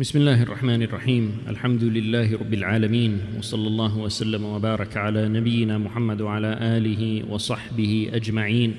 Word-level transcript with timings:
بسم 0.00 0.18
الله 0.18 0.42
الرحمن 0.42 0.82
الرحيم 0.82 1.32
الحمد 1.48 1.84
لله 1.84 2.36
رب 2.36 2.54
العالمين 2.54 3.20
وصلى 3.38 3.68
الله 3.68 3.98
وسلم 3.98 4.44
وبارك 4.44 4.96
على 4.96 5.28
نبينا 5.28 5.78
محمد 5.78 6.20
وعلى 6.20 6.56
اله 6.60 7.28
وصحبه 7.28 8.10
اجمعين 8.12 8.74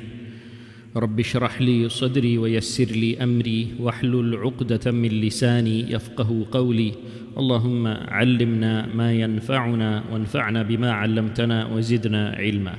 رب 0.95 1.19
اشرح 1.19 1.61
لي 1.61 1.89
صدري 1.89 2.37
ويسر 2.37 2.85
لي 2.85 3.23
امري 3.23 3.67
واحلل 3.79 4.35
عقده 4.35 4.91
من 4.91 5.09
لساني 5.09 5.91
يفقه 5.91 6.45
قولي 6.51 6.91
اللهم 7.37 7.87
علمنا 7.87 8.89
ما 8.95 9.13
ينفعنا 9.13 10.03
وانفعنا 10.11 10.63
بما 10.63 10.91
علمتنا 10.91 11.65
وزدنا 11.65 12.29
علما 12.29 12.75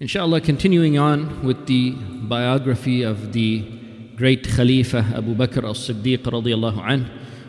Inshallah, 0.00 0.40
continuing 0.40 0.96
on 0.96 1.42
with 1.42 1.66
the 1.66 1.92
biography 2.22 3.02
of 3.02 3.32
the 3.32 3.79
great 4.20 4.46
Khalifa 4.46 4.98
Abu 5.16 5.34
Bakr 5.34 5.64
as 5.70 5.88
Siddiq 5.88 6.24
radiallahu 6.24 6.86
anh. 6.86 7.06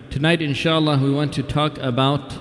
Tonight, 0.09 0.41
inshallah, 0.41 0.99
we 0.99 1.11
want 1.11 1.33
to 1.33 1.43
talk 1.43 1.77
about 1.79 2.31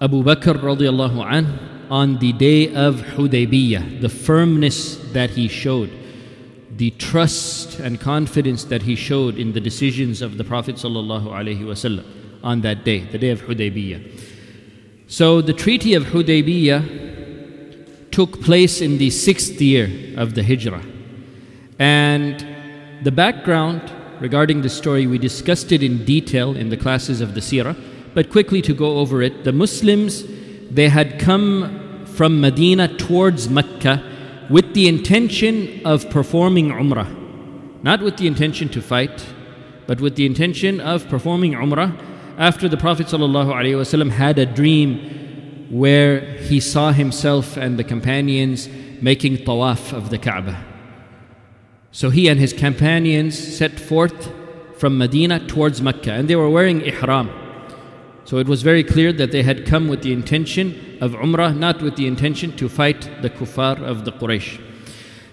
Abu 0.00 0.22
Bakr 0.22 0.62
radiallahu 0.62 1.28
anh 1.28 1.58
on 1.90 2.20
the 2.20 2.32
day 2.34 2.72
of 2.72 3.00
Hudaybiyah, 3.16 4.00
the 4.00 4.08
firmness 4.08 4.94
that 5.10 5.30
he 5.30 5.48
showed, 5.48 5.90
the 6.76 6.90
trust 6.90 7.80
and 7.80 8.00
confidence 8.00 8.62
that 8.62 8.82
he 8.82 8.94
showed 8.94 9.36
in 9.36 9.54
the 9.54 9.60
decisions 9.60 10.22
of 10.22 10.38
the 10.38 10.44
Prophet 10.44 10.76
sallallahu 10.76 11.26
alaihi 11.26 11.62
wasallam 11.62 12.04
on 12.44 12.60
that 12.60 12.84
day, 12.84 13.00
the 13.00 13.18
day 13.18 13.30
of 13.30 13.40
Hudaybiyah. 13.40 14.20
So 15.08 15.42
the 15.42 15.52
Treaty 15.52 15.94
of 15.94 16.04
Hudaybiyah 16.04 18.12
took 18.12 18.40
place 18.40 18.80
in 18.80 18.98
the 18.98 19.10
sixth 19.10 19.60
year 19.60 19.90
of 20.16 20.36
the 20.36 20.44
Hijrah. 20.44 20.84
And 21.80 22.51
the 23.02 23.12
background 23.12 23.92
regarding 24.20 24.62
the 24.62 24.68
story, 24.68 25.06
we 25.06 25.18
discussed 25.18 25.72
it 25.72 25.82
in 25.82 26.04
detail 26.04 26.56
in 26.56 26.68
the 26.68 26.76
classes 26.76 27.20
of 27.20 27.34
the 27.34 27.40
Sirah, 27.40 27.76
but 28.14 28.30
quickly 28.30 28.62
to 28.62 28.74
go 28.74 28.98
over 28.98 29.22
it, 29.22 29.44
the 29.44 29.52
Muslims, 29.52 30.24
they 30.70 30.88
had 30.88 31.18
come 31.18 32.04
from 32.06 32.40
Medina 32.40 32.88
towards 32.96 33.48
Mecca 33.48 34.02
with 34.48 34.74
the 34.74 34.86
intention 34.86 35.84
of 35.84 36.08
performing 36.10 36.68
Umrah. 36.68 37.08
Not 37.82 38.00
with 38.02 38.16
the 38.18 38.26
intention 38.26 38.68
to 38.70 38.82
fight, 38.82 39.26
but 39.86 40.00
with 40.00 40.14
the 40.14 40.26
intention 40.26 40.80
of 40.80 41.08
performing 41.08 41.52
Umrah 41.54 41.98
after 42.38 42.68
the 42.68 42.76
Prophet 42.76 43.08
ﷺ 43.08 44.10
had 44.10 44.38
a 44.38 44.46
dream 44.46 45.66
where 45.70 46.20
he 46.36 46.60
saw 46.60 46.92
himself 46.92 47.56
and 47.56 47.78
the 47.78 47.84
companions 47.84 48.68
making 49.00 49.38
tawaf 49.38 49.92
of 49.92 50.10
the 50.10 50.18
Kaaba. 50.18 50.71
So 51.92 52.08
he 52.08 52.28
and 52.28 52.40
his 52.40 52.54
companions 52.54 53.38
set 53.38 53.78
forth 53.78 54.32
from 54.78 54.96
Medina 54.96 55.46
towards 55.46 55.82
Mecca 55.82 56.12
and 56.12 56.28
they 56.28 56.36
were 56.36 56.48
wearing 56.48 56.80
ihram. 56.80 57.30
So 58.24 58.38
it 58.38 58.46
was 58.46 58.62
very 58.62 58.82
clear 58.82 59.12
that 59.12 59.30
they 59.30 59.42
had 59.42 59.66
come 59.66 59.88
with 59.88 60.02
the 60.02 60.12
intention 60.12 60.98
of 61.00 61.12
Umrah, 61.12 61.56
not 61.56 61.82
with 61.82 61.96
the 61.96 62.06
intention 62.06 62.56
to 62.56 62.68
fight 62.68 63.10
the 63.20 63.28
kuffar 63.28 63.82
of 63.82 64.04
the 64.04 64.12
Quraysh. 64.12 64.60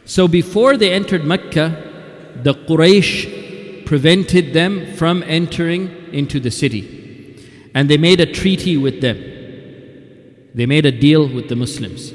So 0.03 0.27
before 0.27 0.75
they 0.75 0.91
entered 0.91 1.23
Mecca, 1.23 1.67
the 2.43 2.53
Quraysh 2.53 3.85
prevented 3.85 4.53
them 4.53 4.95
from 4.95 5.23
entering 5.23 5.89
into 6.11 6.39
the 6.39 6.51
city. 6.51 7.39
And 7.73 7.89
they 7.89 7.97
made 7.97 8.19
a 8.19 8.25
treaty 8.25 8.75
with 8.75 9.01
them. 9.01 9.17
They 10.53 10.65
made 10.65 10.85
a 10.85 10.91
deal 10.91 11.27
with 11.27 11.47
the 11.47 11.55
Muslims. 11.55 12.11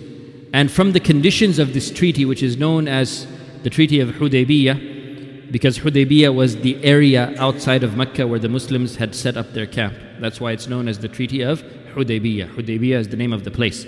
And 0.52 0.70
from 0.70 0.92
the 0.92 1.00
conditions 1.00 1.58
of 1.58 1.72
this 1.72 1.90
treaty, 1.90 2.24
which 2.24 2.42
is 2.42 2.56
known 2.56 2.88
as 2.88 3.26
the 3.64 3.70
Treaty 3.70 3.98
of 3.98 4.10
Hudaybiyah, 4.10 5.50
because 5.50 5.78
Hudaybiyah 5.78 6.32
was 6.34 6.58
the 6.58 6.82
area 6.84 7.34
outside 7.38 7.82
of 7.82 7.96
Mecca 7.96 8.26
where 8.26 8.38
the 8.38 8.48
Muslims 8.48 8.96
had 8.96 9.14
set 9.14 9.36
up 9.36 9.52
their 9.52 9.66
camp. 9.66 9.94
That's 10.20 10.40
why 10.40 10.52
it's 10.52 10.68
known 10.68 10.86
as 10.86 11.00
the 11.00 11.08
Treaty 11.08 11.42
of 11.42 11.62
Hudaybiyah. 11.94 12.54
Hudaybiyah 12.54 12.98
is 13.00 13.08
the 13.08 13.16
name 13.16 13.32
of 13.32 13.42
the 13.42 13.50
place. 13.50 13.86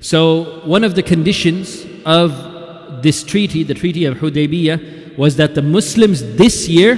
So, 0.00 0.64
one 0.64 0.84
of 0.84 0.94
the 0.94 1.02
conditions 1.02 1.84
of 2.06 3.02
this 3.02 3.22
treaty, 3.24 3.62
the 3.62 3.74
Treaty 3.74 4.04
of 4.04 4.18
Hudaybiyah, 4.18 5.18
was 5.18 5.36
that 5.36 5.54
the 5.54 5.62
Muslims 5.62 6.22
this 6.36 6.68
year 6.68 6.96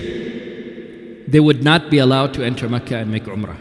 they 1.28 1.40
would 1.40 1.64
not 1.64 1.90
be 1.90 1.98
allowed 1.98 2.34
to 2.34 2.44
enter 2.44 2.68
Mecca 2.68 2.96
and 2.98 3.10
make 3.10 3.24
Umrah. 3.24 3.56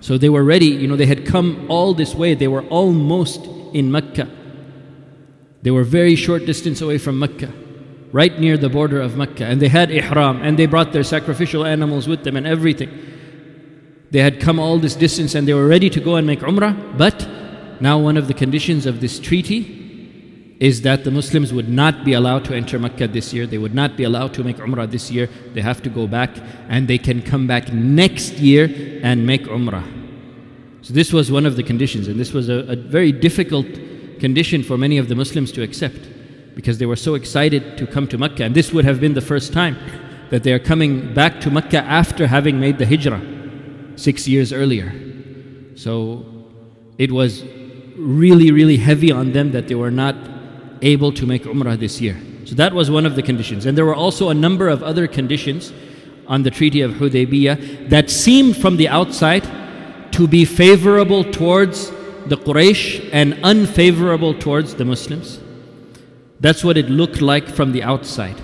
So 0.00 0.16
they 0.16 0.30
were 0.30 0.44
ready, 0.44 0.66
you 0.66 0.88
know, 0.88 0.96
they 0.96 1.06
had 1.06 1.26
come 1.26 1.66
all 1.68 1.92
this 1.92 2.14
way, 2.14 2.34
they 2.34 2.48
were 2.48 2.62
almost 2.68 3.44
in 3.74 3.92
Mecca. 3.92 4.28
They 5.62 5.70
were 5.70 5.84
very 5.84 6.16
short 6.16 6.46
distance 6.46 6.80
away 6.80 6.96
from 6.96 7.18
Mecca, 7.18 7.52
right 8.12 8.38
near 8.38 8.56
the 8.56 8.68
border 8.68 9.00
of 9.00 9.16
Mecca, 9.16 9.44
and 9.44 9.60
they 9.60 9.68
had 9.68 9.90
ihram, 9.90 10.42
and 10.42 10.58
they 10.58 10.66
brought 10.66 10.92
their 10.92 11.04
sacrificial 11.04 11.64
animals 11.64 12.08
with 12.08 12.24
them 12.24 12.36
and 12.36 12.46
everything. 12.46 12.90
They 14.10 14.20
had 14.20 14.40
come 14.40 14.58
all 14.58 14.78
this 14.78 14.96
distance 14.96 15.34
and 15.34 15.46
they 15.46 15.54
were 15.54 15.68
ready 15.68 15.88
to 15.90 16.00
go 16.00 16.16
and 16.16 16.26
make 16.26 16.40
Umrah, 16.40 16.98
but 16.98 17.28
now 17.80 17.98
one 17.98 18.16
of 18.16 18.26
the 18.26 18.34
conditions 18.34 18.86
of 18.86 19.00
this 19.00 19.20
treaty 19.20 20.56
is 20.58 20.82
that 20.82 21.04
the 21.04 21.10
Muslims 21.10 21.52
would 21.52 21.68
not 21.68 22.04
be 22.04 22.12
allowed 22.12 22.44
to 22.44 22.54
enter 22.54 22.78
Mecca 22.78 23.08
this 23.08 23.32
year. 23.32 23.46
They 23.46 23.56
would 23.56 23.74
not 23.74 23.96
be 23.96 24.04
allowed 24.04 24.34
to 24.34 24.44
make 24.44 24.58
Umrah 24.58 24.90
this 24.90 25.10
year. 25.10 25.28
They 25.54 25.62
have 25.62 25.80
to 25.82 25.88
go 25.88 26.06
back 26.06 26.30
and 26.68 26.86
they 26.86 26.98
can 26.98 27.22
come 27.22 27.46
back 27.46 27.72
next 27.72 28.34
year 28.34 29.00
and 29.02 29.26
make 29.26 29.44
Umrah. 29.44 29.84
So, 30.82 30.92
this 30.94 31.12
was 31.12 31.30
one 31.30 31.46
of 31.46 31.56
the 31.56 31.62
conditions, 31.62 32.08
and 32.08 32.18
this 32.18 32.32
was 32.32 32.48
a, 32.48 32.60
a 32.70 32.76
very 32.76 33.12
difficult 33.12 33.66
condition 34.18 34.62
for 34.62 34.78
many 34.78 34.96
of 34.98 35.08
the 35.08 35.14
Muslims 35.14 35.52
to 35.52 35.62
accept 35.62 35.98
because 36.60 36.76
they 36.78 36.86
were 36.86 37.02
so 37.08 37.14
excited 37.14 37.78
to 37.78 37.86
come 37.86 38.06
to 38.08 38.18
Mecca. 38.18 38.44
And 38.44 38.54
this 38.54 38.70
would 38.72 38.84
have 38.84 39.00
been 39.00 39.14
the 39.14 39.26
first 39.32 39.52
time 39.52 39.76
that 40.28 40.42
they 40.44 40.52
are 40.52 40.58
coming 40.58 41.14
back 41.14 41.40
to 41.40 41.50
Mecca 41.50 41.78
after 41.78 42.26
having 42.26 42.60
made 42.60 42.76
the 42.78 42.86
Hijrah 42.86 43.22
six 43.96 44.28
years 44.28 44.52
earlier. 44.52 44.92
So, 45.74 46.26
it 46.98 47.10
was 47.10 47.44
really, 47.96 48.50
really 48.50 48.76
heavy 48.76 49.10
on 49.10 49.32
them 49.32 49.52
that 49.52 49.68
they 49.68 49.74
were 49.74 49.90
not 49.90 50.14
able 50.82 51.12
to 51.12 51.26
make 51.26 51.44
Umrah 51.44 51.78
this 51.78 51.98
year. 51.98 52.16
So 52.44 52.54
that 52.56 52.74
was 52.74 52.90
one 52.90 53.06
of 53.06 53.16
the 53.16 53.22
conditions. 53.22 53.64
And 53.64 53.76
there 53.76 53.86
were 53.86 53.94
also 53.94 54.28
a 54.28 54.34
number 54.34 54.68
of 54.68 54.82
other 54.82 55.06
conditions 55.06 55.72
on 56.26 56.42
the 56.42 56.50
Treaty 56.50 56.82
of 56.82 56.92
Hudaybiyah 56.92 57.88
that 57.88 58.10
seemed 58.10 58.56
from 58.58 58.76
the 58.76 58.88
outside 58.88 59.44
to 60.12 60.28
be 60.28 60.44
favorable 60.44 61.24
towards 61.24 61.90
the 62.26 62.36
Quraysh 62.36 63.08
and 63.12 63.38
unfavorable 63.42 64.34
towards 64.34 64.74
the 64.74 64.84
Muslims. 64.84 65.40
That's 66.39 66.63
what 66.63 66.77
it 66.77 66.89
looked 66.89 67.21
like 67.21 67.47
from 67.47 67.71
the 67.71 67.83
outside. 67.83 68.35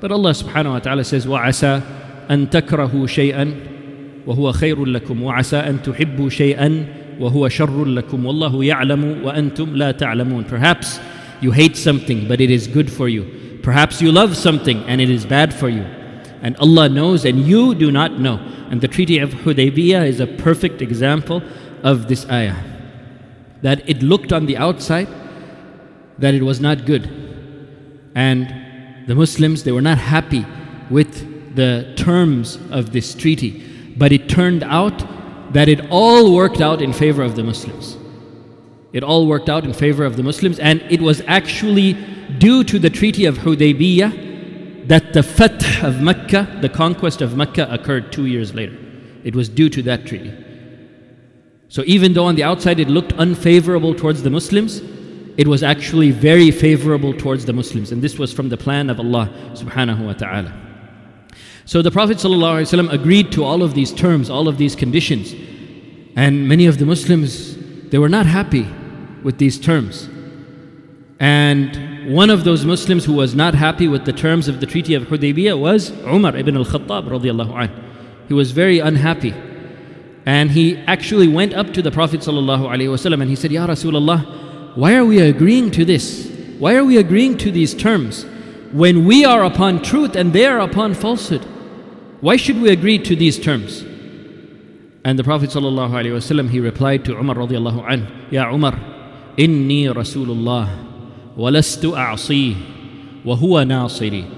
But 0.00 0.12
Allah 0.12 0.30
subhanahu 0.30 0.72
wa 0.72 0.78
ta'ala 0.78 1.04
says, 1.04 1.26
وَعَسَى 1.26 1.82
أَن 2.28 2.50
تَكْرَهُ 2.50 2.92
شَيْئًا 2.92 4.24
وَهُوَ 4.26 4.52
خَيْرٌ 4.52 4.76
لَكُمْ 4.76 5.20
وَعَسَى 5.20 5.68
أَن 5.68 5.82
تُحِبُّوا 5.82 6.28
شَيْئًا 6.28 7.18
وَهُوَ 7.18 7.48
شَرٌ 7.48 7.84
لَكُمْ 7.84 8.24
وَاللَّهُ 8.24 8.64
يَعْلَمُ 8.64 9.22
وَأَنْتُمْ 9.24 9.76
لَا 9.76 9.92
تَعْلَمُونَ 9.92 10.48
Perhaps 10.48 11.00
you 11.40 11.50
hate 11.50 11.76
something, 11.76 12.28
but 12.28 12.40
it 12.40 12.50
is 12.50 12.68
good 12.68 12.90
for 12.90 13.08
you. 13.08 13.60
Perhaps 13.62 14.00
you 14.00 14.12
love 14.12 14.36
something 14.36 14.82
and 14.84 15.00
it 15.00 15.10
is 15.10 15.26
bad 15.26 15.52
for 15.52 15.68
you. 15.68 15.82
And 16.42 16.56
Allah 16.56 16.88
knows 16.88 17.24
and 17.24 17.40
you 17.40 17.74
do 17.74 17.90
not 17.90 18.18
know. 18.18 18.36
And 18.70 18.80
the 18.80 18.88
Treaty 18.88 19.18
of 19.18 19.30
Hudaybiyah 19.30 20.06
is 20.06 20.20
a 20.20 20.26
perfect 20.26 20.82
example 20.82 21.42
of 21.82 22.08
this 22.08 22.28
ayah. 22.30 22.56
That 23.62 23.88
it 23.88 24.02
looked 24.02 24.32
on 24.32 24.46
the 24.46 24.56
outside 24.56 25.08
that 26.18 26.34
it 26.34 26.42
was 26.42 26.60
not 26.60 26.84
good. 26.86 27.25
and 28.17 29.05
the 29.05 29.13
Muslims, 29.13 29.63
they 29.63 29.71
were 29.71 29.87
not 29.91 29.99
happy 29.99 30.43
with 30.89 31.55
the 31.55 31.93
terms 31.95 32.57
of 32.71 32.91
this 32.91 33.13
treaty. 33.13 33.63
But 33.95 34.11
it 34.11 34.27
turned 34.27 34.63
out 34.63 35.53
that 35.53 35.69
it 35.69 35.81
all 35.91 36.33
worked 36.33 36.59
out 36.59 36.81
in 36.81 36.93
favor 36.93 37.21
of 37.21 37.35
the 37.35 37.43
Muslims. 37.43 37.95
It 38.91 39.03
all 39.03 39.27
worked 39.27 39.49
out 39.49 39.65
in 39.65 39.73
favor 39.73 40.03
of 40.03 40.17
the 40.17 40.23
Muslims, 40.23 40.57
and 40.57 40.81
it 40.89 40.99
was 40.99 41.21
actually 41.27 41.93
due 42.39 42.63
to 42.63 42.79
the 42.79 42.89
Treaty 42.89 43.25
of 43.25 43.37
Hudaybiyah 43.37 44.87
that 44.87 45.13
the 45.13 45.21
Fath 45.21 45.83
of 45.83 46.01
Mecca, 46.01 46.57
the 46.61 46.69
conquest 46.69 47.21
of 47.21 47.37
Mecca, 47.37 47.67
occurred 47.69 48.11
two 48.11 48.25
years 48.25 48.55
later. 48.55 48.75
It 49.23 49.35
was 49.35 49.47
due 49.47 49.69
to 49.69 49.83
that 49.83 50.07
treaty. 50.07 50.33
So 51.69 51.83
even 51.85 52.13
though 52.13 52.25
on 52.25 52.35
the 52.35 52.43
outside 52.43 52.79
it 52.79 52.87
looked 52.87 53.13
unfavorable 53.13 53.93
towards 53.93 54.23
the 54.23 54.31
Muslims, 54.31 54.81
it 55.37 55.47
was 55.47 55.61
actually 55.61 56.11
very 56.11 56.49
favorable 56.49 57.13
towards 57.13 57.45
the 57.45 57.53
Muslims. 57.53 57.91
And 57.91 58.01
this 58.01 58.17
was 58.17 58.33
from 58.33 58.49
the 58.49 58.57
plan 58.57 58.89
of 58.89 58.99
Allah 58.99 59.29
subhanahu 59.53 60.05
wa 60.05 60.13
ta'ala. 60.13 60.51
So 61.65 61.81
the 61.81 61.91
Prophet 61.91 62.17
ﷺ 62.17 62.91
agreed 62.91 63.31
to 63.33 63.43
all 63.43 63.61
of 63.61 63.75
these 63.75 63.93
terms, 63.93 64.29
all 64.29 64.47
of 64.47 64.57
these 64.57 64.75
conditions. 64.75 65.35
And 66.15 66.47
many 66.47 66.65
of 66.65 66.79
the 66.79 66.85
Muslims, 66.85 67.57
they 67.89 67.99
were 67.99 68.09
not 68.09 68.25
happy 68.25 68.67
with 69.21 69.37
these 69.37 69.59
terms. 69.59 70.09
And 71.19 72.15
one 72.15 72.29
of 72.29 72.43
those 72.43 72.65
Muslims 72.65 73.05
who 73.05 73.13
was 73.13 73.35
not 73.35 73.53
happy 73.53 73.87
with 73.87 74.05
the 74.05 74.13
terms 74.13 74.47
of 74.47 74.59
the 74.59 74.65
Treaty 74.65 74.93
of 74.93 75.03
Hudaybiyah 75.03 75.59
was 75.59 75.91
Umar 76.05 76.35
ibn 76.37 76.55
al-Khattab 76.55 77.09
radiallahu 77.09 77.53
anh. 77.61 77.83
He 78.27 78.33
was 78.33 78.51
very 78.51 78.79
unhappy. 78.79 79.35
And 80.25 80.51
he 80.51 80.77
actually 80.87 81.27
went 81.27 81.53
up 81.53 81.73
to 81.73 81.81
the 81.81 81.91
Prophet 81.91 82.21
ﷺ 82.21 83.13
and 83.13 83.29
he 83.29 83.35
said, 83.35 83.51
Ya 83.51 83.67
Rasulullah, 83.67 84.46
why 84.77 84.93
are 84.93 85.05
we 85.05 85.19
agreeing 85.19 85.71
to 85.71 85.83
this? 85.83 86.29
Why 86.59 86.75
are 86.75 86.85
we 86.85 86.97
agreeing 86.97 87.39
to 87.39 87.49
these 87.49 87.73
terms 87.73 88.27
when 88.71 89.05
we 89.05 89.25
are 89.25 89.43
upon 89.43 89.81
truth 89.81 90.15
and 90.15 90.31
they 90.33 90.45
are 90.45 90.59
upon 90.59 90.93
falsehood? 90.93 91.41
Why 92.21 92.35
should 92.37 92.61
we 92.61 92.69
agree 92.69 92.99
to 92.99 93.15
these 93.15 93.39
terms? 93.39 93.81
And 95.03 95.17
the 95.17 95.23
Prophet 95.23 95.49
ﷺ, 95.49 96.49
he 96.51 96.59
replied 96.59 97.05
to 97.05 97.17
Umar 97.17 97.37
radiallahu 97.37 97.89
anh, 97.89 98.07
Ya 98.29 98.53
Umar, 98.53 98.73
inni 99.35 99.85
Rasulullah, 99.91 100.69
walastu 101.35 101.97
a'si, 101.97 103.25
wa 103.25 103.35
huwa 103.35 103.65
nasiri. 103.65 104.29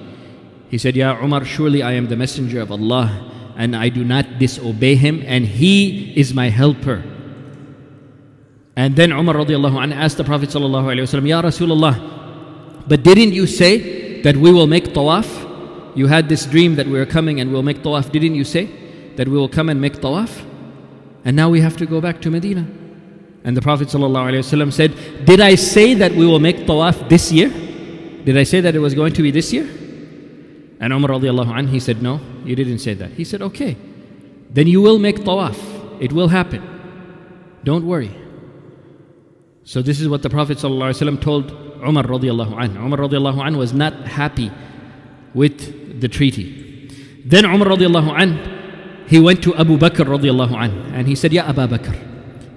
He 0.69 0.77
said, 0.77 0.95
Ya 0.95 1.21
Umar, 1.21 1.43
surely 1.43 1.83
I 1.83 1.91
am 1.93 2.07
the 2.07 2.15
messenger 2.15 2.61
of 2.61 2.71
Allah, 2.71 3.29
and 3.57 3.75
I 3.75 3.89
do 3.89 4.05
not 4.05 4.39
disobey 4.39 4.95
him, 4.95 5.21
and 5.25 5.45
he 5.45 6.13
is 6.15 6.33
my 6.33 6.47
helper. 6.47 7.03
And 8.79 8.95
then 8.95 9.11
Umar 9.11 9.35
radiallahu 9.35 9.77
anh 9.83 9.91
asked 9.91 10.15
the 10.15 10.23
Prophet 10.23 10.47
ﷺ, 10.47 11.27
Ya 11.27 11.41
Rasulullah, 11.41 12.87
but 12.87 13.03
didn't 13.03 13.33
you 13.33 13.45
say 13.45 14.21
that 14.21 14.37
we 14.37 14.53
will 14.53 14.67
make 14.67 14.93
tawaf? 14.93 15.27
You 15.97 16.07
had 16.07 16.29
this 16.29 16.45
dream 16.45 16.75
that 16.75 16.87
we 16.87 16.97
are 16.97 17.05
coming 17.05 17.41
and 17.41 17.51
we'll 17.51 17.61
make 17.61 17.79
tawaf. 17.79 18.09
Didn't 18.09 18.35
you 18.35 18.45
say 18.45 18.69
that 19.17 19.27
we 19.27 19.35
will 19.35 19.49
come 19.49 19.67
and 19.67 19.81
make 19.81 19.95
tawaf? 19.95 20.45
And 21.25 21.35
now 21.35 21.49
we 21.49 21.59
have 21.59 21.75
to 21.75 21.85
go 21.85 21.99
back 21.99 22.21
to 22.21 22.31
Medina. 22.31 22.65
And 23.43 23.57
the 23.57 23.61
Prophet 23.61 23.89
ﷺ 23.89 24.71
said, 24.71 25.25
Did 25.25 25.41
I 25.41 25.55
say 25.55 25.93
that 25.95 26.13
we 26.13 26.25
will 26.25 26.39
make 26.39 26.59
tawaf 26.59 27.09
this 27.09 27.33
year? 27.33 27.49
Did 27.49 28.37
I 28.37 28.43
say 28.43 28.61
that 28.61 28.75
it 28.75 28.79
was 28.79 28.93
going 28.93 29.11
to 29.11 29.21
be 29.21 29.29
this 29.29 29.51
year? 29.51 29.67
And 30.79 30.93
Umar 30.93 31.11
anh, 31.11 31.67
he 31.67 31.81
said, 31.81 32.01
No, 32.01 32.21
you 32.45 32.55
didn't 32.55 32.79
say 32.79 32.93
that. 32.93 33.11
He 33.11 33.25
said, 33.25 33.41
Okay, 33.41 33.75
then 34.49 34.67
you 34.67 34.81
will 34.81 34.99
make 34.99 35.17
tawaf. 35.17 35.57
It 35.99 36.13
will 36.13 36.29
happen. 36.29 36.63
Don't 37.65 37.85
worry. 37.85 38.15
So 39.69 39.83
this 39.83 40.01
is 40.01 40.09
what 40.09 40.23
the 40.23 40.31
Prophet 40.31 40.57
ﷺ 40.57 41.21
told 41.21 41.51
Umar 41.85 42.01
radiallahu 42.01 42.59
anh. 42.59 42.75
Umar 42.75 42.97
radiallahu 43.05 43.45
anh 43.45 43.55
was 43.55 43.71
not 43.71 43.93
happy 44.07 44.51
with 45.35 46.01
the 46.01 46.07
treaty. 46.07 46.89
Then 47.23 47.45
Umar 47.45 47.67
radiallahu 47.77 48.19
anh 48.19 49.05
he 49.07 49.19
went 49.19 49.43
to 49.43 49.53
Abu 49.53 49.77
Bakr 49.77 50.07
radiallahu 50.07 50.57
anh, 50.57 50.71
and 50.95 51.07
he 51.07 51.13
said, 51.13 51.31
Ya 51.31 51.43
Abu 51.47 51.67
Bakr, 51.67 51.95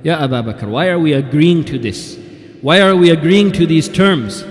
Ya 0.02 0.24
Abu 0.24 0.36
Bakr, 0.36 0.70
why 0.70 0.88
are 0.88 0.98
we 0.98 1.12
agreeing 1.12 1.66
to 1.66 1.78
this? 1.78 2.18
Why 2.62 2.80
are 2.80 2.96
we 2.96 3.10
agreeing 3.10 3.52
to 3.52 3.66
these 3.66 3.90
terms? 3.90 4.42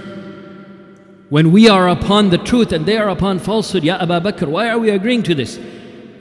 When 1.29 1.51
we 1.51 1.67
are 1.67 1.89
upon 1.89 2.29
the 2.29 2.37
truth 2.37 2.71
and 2.73 2.85
they 2.85 2.97
are 2.99 3.09
upon 3.09 3.39
falsehood, 3.39 3.83
Ya 3.83 3.97
Abu 3.99 4.19
Bakr, 4.29 4.47
why 4.47 4.69
are 4.69 4.77
we 4.77 4.91
agreeing 4.91 5.23
to 5.23 5.33
this? 5.33 5.57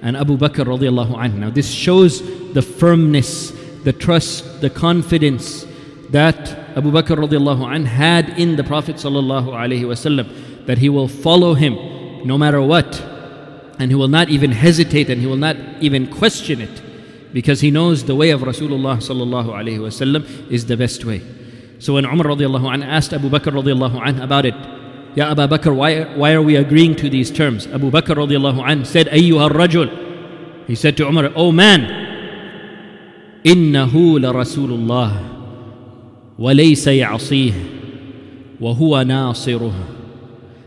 And 0.00 0.16
Abu 0.16 0.38
Bakr 0.38 0.64
radiallahu 0.64 1.18
anh. 1.22 1.38
Now 1.38 1.50
this 1.50 1.70
shows 1.70 2.22
the 2.54 2.62
firmness, 2.62 3.50
the 3.84 3.92
trust, 3.92 4.62
the 4.62 4.70
confidence 4.70 5.66
that 6.11 6.77
Abu 6.77 6.91
Bakr 6.91 7.17
radiallahu 7.17 7.73
anh 7.73 7.85
had 7.85 8.29
in 8.37 8.55
the 8.55 8.63
Prophet 8.63 8.95
sallallahu 8.97 9.49
alaihi 9.49 9.81
wasallam, 9.83 10.65
that 10.65 10.77
he 10.77 10.89
will 10.89 11.07
follow 11.07 11.53
him 11.53 11.75
no 12.25 12.37
matter 12.37 12.61
what 12.61 13.01
and 13.79 13.91
he 13.91 13.95
will 13.95 14.07
not 14.07 14.29
even 14.29 14.51
hesitate 14.51 15.09
and 15.09 15.21
he 15.21 15.27
will 15.27 15.35
not 15.37 15.57
even 15.81 16.07
question 16.07 16.61
it 16.61 16.81
because 17.33 17.61
he 17.61 17.69
knows 17.71 18.05
the 18.05 18.15
way 18.15 18.29
of 18.29 18.41
Rasulullah 18.41 18.97
sallallahu 18.97 19.49
alaihi 19.49 19.79
wasallam 19.79 20.25
is 20.49 20.65
the 20.67 20.77
best 20.77 21.03
way. 21.03 21.21
So 21.79 21.95
when 21.95 22.05
Umar 22.05 22.27
radiallahu 22.27 22.71
anh 22.73 22.83
asked 22.83 23.13
Abu 23.13 23.29
Bakr 23.29 23.51
radiallahu 23.51 23.99
anh 24.05 24.19
about 24.21 24.45
it, 24.45 24.55
Ya 25.15 25.31
Abu 25.31 25.47
Bakr, 25.47 25.75
why, 25.75 26.03
why 26.15 26.33
are 26.33 26.41
we 26.41 26.55
agreeing 26.55 26.95
to 26.95 27.09
these 27.09 27.29
terms? 27.31 27.67
Abu 27.67 27.91
Bakr 27.91 28.15
radiallahu 28.15 28.63
anh 28.65 28.85
said, 28.85 29.07
Ayyuha 29.07 29.49
rajul. 29.51 30.65
He 30.67 30.75
said 30.75 30.97
to 30.97 31.07
Umar, 31.07 31.31
Oh 31.35 31.51
man, 31.51 32.05
إنه 33.45 34.19
لرسول 34.19 34.71
الله 34.71 35.11
وليس 36.39 36.87
يعصيه 36.87 37.53
وهو 38.61 39.01
ناصره 39.01 39.73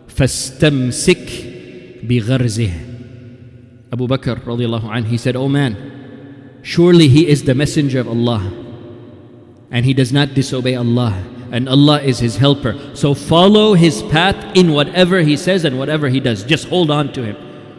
فاستمسك 0.08 1.28
بغرزه 2.02 2.70
Abu 3.90 4.06
Bakr 4.06 4.44
radiallahu 4.44 4.94
anh, 4.94 5.04
he 5.04 5.16
said, 5.16 5.34
Oh 5.34 5.48
man, 5.48 5.74
surely 6.62 7.08
he 7.08 7.26
is 7.26 7.44
the 7.44 7.54
messenger 7.54 8.00
of 8.00 8.08
Allah 8.08 8.52
and 9.70 9.86
he 9.86 9.94
does 9.94 10.12
not 10.12 10.34
disobey 10.34 10.74
Allah 10.74 11.24
and 11.50 11.68
Allah 11.70 12.02
is 12.02 12.18
his 12.18 12.36
helper. 12.36 12.76
So 12.94 13.14
follow 13.14 13.72
his 13.72 14.02
path 14.02 14.36
in 14.54 14.72
whatever 14.72 15.20
he 15.20 15.38
says 15.38 15.64
and 15.64 15.78
whatever 15.78 16.08
he 16.08 16.20
does. 16.20 16.44
Just 16.44 16.68
hold 16.68 16.90
on 16.90 17.14
to 17.14 17.22
him. 17.24 17.36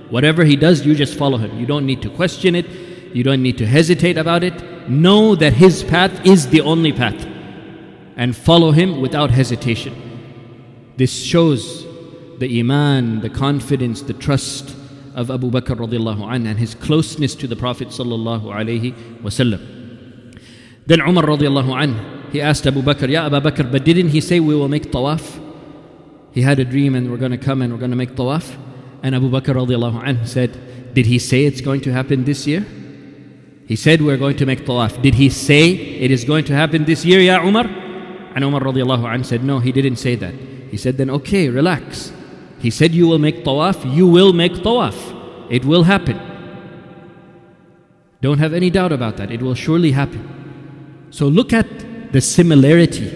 Whatever 0.09 0.43
he 0.43 0.55
does, 0.55 0.83
you 0.83 0.95
just 0.95 1.15
follow 1.15 1.37
him. 1.37 1.59
You 1.59 1.67
don't 1.67 1.85
need 1.85 2.01
to 2.01 2.09
question 2.09 2.55
it. 2.55 2.65
You 3.13 3.23
don't 3.23 3.43
need 3.43 3.59
to 3.59 3.67
hesitate 3.67 4.17
about 4.17 4.43
it. 4.43 4.89
Know 4.89 5.35
that 5.35 5.53
his 5.53 5.83
path 5.83 6.25
is 6.25 6.47
the 6.47 6.61
only 6.61 6.91
path 6.91 7.27
and 8.16 8.36
follow 8.36 8.70
him 8.70 9.00
without 9.00 9.30
hesitation. 9.30 9.94
This 10.96 11.12
shows 11.22 11.84
the 12.38 12.60
iman, 12.60 13.20
the 13.20 13.30
confidence, 13.30 14.02
the 14.02 14.12
trust 14.12 14.76
of 15.14 15.30
Abu 15.30 15.50
Bakr 15.50 15.76
radiallahu 15.76 16.32
anh 16.32 16.46
and 16.46 16.58
his 16.58 16.74
closeness 16.74 17.34
to 17.36 17.46
the 17.46 17.56
Prophet 17.56 17.88
sallallahu 17.88 18.44
alaihi 18.44 18.92
wasallam. 19.22 19.60
Then 20.86 21.00
Umar 21.00 21.24
radiallahu 21.24 21.80
anh, 21.80 22.30
he 22.32 22.40
asked 22.40 22.66
Abu 22.66 22.82
Bakr, 22.82 23.08
Ya 23.08 23.26
Abu 23.26 23.40
Bakr, 23.40 23.70
but 23.70 23.84
didn't 23.84 24.08
he 24.08 24.20
say 24.20 24.40
we 24.40 24.54
will 24.54 24.68
make 24.68 24.90
tawaf? 24.90 25.40
He 26.32 26.42
had 26.42 26.58
a 26.58 26.64
dream 26.64 26.94
and 26.94 27.10
we're 27.10 27.16
going 27.16 27.30
to 27.30 27.38
come 27.38 27.62
and 27.62 27.72
we're 27.72 27.78
going 27.78 27.92
to 27.92 27.96
make 27.96 28.16
tawaf. 28.16 28.56
And 29.02 29.14
Abu 29.14 29.30
Bakr 29.30 29.54
radiallahu 29.54 30.02
anh 30.04 30.26
said, 30.26 30.94
Did 30.94 31.06
he 31.06 31.18
say 31.18 31.44
it's 31.44 31.60
going 31.60 31.80
to 31.82 31.92
happen 31.92 32.24
this 32.24 32.46
year? 32.46 32.66
He 33.66 33.76
said 33.76 34.02
we're 34.02 34.18
going 34.18 34.36
to 34.36 34.46
make 34.46 34.66
tawaf. 34.66 35.00
Did 35.00 35.14
he 35.14 35.30
say 35.30 35.70
it 35.70 36.10
is 36.10 36.24
going 36.24 36.44
to 36.46 36.54
happen 36.54 36.84
this 36.84 37.04
year, 37.04 37.20
Ya 37.20 37.42
Umar? 37.42 37.83
And 38.34 38.44
Umar 38.44 38.60
radiallahu 38.60 39.04
anh 39.06 39.24
said, 39.24 39.44
No, 39.44 39.58
he 39.60 39.72
didn't 39.72 39.96
say 39.96 40.16
that. 40.16 40.34
He 40.70 40.76
said, 40.76 40.96
Then 40.96 41.10
okay, 41.10 41.48
relax. 41.48 42.12
He 42.58 42.70
said, 42.70 42.92
You 42.92 43.06
will 43.06 43.18
make 43.18 43.44
tawaf, 43.44 43.94
you 43.94 44.06
will 44.06 44.32
make 44.32 44.52
tawaf. 44.52 44.96
It 45.50 45.64
will 45.64 45.84
happen. 45.84 46.20
Don't 48.20 48.38
have 48.38 48.54
any 48.54 48.70
doubt 48.70 48.90
about 48.90 49.18
that. 49.18 49.30
It 49.30 49.42
will 49.42 49.54
surely 49.54 49.92
happen. 49.92 51.06
So 51.10 51.28
look 51.28 51.52
at 51.52 52.12
the 52.12 52.20
similarity 52.20 53.06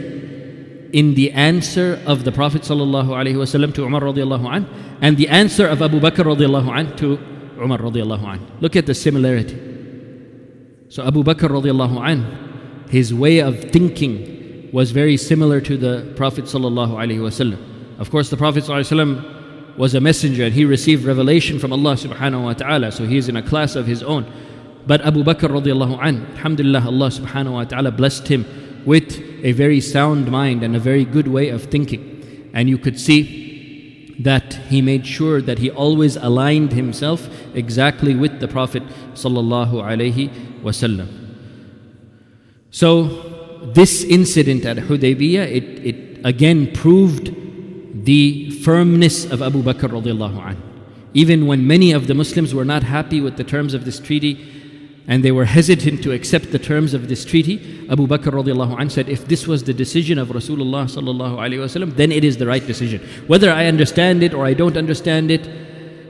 in 0.92 1.14
the 1.14 1.32
answer 1.32 2.00
of 2.06 2.24
the 2.24 2.32
Prophet 2.32 2.62
ﷺ 2.62 3.74
to 3.74 3.84
Umar 3.84 4.02
radiallahu 4.02 4.46
anh, 4.54 4.66
and 5.00 5.16
the 5.16 5.28
answer 5.28 5.66
of 5.66 5.82
Abu 5.82 5.98
Bakr 5.98 6.24
radiallahu 6.24 6.70
anh 6.70 6.96
to 6.96 7.18
Umar 7.58 7.78
radiallahu 7.78 8.24
anh. 8.24 8.46
Look 8.60 8.76
at 8.76 8.86
the 8.86 8.94
similarity. 8.94 9.56
So 10.88 11.04
Abu 11.04 11.24
Bakr 11.24 11.48
radiallahu 11.48 12.06
anh, 12.06 12.86
his 12.90 13.12
way 13.12 13.40
of 13.40 13.70
thinking 13.70 14.37
was 14.72 14.90
very 14.90 15.16
similar 15.16 15.60
to 15.60 15.76
the 15.76 16.12
Prophet. 16.16 16.44
Of 17.98 18.10
course, 18.10 18.30
the 18.30 18.36
Prophet 18.36 18.68
was 19.78 19.94
a 19.94 20.00
messenger 20.00 20.44
and 20.44 20.54
he 20.54 20.64
received 20.64 21.04
revelation 21.04 21.58
from 21.58 21.72
Allah 21.72 21.94
subhanahu 21.94 22.42
wa 22.44 22.52
ta'ala. 22.52 22.92
So 22.92 23.06
he 23.06 23.16
is 23.16 23.28
in 23.28 23.36
a 23.36 23.42
class 23.42 23.76
of 23.76 23.86
his 23.86 24.02
own. 24.02 24.26
But 24.86 25.02
Abu 25.02 25.22
Bakr 25.22 25.48
radiallahu 25.50 25.98
anh, 26.02 26.26
alhamdulillah, 26.32 26.84
Allah 26.84 27.08
subhanahu 27.08 27.52
wa 27.52 27.64
ta'ala 27.64 27.90
blessed 27.92 28.28
him 28.28 28.44
with 28.84 29.20
a 29.44 29.52
very 29.52 29.80
sound 29.80 30.30
mind 30.30 30.62
and 30.62 30.74
a 30.74 30.80
very 30.80 31.04
good 31.04 31.28
way 31.28 31.50
of 31.50 31.64
thinking. 31.64 32.50
And 32.54 32.68
you 32.68 32.78
could 32.78 32.98
see 32.98 34.16
that 34.18 34.54
he 34.68 34.82
made 34.82 35.06
sure 35.06 35.40
that 35.42 35.58
he 35.58 35.70
always 35.70 36.16
aligned 36.16 36.72
himself 36.72 37.28
exactly 37.54 38.16
with 38.16 38.40
the 38.40 38.48
Prophet 38.48 38.82
sallallahu 39.14 39.74
alaihi 39.74 40.30
wasallam. 40.62 41.08
So 42.70 43.37
this 43.74 44.04
incident 44.04 44.64
at 44.64 44.76
Hudaybiyah, 44.76 45.46
it, 45.50 45.64
it 45.86 46.20
again 46.24 46.72
proved 46.72 47.34
the 48.04 48.50
firmness 48.62 49.24
of 49.24 49.42
Abu 49.42 49.62
Bakr 49.62 49.90
radiallahu 49.90 50.44
anh. 50.44 50.62
Even 51.14 51.46
when 51.46 51.66
many 51.66 51.92
of 51.92 52.06
the 52.06 52.14
Muslims 52.14 52.54
were 52.54 52.64
not 52.64 52.82
happy 52.82 53.20
with 53.20 53.36
the 53.36 53.44
terms 53.44 53.74
of 53.74 53.84
this 53.84 53.98
treaty 53.98 54.54
and 55.06 55.24
they 55.24 55.32
were 55.32 55.46
hesitant 55.46 56.02
to 56.02 56.12
accept 56.12 56.52
the 56.52 56.58
terms 56.58 56.94
of 56.94 57.08
this 57.08 57.24
treaty, 57.24 57.86
Abu 57.90 58.06
Bakr 58.06 58.32
radiallahu 58.32 58.78
anh 58.78 58.90
said, 58.90 59.08
if 59.08 59.26
this 59.26 59.46
was 59.46 59.64
the 59.64 59.74
decision 59.74 60.18
of 60.18 60.28
Rasulullah 60.28 60.84
sallallahu 60.84 61.36
alayhi 61.36 61.58
wasallam, 61.58 61.96
then 61.96 62.12
it 62.12 62.24
is 62.24 62.36
the 62.36 62.46
right 62.46 62.66
decision. 62.66 63.00
Whether 63.26 63.50
I 63.50 63.66
understand 63.66 64.22
it 64.22 64.34
or 64.34 64.44
I 64.44 64.54
don't 64.54 64.76
understand 64.76 65.30
it, 65.30 65.48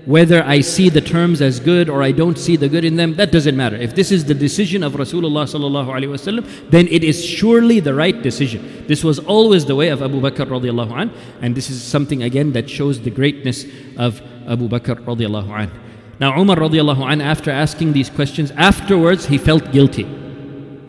whether 0.09 0.43
I 0.43 0.62
see 0.62 0.88
the 0.88 1.03
terms 1.03 1.43
as 1.43 1.61
good 1.61 1.91
or 1.91 2.03
I 2.03 2.12
don't 2.12 2.38
see 2.38 2.57
the 2.57 2.67
good 2.67 2.83
in 2.83 2.97
them, 2.97 3.17
that 3.17 3.31
doesn't 3.31 3.55
matter. 3.55 3.77
If 3.77 3.95
this 3.95 4.11
is 4.11 4.25
the 4.25 4.33
decision 4.33 4.83
of 4.83 4.95
Rasulullah 4.95 5.45
sallallahu 5.45 5.88
alaihi 5.88 6.09
wasallam, 6.09 6.71
then 6.71 6.88
it 6.88 7.05
is 7.05 7.23
surely 7.23 7.79
the 7.79 7.93
right 7.93 8.23
decision. 8.23 8.87
This 8.88 9.05
was 9.05 9.19
always 9.19 9.67
the 9.67 9.77
way 9.77 9.88
of 9.91 10.00
Abu 10.00 10.19
Bakr 10.23 10.47
radiallahu 10.47 10.93
anh, 10.99 11.11
and 11.43 11.55
this 11.55 11.69
is 11.69 11.83
something 11.83 12.23
again 12.23 12.53
that 12.53 12.71
shows 12.71 13.03
the 13.03 13.11
greatness 13.11 13.67
of 13.99 14.23
Abu 14.49 14.67
Bakr 14.67 14.97
radiallahu 15.05 15.50
anh. 15.50 15.71
Now 16.19 16.41
Umar 16.41 16.57
radiallahu 16.57 17.05
anh, 17.07 17.21
after 17.21 17.50
asking 17.50 17.93
these 17.93 18.09
questions, 18.09 18.50
afterwards 18.53 19.27
he 19.27 19.37
felt 19.37 19.73
guilty. 19.73 20.05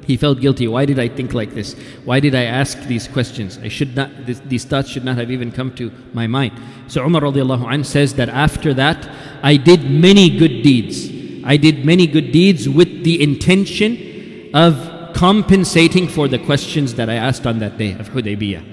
He 0.10 0.18
felt 0.18 0.42
guilty. 0.42 0.68
Why 0.68 0.86
did 0.86 0.98
I 0.98 1.08
think 1.08 1.36
like 1.36 1.54
this? 1.54 1.76
Why 2.04 2.20
did 2.20 2.34
I 2.34 2.46
ask 2.46 2.76
these 2.86 3.08
questions? 3.08 3.60
I 3.60 3.68
should 3.68 3.96
not, 3.96 4.10
this, 4.26 4.40
these 4.40 4.66
thoughts 4.66 4.90
should 4.90 5.06
not 5.06 5.18
have 5.18 5.30
even 5.30 5.52
come 5.52 5.72
to 5.76 5.92
my 6.14 6.26
mind. 6.26 6.54
So 6.88 7.06
Umar 7.06 7.22
radiallahu 7.22 7.72
anh 7.72 7.84
says 7.84 8.16
that 8.16 8.28
after 8.28 8.74
that, 8.74 9.08
I 9.44 9.56
did 9.56 9.84
many 9.92 10.36
good 10.36 10.64
deeds. 10.64 11.12
I 11.46 11.58
did 11.58 11.86
many 11.86 12.08
good 12.08 12.32
deeds 12.32 12.68
with 12.68 13.04
the 13.04 13.22
intention 13.22 14.50
of 14.56 15.14
compensating 15.14 16.08
for 16.08 16.28
the 16.28 16.40
questions 16.40 16.96
that 16.96 17.08
I 17.08 17.14
asked 17.14 17.46
on 17.46 17.60
that 17.60 17.78
day 17.78 17.92
of 17.92 18.10
Hudaybiyah. 18.10 18.66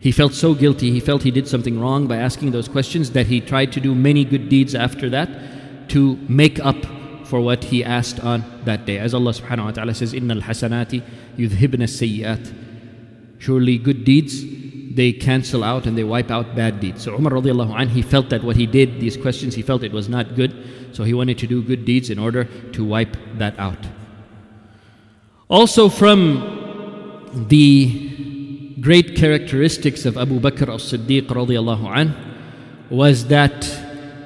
He 0.00 0.10
felt 0.10 0.34
so 0.34 0.54
guilty, 0.54 0.90
he 0.90 0.98
felt 0.98 1.22
he 1.22 1.30
did 1.30 1.46
something 1.46 1.78
wrong 1.78 2.08
by 2.08 2.16
asking 2.16 2.50
those 2.50 2.66
questions 2.66 3.12
that 3.12 3.28
he 3.28 3.40
tried 3.40 3.70
to 3.70 3.80
do 3.80 3.94
many 3.94 4.24
good 4.24 4.48
deeds 4.48 4.74
after 4.74 5.08
that 5.10 5.28
to 5.90 6.16
make 6.28 6.58
up 6.58 6.99
for 7.30 7.40
what 7.40 7.62
he 7.64 7.84
asked 7.84 8.18
on 8.20 8.44
that 8.64 8.84
day. 8.84 8.98
As 8.98 9.14
Allah 9.14 9.30
subhanahu 9.30 9.66
wa 9.66 9.70
ta'ala 9.70 9.94
says, 9.94 10.12
Inna 10.12 10.34
al 10.34 10.42
hasanati 10.42 11.02
yudhibna 11.38 11.86
sayyat. 11.86 12.52
Surely 13.38 13.78
good 13.78 14.04
deeds, 14.04 14.44
they 14.96 15.12
cancel 15.12 15.62
out 15.62 15.86
and 15.86 15.96
they 15.96 16.02
wipe 16.02 16.30
out 16.30 16.56
bad 16.56 16.80
deeds. 16.80 17.04
So 17.04 17.14
Umar 17.14 17.32
radiallahu 17.34 17.72
anh, 17.78 17.88
he 17.88 18.02
felt 18.02 18.30
that 18.30 18.42
what 18.42 18.56
he 18.56 18.66
did, 18.66 19.00
these 19.00 19.16
questions, 19.16 19.54
he 19.54 19.62
felt 19.62 19.84
it 19.84 19.92
was 19.92 20.08
not 20.08 20.34
good. 20.34 20.52
So 20.92 21.04
he 21.04 21.14
wanted 21.14 21.38
to 21.38 21.46
do 21.46 21.62
good 21.62 21.84
deeds 21.84 22.10
in 22.10 22.18
order 22.18 22.44
to 22.72 22.84
wipe 22.84 23.16
that 23.38 23.56
out. 23.60 23.78
Also 25.48 25.88
from 25.88 26.18
the 27.48 28.74
great 28.80 29.14
characteristics 29.14 30.04
of 30.04 30.18
Abu 30.18 30.40
Bakr 30.40 30.74
as-Siddiq 30.74 31.28
radiallahu 31.28 31.96
anh 31.96 32.12
was 32.90 33.28
that 33.28 33.79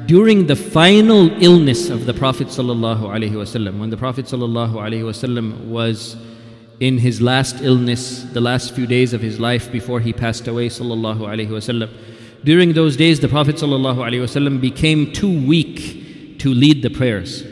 during 0.06 0.48
the 0.48 0.56
final 0.56 1.30
illness 1.44 1.90
of 1.90 2.06
the 2.06 2.14
Prophet 2.14 2.48
ﷺ, 2.48 3.80
when 3.80 3.90
the 3.90 3.98
Prophet 3.98 4.26
ﷺ 4.26 5.66
was 5.66 6.16
in 6.80 6.98
his 6.98 7.22
last 7.22 7.62
illness, 7.62 8.24
the 8.24 8.42
last 8.42 8.74
few 8.74 8.88
days 8.88 9.14
of 9.14 9.22
his 9.22 9.40
life 9.40 9.72
before 9.72 10.00
he 10.00 10.14
passed 10.14 10.48
away, 10.48 10.70
ﷺ, 10.70 11.90
during 12.44 12.74
those 12.74 12.96
days 12.96 13.20
the 13.20 13.28
Prophet 13.28 13.58
ﷺ 13.58 14.62
became 14.62 15.12
too 15.12 15.46
weak 15.46 16.40
to 16.40 16.54
lead 16.54 16.82
the 16.82 16.90
prayers. 16.90 17.44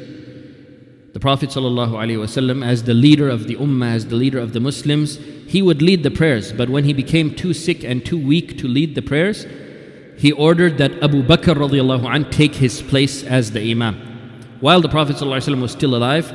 The 1.14 1.20
Prophet 1.20 1.50
ﷺ, 1.50 2.66
as 2.66 2.84
the 2.84 2.94
leader 2.94 3.30
of 3.30 3.48
the 3.48 3.56
Ummah, 3.56 3.96
as 3.96 4.08
the 4.08 4.16
leader 4.16 4.40
of 4.40 4.54
the 4.54 4.60
Muslims, 4.60 5.20
he 5.48 5.62
would 5.62 5.82
lead 5.82 6.04
the 6.04 6.12
prayers, 6.12 6.54
but 6.54 6.70
when 6.70 6.86
he 6.86 6.94
became 6.94 7.36
too 7.36 7.54
sick 7.54 7.84
and 7.84 8.06
too 8.06 8.18
weak 8.18 8.58
to 8.60 8.68
lead 8.68 8.96
the 8.96 9.02
prayers, 9.02 9.46
he 10.17 10.33
ordered 10.33 10.79
that 10.79 11.03
Abu 11.03 11.23
Bakr 11.23 11.55
radiallahu 11.57 12.13
anh 12.13 12.31
take 12.31 12.55
his 12.55 12.83
place 12.83 13.25
as 13.25 13.51
the 13.51 13.71
Imam. 13.71 13.97
While 14.61 14.81
the 14.81 14.89
Prophet 14.89 15.21
was 15.21 15.73
still 15.73 15.95
alive, 15.95 16.33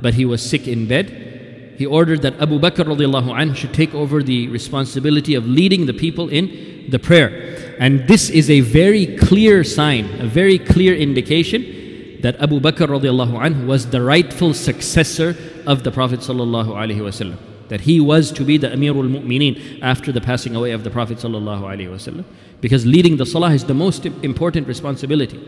but 0.00 0.14
he 0.14 0.24
was 0.24 0.42
sick 0.42 0.66
in 0.66 0.86
bed, 0.88 1.74
he 1.76 1.86
ordered 1.86 2.22
that 2.22 2.40
Abu 2.40 2.58
Bakr 2.58 2.84
radiallahu 2.84 3.38
anh 3.38 3.54
should 3.54 3.74
take 3.74 3.94
over 3.94 4.22
the 4.22 4.48
responsibility 4.48 5.34
of 5.34 5.46
leading 5.46 5.86
the 5.86 5.94
people 5.94 6.28
in 6.28 6.86
the 6.90 6.98
prayer. 6.98 7.76
And 7.78 8.06
this 8.08 8.30
is 8.30 8.48
a 8.48 8.60
very 8.60 9.16
clear 9.16 9.64
sign, 9.64 10.04
a 10.20 10.26
very 10.26 10.58
clear 10.58 10.94
indication 10.94 12.20
that 12.22 12.40
Abu 12.40 12.60
Bakr 12.60 12.88
radiallahu 12.88 13.44
anh 13.44 13.66
was 13.66 13.90
the 13.90 14.00
rightful 14.00 14.54
successor 14.54 15.36
of 15.66 15.82
the 15.82 15.90
Prophet 15.90 16.20
sallallahu 16.20 16.68
alaihi 16.68 17.00
wasallam. 17.00 17.51
That 17.72 17.80
he 17.80 18.00
was 18.00 18.30
to 18.32 18.44
be 18.44 18.58
the 18.58 18.68
Amirul 18.68 19.08
Mu'mineen 19.08 19.80
after 19.80 20.12
the 20.12 20.20
passing 20.20 20.54
away 20.54 20.72
of 20.72 20.84
the 20.84 20.90
Prophet 20.90 21.16
wasallam 21.16 22.24
because 22.60 22.84
leading 22.84 23.16
the 23.16 23.24
salah 23.24 23.50
is 23.52 23.64
the 23.64 23.72
most 23.72 24.04
important 24.04 24.68
responsibility. 24.68 25.40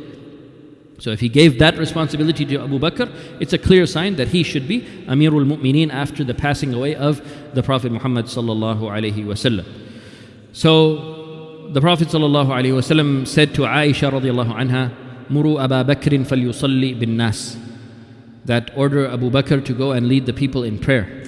So 1.01 1.11
if 1.11 1.21
he 1.21 1.29
gave 1.29 1.59
that 1.59 1.77
responsibility 1.77 2.47
to 2.47 2.63
Abu 2.63 2.79
Bakr, 2.79 3.13
it's 3.41 3.53
a 3.53 3.59
clear 3.59 3.85
sign 3.85 4.17
that 4.17 4.29
he 4.29 4.43
should 4.43 4.67
be 4.67 4.81
Amirul 5.07 5.45
Mu'mineen 5.45 5.93
after 5.93 6.25
the 6.25 6.33
passing 6.33 6.73
away 6.73 6.95
of 6.95 7.21
the 7.55 7.63
Prophet 7.63 7.93
Muhammad 7.93 8.25
sallallahu 8.25 8.81
alaihi 8.81 9.27
wasallam. 9.27 9.67
So 10.55 11.69
the 11.73 11.81
Prophet 11.83 12.09
sallallahu 12.09 12.49
alaihi 12.49 12.73
wasallam 12.73 13.27
said 13.27 13.55
to 13.57 13.63
Aisha 13.63 14.11
radiallahu 14.11 14.55
anha, 14.55 14.93
"Muru 15.29 15.59
Abu 15.59 15.93
Bakr 15.93 16.25
falyusalli 16.25 16.99
bin 16.99 17.19
nas." 17.19 17.59
That 18.47 18.71
order 18.75 19.07
Abu 19.07 19.31
Bakr 19.31 19.63
to 19.63 19.75
go 19.75 19.93
and 19.93 20.09
lead 20.09 20.25
the 20.25 20.33
people 20.33 20.65
in 20.65 20.79
prayer. 20.79 21.24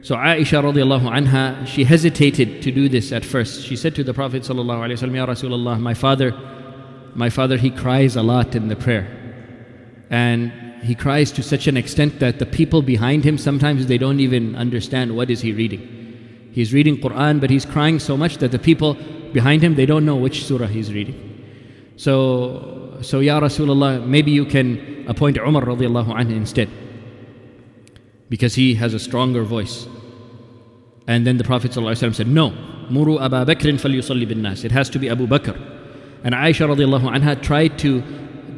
So 0.00 0.14
Aisha 0.14 0.62
radiallahu 0.62 1.10
anha, 1.10 1.66
she 1.66 1.82
hesitated 1.82 2.62
to 2.62 2.70
do 2.70 2.88
this 2.88 3.10
at 3.10 3.24
first. 3.24 3.64
She 3.64 3.74
said 3.74 3.96
to 3.96 4.04
the 4.04 4.14
Prophet 4.14 4.42
sallallahu 4.42 4.86
alaihi 4.86 4.98
wasallam, 4.98 5.16
Ya 5.16 5.26
Rasulullah, 5.26 5.80
my 5.80 5.94
father, 5.94 6.32
my 7.14 7.28
father, 7.30 7.56
he 7.56 7.70
cries 7.70 8.14
a 8.14 8.22
lot 8.22 8.54
in 8.54 8.68
the 8.68 8.76
prayer. 8.76 9.06
And 10.08 10.52
he 10.82 10.94
cries 10.94 11.32
to 11.32 11.42
such 11.42 11.66
an 11.66 11.76
extent 11.76 12.20
that 12.20 12.38
the 12.38 12.46
people 12.46 12.80
behind 12.80 13.24
him, 13.24 13.36
sometimes 13.38 13.86
they 13.86 13.98
don't 13.98 14.20
even 14.20 14.54
understand 14.54 15.16
what 15.16 15.30
is 15.30 15.40
he 15.40 15.52
reading. 15.52 16.48
He's 16.52 16.72
reading 16.72 16.98
Quran, 16.98 17.40
but 17.40 17.50
he's 17.50 17.66
crying 17.66 17.98
so 17.98 18.16
much 18.16 18.38
that 18.38 18.52
the 18.52 18.58
people 18.58 18.94
behind 19.32 19.62
him, 19.62 19.74
they 19.74 19.86
don't 19.86 20.06
know 20.06 20.16
which 20.16 20.44
surah 20.44 20.68
he's 20.68 20.92
reading. 20.92 21.16
So, 21.96 22.98
so 23.02 23.18
Ya 23.18 23.40
Rasulullah, 23.40 24.06
maybe 24.06 24.30
you 24.30 24.44
can 24.44 25.04
appoint 25.08 25.38
Umar 25.38 25.62
radiallahu 25.62 26.14
anhu 26.14 26.36
instead 26.36 26.70
because 28.28 28.54
he 28.54 28.74
has 28.74 28.94
a 28.94 28.98
stronger 28.98 29.42
voice. 29.42 29.86
And 31.06 31.26
then 31.26 31.38
the 31.38 31.44
Prophet 31.44 31.70
ﷺ 31.72 32.14
said, 32.14 32.28
No, 32.28 32.50
Muru 32.90 33.18
Abu 33.18 33.36
Bakr 33.36 34.28
bin 34.28 34.42
nas. 34.42 34.64
It 34.64 34.72
has 34.72 34.90
to 34.90 34.98
be 34.98 35.08
Abu 35.08 35.26
Bakr. 35.26 35.56
And 36.22 36.34
Aisha 36.34 36.68
radiallahu 36.68 37.16
anha 37.16 37.40
tried 37.42 37.78
to 37.80 38.02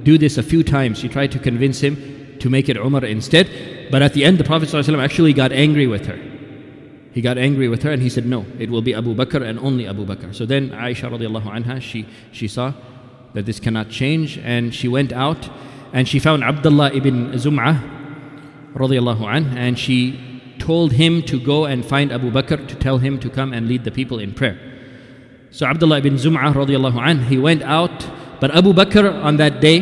do 0.03 0.19
this 0.19 0.39
a 0.39 0.43
few 0.43 0.65
times. 0.65 0.99
She 0.99 1.09
tried 1.09 1.31
to 1.33 1.39
convince 1.39 1.81
him 1.81 2.39
to 2.41 2.51
make 2.51 2.69
it 2.69 2.77
Umar 2.77 3.05
instead. 3.05 3.89
But 3.91 4.03
at 4.03 4.15
the 4.15 4.25
end, 4.25 4.39
the 4.39 4.45
Prophet 4.45 4.69
ﷺ 4.69 5.03
actually 5.03 5.33
got 5.33 5.53
angry 5.53 5.87
with 5.87 6.07
her. 6.07 6.19
He 7.13 7.21
got 7.21 7.39
angry 7.39 7.69
with 7.69 7.83
her 7.83 7.91
and 7.91 8.03
he 8.03 8.09
said, 8.09 8.27
No, 8.27 8.47
it 8.59 8.71
will 8.71 8.83
be 8.83 8.95
Abu 8.95 9.15
Bakr 9.15 9.43
and 9.43 9.59
only 9.61 9.87
Abu 9.87 10.05
Bakr. 10.05 10.35
So 10.35 10.47
then 10.47 10.71
Aisha 10.71 11.11
radiallahu 11.11 11.65
anha, 11.65 11.81
she, 11.81 12.07
she 12.33 12.49
saw 12.49 12.73
that 13.35 13.47
this 13.47 13.61
cannot 13.61 13.91
change 13.91 14.39
and 14.39 14.75
she 14.75 14.89
went 14.89 15.13
out 15.13 15.49
and 15.93 16.09
she 16.09 16.19
found 16.19 16.43
Abdullah 16.43 16.93
ibn 16.93 17.33
Zum'ah 17.33 18.00
radiallahu 18.75 19.27
anh, 19.27 19.57
and 19.57 19.79
she 19.79 20.55
told 20.59 20.93
him 20.93 21.23
to 21.23 21.41
go 21.41 21.65
and 21.65 21.85
find 21.85 22.13
Abu 22.13 22.31
Bakr 22.31 22.67
to 22.69 22.75
tell 22.75 22.99
him 22.99 23.19
to 23.21 23.31
come 23.31 23.53
and 23.53 23.67
lead 23.67 23.85
the 23.85 23.91
people 23.91 24.19
in 24.19 24.33
prayer. 24.33 24.59
So 25.51 25.67
Abdullah 25.67 25.99
ibn 25.99 26.15
Zum'ah 26.15 26.53
radiallahu 26.53 27.01
anh, 27.01 27.25
he 27.25 27.39
went 27.39 27.63
out, 27.63 28.07
but 28.41 28.55
Abu 28.55 28.73
Bakr 28.73 29.25
on 29.25 29.37
that 29.39 29.61
day, 29.61 29.81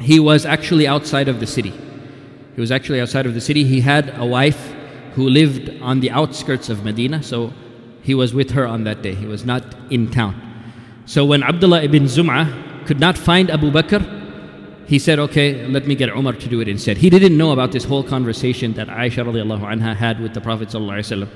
he 0.00 0.18
was 0.18 0.44
actually 0.44 0.86
outside 0.86 1.28
of 1.28 1.40
the 1.40 1.46
city. 1.46 1.72
He 2.54 2.60
was 2.60 2.72
actually 2.72 3.00
outside 3.00 3.26
of 3.26 3.34
the 3.34 3.40
city. 3.40 3.64
He 3.64 3.80
had 3.80 4.18
a 4.18 4.24
wife 4.24 4.74
who 5.14 5.28
lived 5.28 5.70
on 5.80 6.00
the 6.00 6.10
outskirts 6.10 6.68
of 6.68 6.84
Medina, 6.84 7.22
so 7.22 7.52
he 8.02 8.14
was 8.14 8.34
with 8.34 8.50
her 8.52 8.66
on 8.66 8.84
that 8.84 9.02
day. 9.02 9.14
He 9.14 9.26
was 9.26 9.44
not 9.44 9.62
in 9.90 10.10
town. 10.10 10.34
So 11.06 11.24
when 11.24 11.42
Abdullah 11.42 11.82
ibn 11.82 12.04
Zum'ah 12.04 12.86
could 12.86 12.98
not 12.98 13.16
find 13.16 13.50
Abu 13.50 13.70
Bakr, 13.70 14.25
he 14.86 15.00
said, 15.00 15.18
okay, 15.18 15.66
let 15.66 15.86
me 15.86 15.96
get 15.96 16.10
Umar 16.10 16.34
to 16.34 16.48
do 16.48 16.60
it 16.60 16.68
instead. 16.68 16.96
He 16.96 17.10
didn't 17.10 17.36
know 17.36 17.50
about 17.50 17.72
this 17.72 17.82
whole 17.84 18.04
conversation 18.04 18.72
that 18.74 18.86
Aisha 18.86 19.24
radiallahu 19.24 19.62
anha 19.62 19.96
had 19.96 20.20
with 20.20 20.32
the 20.32 20.40
Prophet 20.40 20.68
sallallahu 20.68 21.28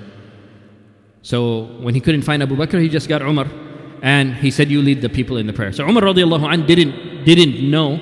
So 1.23 1.65
when 1.81 1.95
he 1.95 2.01
couldn't 2.01 2.23
find 2.23 2.43
Abu 2.43 2.55
Bakr, 2.55 2.81
he 2.81 2.89
just 2.89 3.09
got 3.09 3.23
Umar 3.23 3.49
and 4.03 4.35
he 4.37 4.53
said, 4.53 4.71
you 4.71 4.81
lead 4.81 5.03
the 5.03 5.09
people 5.09 5.37
in 5.37 5.49
the 5.49 5.53
prayer. 5.53 5.73
So 5.73 5.85
Umar 5.85 6.05
radiallahu 6.05 6.49
anh 6.49 6.65
didn't, 6.65 7.25
didn't 7.25 7.69
know 7.69 8.01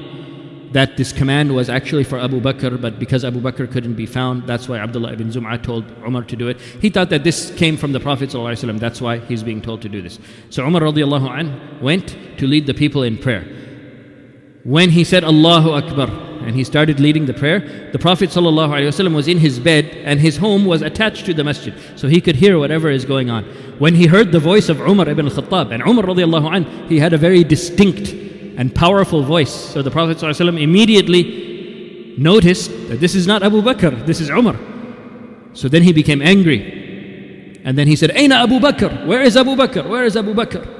that 0.73 0.99
this 0.99 1.15
command 1.15 1.55
was 1.55 1.71
actually 1.71 2.05
for 2.05 2.19
Abu 2.19 2.43
Bakr, 2.43 2.79
but 2.79 2.99
because 2.99 3.25
Abu 3.25 3.41
Bakr 3.41 3.73
couldn't 3.73 3.95
be 3.95 4.05
found, 4.05 4.47
that's 4.47 4.69
why 4.69 4.77
Abdullah 4.77 5.15
ibn 5.15 5.31
Zum'ah 5.31 5.63
told 5.63 5.91
Umar 6.07 6.25
to 6.25 6.37
do 6.37 6.49
it. 6.49 6.61
He 6.61 6.91
thought 6.91 7.09
that 7.09 7.25
this 7.25 7.51
came 7.53 7.79
from 7.79 7.93
the 7.93 8.01
Prophet 8.01 8.29
that's 8.31 9.01
why 9.01 9.19
he's 9.21 9.43
being 9.43 9.63
told 9.63 9.81
to 9.81 9.89
do 9.89 10.03
this. 10.03 10.19
So 10.51 10.67
Umar 10.67 10.83
radiallahu 10.83 11.31
anh 11.31 11.81
went 11.81 12.19
to 12.39 12.47
lead 12.47 12.67
the 12.67 12.75
people 12.75 13.03
in 13.03 13.17
prayer 13.17 13.68
when 14.65 14.91
he 14.91 15.05
said 15.05 15.25
Allahu 15.25 15.71
Akbar 15.71 16.09
and 16.45 16.55
he 16.55 16.65
started 16.65 17.01
leading 17.01 17.27
the 17.27 17.35
prayer, 17.35 17.91
the 17.93 17.99
Prophet 17.99 18.31
ﷺ 18.31 19.15
was 19.15 19.29
in 19.29 19.39
his 19.39 19.59
bed 19.59 19.87
and 20.05 20.21
his 20.21 20.37
home 20.37 20.65
was 20.65 20.83
attached 20.83 21.27
to 21.27 21.35
the 21.35 21.45
masjid. 21.45 21.75
So 21.97 22.09
he 22.09 22.21
could 22.21 22.37
hear 22.37 22.59
whatever 22.59 22.91
is 22.91 23.05
going 23.05 23.31
on. 23.31 23.45
When 23.79 23.95
he 23.95 24.07
heard 24.07 24.33
the 24.33 24.41
voice 24.41 24.69
of 24.69 24.81
Umar 24.81 25.09
ibn 25.09 25.27
al-Khattab, 25.27 25.73
and 25.73 25.83
Umar 25.83 26.05
radiallahu 26.05 26.55
anh, 26.55 26.89
he 26.89 26.99
had 26.99 27.13
a 27.13 27.19
very 27.19 27.45
distinct 27.45 28.13
and 28.59 28.75
powerful 28.75 29.23
voice. 29.23 29.53
So 29.53 29.83
the 29.83 29.91
Prophet 29.91 30.19
ﷺ 30.19 30.61
immediately 30.61 32.15
noticed 32.19 32.71
that 32.89 33.01
this 33.01 33.15
is 33.15 33.27
not 33.27 33.43
Abu 33.43 33.63
Bakr, 33.63 34.05
this 34.07 34.21
is 34.21 34.29
Umar. 34.29 34.59
So 35.53 35.69
then 35.69 35.83
he 35.83 35.93
became 35.93 36.21
angry. 36.21 37.61
And 37.65 37.77
then 37.77 37.87
he 37.87 37.97
said, 37.97 38.13
Aina 38.15 38.37
Abu 38.37 38.59
Bakr? 38.59 39.07
Where 39.07 39.23
is 39.23 39.37
Abu 39.37 39.55
Bakr? 39.55 39.89
Where 39.89 40.05
is 40.05 40.17
Abu 40.17 40.35
Bakr? 40.35 40.78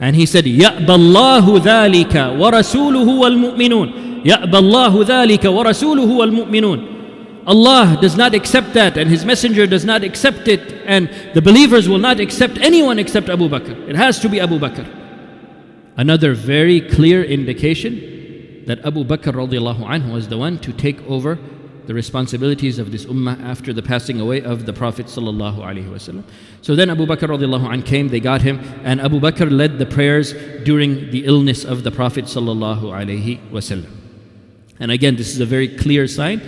And 0.00 0.14
he 0.14 0.26
said, 0.26 0.44
يَأْبَى 0.44 0.86
اللَّهُ 0.86 1.60
ذَلِكَ 1.60 2.12
وَرَسُولُهُ 2.12 3.08
وَالْمُؤْمِنُونَ 3.08 4.24
يَأْبَى 4.24 4.58
اللَّهُ 4.58 5.04
ذَلِكَ 5.04 5.44
وَرَسُولُهُ 5.44 6.10
وَالْمُؤْمِنُونَ 6.16 6.96
Allah 7.46 7.96
does 8.00 8.16
not 8.16 8.34
accept 8.34 8.74
that 8.74 8.98
and 8.98 9.08
His 9.08 9.24
Messenger 9.24 9.66
does 9.68 9.84
not 9.84 10.02
accept 10.02 10.48
it 10.48 10.60
and 10.84 11.08
the 11.32 11.40
believers 11.40 11.88
will 11.88 11.98
not 11.98 12.18
accept 12.18 12.58
anyone 12.58 12.98
except 12.98 13.28
Abu 13.28 13.48
Bakr. 13.48 13.88
It 13.88 13.94
has 13.96 14.18
to 14.20 14.28
be 14.28 14.40
Abu 14.40 14.58
Bakr. 14.58 14.84
Another 15.96 16.34
very 16.34 16.80
clear 16.80 17.22
indication 17.22 18.64
that 18.66 18.84
Abu 18.84 19.04
Bakr 19.04 19.32
radiallahu 19.32 19.86
anhu 19.86 20.12
was 20.12 20.28
the 20.28 20.36
one 20.36 20.58
to 20.58 20.72
take 20.72 21.00
over 21.06 21.38
the 21.91 21.95
responsibilities 21.95 22.79
of 22.79 22.89
this 22.93 23.03
ummah 23.03 23.37
after 23.43 23.73
the 23.73 23.83
passing 23.83 24.21
away 24.21 24.41
of 24.41 24.65
the 24.65 24.71
Prophet 24.71 25.07
sallallahu 25.07 25.57
alaihi 25.57 25.89
wasallam. 25.89 26.23
So 26.61 26.73
then 26.73 26.89
Abu 26.89 27.05
Bakr 27.05 27.27
radiallahu 27.27 27.69
anh 27.69 27.83
came, 27.83 28.07
they 28.07 28.21
got 28.21 28.41
him, 28.41 28.61
and 28.85 29.01
Abu 29.01 29.19
Bakr 29.19 29.51
led 29.51 29.77
the 29.77 29.85
prayers 29.85 30.31
during 30.63 31.11
the 31.11 31.25
illness 31.25 31.65
of 31.65 31.83
the 31.83 31.91
Prophet 31.91 32.25
sallallahu 32.25 32.83
alaihi 32.83 33.41
wasallam. 33.49 33.91
And 34.79 34.89
again, 34.89 35.17
this 35.17 35.33
is 35.33 35.41
a 35.41 35.45
very 35.45 35.67
clear 35.67 36.07
sign 36.07 36.41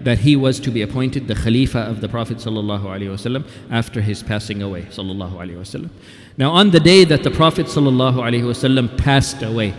that 0.00 0.20
he 0.20 0.36
was 0.36 0.58
to 0.60 0.70
be 0.70 0.80
appointed 0.80 1.28
the 1.28 1.34
Khalifa 1.34 1.80
of 1.80 2.00
the 2.00 2.08
Prophet 2.08 2.38
wasallam 2.38 3.46
after 3.70 4.00
his 4.00 4.22
passing 4.22 4.62
away 4.62 4.84
wasallam. 4.84 5.90
Now 6.38 6.52
on 6.52 6.70
the 6.70 6.80
day 6.80 7.04
that 7.04 7.24
the 7.24 7.30
Prophet 7.30 7.66
wasallam 7.66 8.96
passed 8.96 9.42
away, 9.42 9.74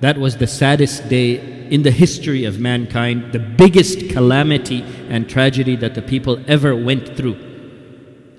That 0.00 0.18
was 0.18 0.36
the 0.36 0.46
saddest 0.46 1.08
day 1.08 1.68
in 1.70 1.82
the 1.82 1.90
history 1.90 2.44
of 2.44 2.60
mankind, 2.60 3.32
the 3.32 3.38
biggest 3.38 4.10
calamity 4.10 4.82
and 5.08 5.28
tragedy 5.28 5.76
that 5.76 5.94
the 5.94 6.02
people 6.02 6.38
ever 6.46 6.76
went 6.76 7.16
through. 7.16 7.34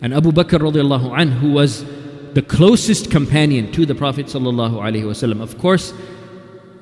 And 0.02 0.14
Abu 0.14 0.32
Bakr 0.32 0.60
radiallahu 0.60 1.18
anh, 1.18 1.32
who 1.32 1.52
was 1.52 1.84
the 2.34 2.42
closest 2.42 3.10
companion 3.10 3.72
to 3.72 3.86
the 3.86 3.96
Prophet 3.96 4.28
sallallahu 4.28 4.76
alaihi 4.76 5.04
wasallam, 5.04 5.42
of 5.42 5.58
course, 5.58 5.94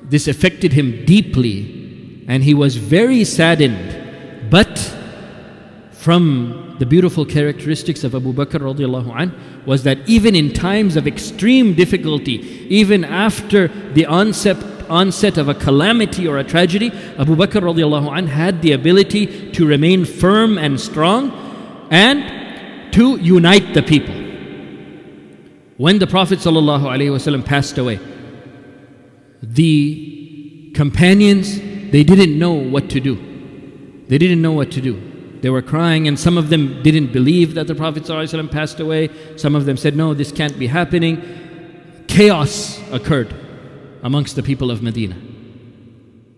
this 0.02 0.28
affected 0.28 0.72
him 0.72 1.04
deeply 1.04 2.24
and 2.28 2.44
he 2.44 2.54
was 2.54 2.76
very 2.76 3.24
saddened. 3.24 3.95
From 6.06 6.76
the 6.78 6.86
beautiful 6.86 7.26
characteristics 7.26 8.04
of 8.04 8.14
Abu 8.14 8.32
Bakr 8.32 8.60
radiallahu 8.60 9.12
anh 9.12 9.32
was 9.66 9.82
that 9.82 9.98
even 10.08 10.36
in 10.36 10.52
times 10.52 10.94
of 10.94 11.04
extreme 11.04 11.74
difficulty, 11.74 12.36
even 12.70 13.02
after 13.04 13.66
the 13.92 14.06
onset, 14.06 14.56
onset 14.88 15.36
of 15.36 15.48
a 15.48 15.54
calamity 15.54 16.28
or 16.28 16.38
a 16.38 16.44
tragedy, 16.44 16.92
Abu 17.18 17.34
Bakr 17.34 17.60
radiallahu 17.60 18.16
anh 18.16 18.28
had 18.28 18.62
the 18.62 18.70
ability 18.70 19.50
to 19.50 19.66
remain 19.66 20.04
firm 20.04 20.58
and 20.58 20.80
strong 20.80 21.32
and 21.90 22.92
to 22.92 23.16
unite 23.16 23.74
the 23.74 23.82
people. 23.82 24.14
When 25.76 25.98
the 25.98 26.06
Prophet 26.06 26.38
ﷺ 26.38 27.44
passed 27.44 27.78
away, 27.78 27.98
the 29.42 30.70
companions, 30.72 31.58
they 31.90 32.04
didn't 32.04 32.38
know 32.38 32.52
what 32.52 32.90
to 32.90 33.00
do. 33.00 33.16
They 34.06 34.18
didn't 34.18 34.40
know 34.40 34.52
what 34.52 34.70
to 34.70 34.80
do. 34.80 35.14
They 35.42 35.50
were 35.50 35.62
crying, 35.62 36.08
and 36.08 36.18
some 36.18 36.38
of 36.38 36.48
them 36.48 36.82
didn't 36.82 37.12
believe 37.12 37.54
that 37.54 37.66
the 37.66 37.74
Prophet 37.74 38.04
ﷺ 38.04 38.50
passed 38.50 38.80
away. 38.80 39.10
Some 39.36 39.54
of 39.54 39.66
them 39.66 39.76
said, 39.76 39.96
No, 39.96 40.14
this 40.14 40.32
can't 40.32 40.58
be 40.58 40.66
happening. 40.66 41.22
Chaos 42.08 42.80
occurred 42.90 43.34
amongst 44.02 44.36
the 44.36 44.42
people 44.42 44.70
of 44.70 44.82
Medina. 44.82 45.16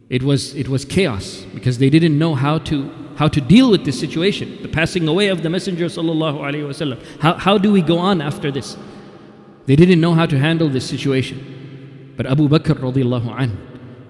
It 0.09 0.23
was, 0.23 0.55
it 0.55 0.69
was 0.69 0.85
chaos 0.85 1.45
because 1.55 1.79
they 1.79 1.91
didn't 1.91 2.19
know 2.19 2.35
how 2.35 2.59
to, 2.61 2.91
how 3.17 3.29
to 3.29 3.41
deal 3.41 3.71
with 3.71 3.85
this 3.85 4.01
situation, 4.01 4.59
the 4.63 4.69
passing 4.69 5.07
away 5.07 5.29
of 5.29 5.43
the 5.43 5.51
Messenger. 5.51 5.89
How, 7.21 7.35
how 7.35 7.59
do 7.59 7.71
we 7.71 7.83
go 7.83 7.99
on 7.99 8.23
after 8.23 8.51
this? 8.51 8.77
They 9.67 9.77
didn't 9.77 10.01
know 10.01 10.15
how 10.15 10.25
to 10.25 10.39
handle 10.39 10.71
this 10.71 10.89
situation. 10.89 12.15
But 12.17 12.27
Abu 12.27 12.49
Bakr 12.49 12.75
radiallahu 12.75 13.29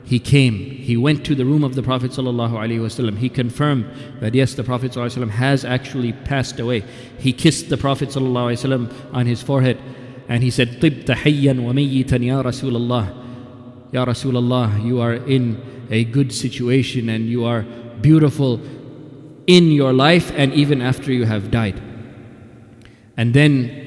he 0.08 0.20
came, 0.20 0.56
he 0.60 0.98
went 0.98 1.26
to 1.26 1.36
the 1.36 1.46
room 1.46 1.64
of 1.64 1.76
the 1.76 1.84
Prophet 1.84 2.12
ﷺ. 2.12 3.18
He 3.18 3.30
confirmed 3.30 3.90
that 4.20 4.36
yes, 4.36 4.54
the 4.54 4.64
Prophet 4.64 4.92
ﷺ 4.92 5.30
has 5.30 5.64
actually 5.64 6.12
passed 6.14 6.60
away. 6.60 6.84
He 7.18 7.32
kissed 7.32 7.70
the 7.70 7.78
Prophet 7.78 8.10
ﷺ 8.10 9.14
on 9.14 9.26
his 9.26 9.42
forehead 9.42 9.80
and 10.28 10.44
he 10.44 10.52
said, 10.52 10.82
طِبْتَ 10.82 11.06
حَيًّا 11.06 11.56
وَمَيِّتًا 11.56 12.20
يَا 12.20 12.44
رَسُولَ 12.44 12.76
اللَّهِ 12.76 13.24
Ya 13.94 14.06
Rasulullah, 14.06 14.84
you 14.84 15.00
are 15.00 15.14
in 15.14 15.62
a 15.90 16.04
good 16.04 16.34
situation 16.34 17.10
and 17.10 17.28
you 17.30 17.46
are 17.46 17.62
beautiful 18.02 18.60
in 19.48 19.72
your 19.72 19.94
life 19.94 20.32
and 20.36 20.52
even 20.54 20.82
after 20.82 21.14
you 21.14 21.26
have 21.26 21.52
died. 21.52 21.80
And 23.16 23.34
then 23.34 23.87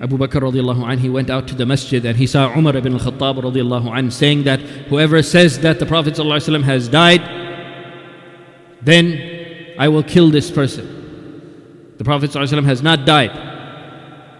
Abu 0.00 0.16
Bakr 0.16 0.40
radiallahu 0.40 0.88
anh, 0.88 0.98
he 0.98 1.08
went 1.08 1.28
out 1.28 1.48
to 1.48 1.56
the 1.56 1.66
masjid 1.66 2.04
and 2.06 2.16
he 2.16 2.26
saw 2.26 2.56
Umar 2.56 2.76
ibn 2.76 2.92
al-Khattab 2.92 3.42
radiallahu 3.42 3.90
anh 3.96 4.12
saying 4.12 4.44
that 4.44 4.60
whoever 4.90 5.22
says 5.24 5.58
that 5.60 5.80
the 5.80 5.86
Prophet 5.86 6.14
ﷺ 6.14 6.62
has 6.62 6.86
died, 6.88 7.20
then 8.80 9.74
I 9.76 9.88
will 9.88 10.04
kill 10.04 10.30
this 10.30 10.52
person. 10.52 11.94
The 11.98 12.04
Prophet 12.04 12.30
ﷺ 12.30 12.64
has 12.64 12.80
not 12.80 13.06
died. 13.06 13.32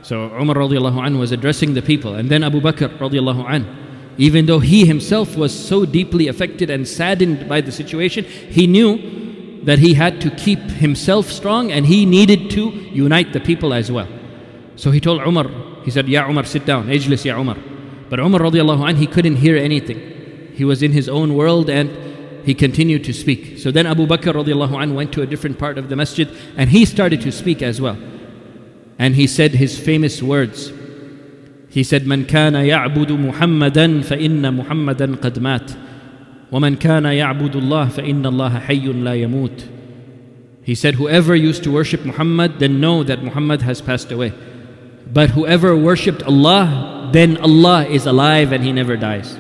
So 0.02 0.26
Umar 0.26 0.54
radiallahu 0.54 1.04
anh 1.04 1.18
was 1.18 1.32
addressing 1.32 1.74
the 1.74 1.82
people. 1.82 2.14
And 2.14 2.30
then 2.30 2.44
Abu 2.44 2.60
Bakr 2.60 2.96
radiallahu 2.96 3.50
anh, 3.50 4.14
even 4.16 4.46
though 4.46 4.60
he 4.60 4.86
himself 4.86 5.36
was 5.36 5.52
so 5.52 5.84
deeply 5.84 6.28
affected 6.28 6.70
and 6.70 6.86
saddened 6.86 7.48
by 7.48 7.60
the 7.60 7.72
situation, 7.72 8.24
he 8.24 8.68
knew 8.68 9.64
that 9.64 9.80
he 9.80 9.94
had 9.94 10.20
to 10.20 10.30
keep 10.30 10.60
himself 10.60 11.32
strong 11.32 11.72
and 11.72 11.84
he 11.84 12.06
needed 12.06 12.48
to 12.52 12.70
unite 12.92 13.32
the 13.32 13.40
people 13.40 13.74
as 13.74 13.90
well. 13.90 14.08
So 14.77 14.91
he 14.91 14.99
told 14.99 15.21
Umar, 15.21 15.49
he 15.83 15.91
said, 15.91 16.07
Ya 16.07 16.27
Umar, 16.27 16.45
sit 16.45 16.65
down, 16.65 16.87
Ejlis 16.87 17.25
Ya 17.25 17.39
Umar. 17.39 17.57
But 18.09 18.19
Umar 18.19 18.41
radiallahu 18.41 18.87
anh, 18.87 18.95
he 18.97 19.07
couldn't 19.07 19.37
hear 19.37 19.57
anything. 19.57 19.99
He 20.53 20.65
was 20.65 20.83
in 20.83 20.91
his 20.91 21.09
own 21.09 21.35
world 21.35 21.69
and 21.69 21.89
he 22.45 22.53
continued 22.53 23.03
to 23.05 23.13
speak. 23.13 23.59
So 23.59 23.71
then 23.71 23.85
Abu 23.85 24.05
Bakr 24.05 24.33
radiallahu 24.33 24.81
anh 24.81 24.93
went 24.93 25.13
to 25.13 25.21
a 25.21 25.25
different 25.25 25.57
part 25.57 25.77
of 25.77 25.89
the 25.89 25.95
masjid 25.95 26.29
and 26.57 26.69
he 26.69 26.85
started 26.85 27.21
to 27.21 27.31
speak 27.31 27.61
as 27.61 27.79
well. 27.79 27.97
And 28.99 29.15
he 29.15 29.27
said 29.27 29.51
his 29.51 29.79
famous 29.79 30.21
words. 30.21 30.71
He 31.69 31.83
said, 31.83 32.03
من 32.03 32.25
كان 32.25 32.53
يعبد 32.53 33.11
محمدا 33.11 34.01
فإن 34.01 34.53
محمدا 34.53 35.15
قد 35.15 35.39
مات 35.39 35.71
ومن 36.51 36.75
كان 36.75 37.05
يعبد 37.05 37.55
الله 37.55 37.89
فإن 37.89 38.25
الله 38.25 38.59
حي 38.59 38.87
لا 38.93 39.15
يموت 39.15 39.69
He 40.63 40.75
said, 40.75 40.95
whoever 40.95 41.35
used 41.35 41.63
to 41.63 41.71
worship 41.71 42.05
Muhammad, 42.05 42.59
then 42.59 42.79
know 42.79 43.03
that 43.03 43.21
Muhammad 43.21 43.63
has 43.63 43.81
passed 43.81 44.11
away. 44.13 44.31
But 45.11 45.31
whoever 45.31 45.75
worshipped 45.75 46.23
Allah, 46.23 47.09
then 47.13 47.37
Allah 47.37 47.85
is 47.85 48.05
alive 48.05 48.51
and 48.51 48.63
He 48.63 48.71
never 48.71 48.97
dies. 48.97 49.37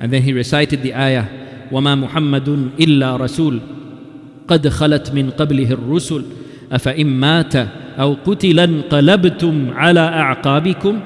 And 0.00 0.10
then 0.10 0.22
he 0.22 0.32
recited 0.32 0.82
the 0.82 0.94
ayah, 0.94 1.26
وَمَا 1.70 2.08
مُحَمَّدٌ 2.08 2.76
إِلَّا 2.78 3.20
رَسُولٌ 3.20 4.46
قَدْ 4.46 4.66
خَلَتْ 4.66 5.12
مِن 5.12 5.30
قَبْلِهِ 5.36 5.68
الرُّسُلُ 5.68 6.24
أَفَإِن 6.72 7.06
مَاتَ 7.06 7.68
أَوْ 7.98 8.24
قُتِلَ 8.24 8.58
انقلبتم 8.58 9.70
عَلَى 9.74 10.42
أَعْقَابِكُمْ 10.42 11.02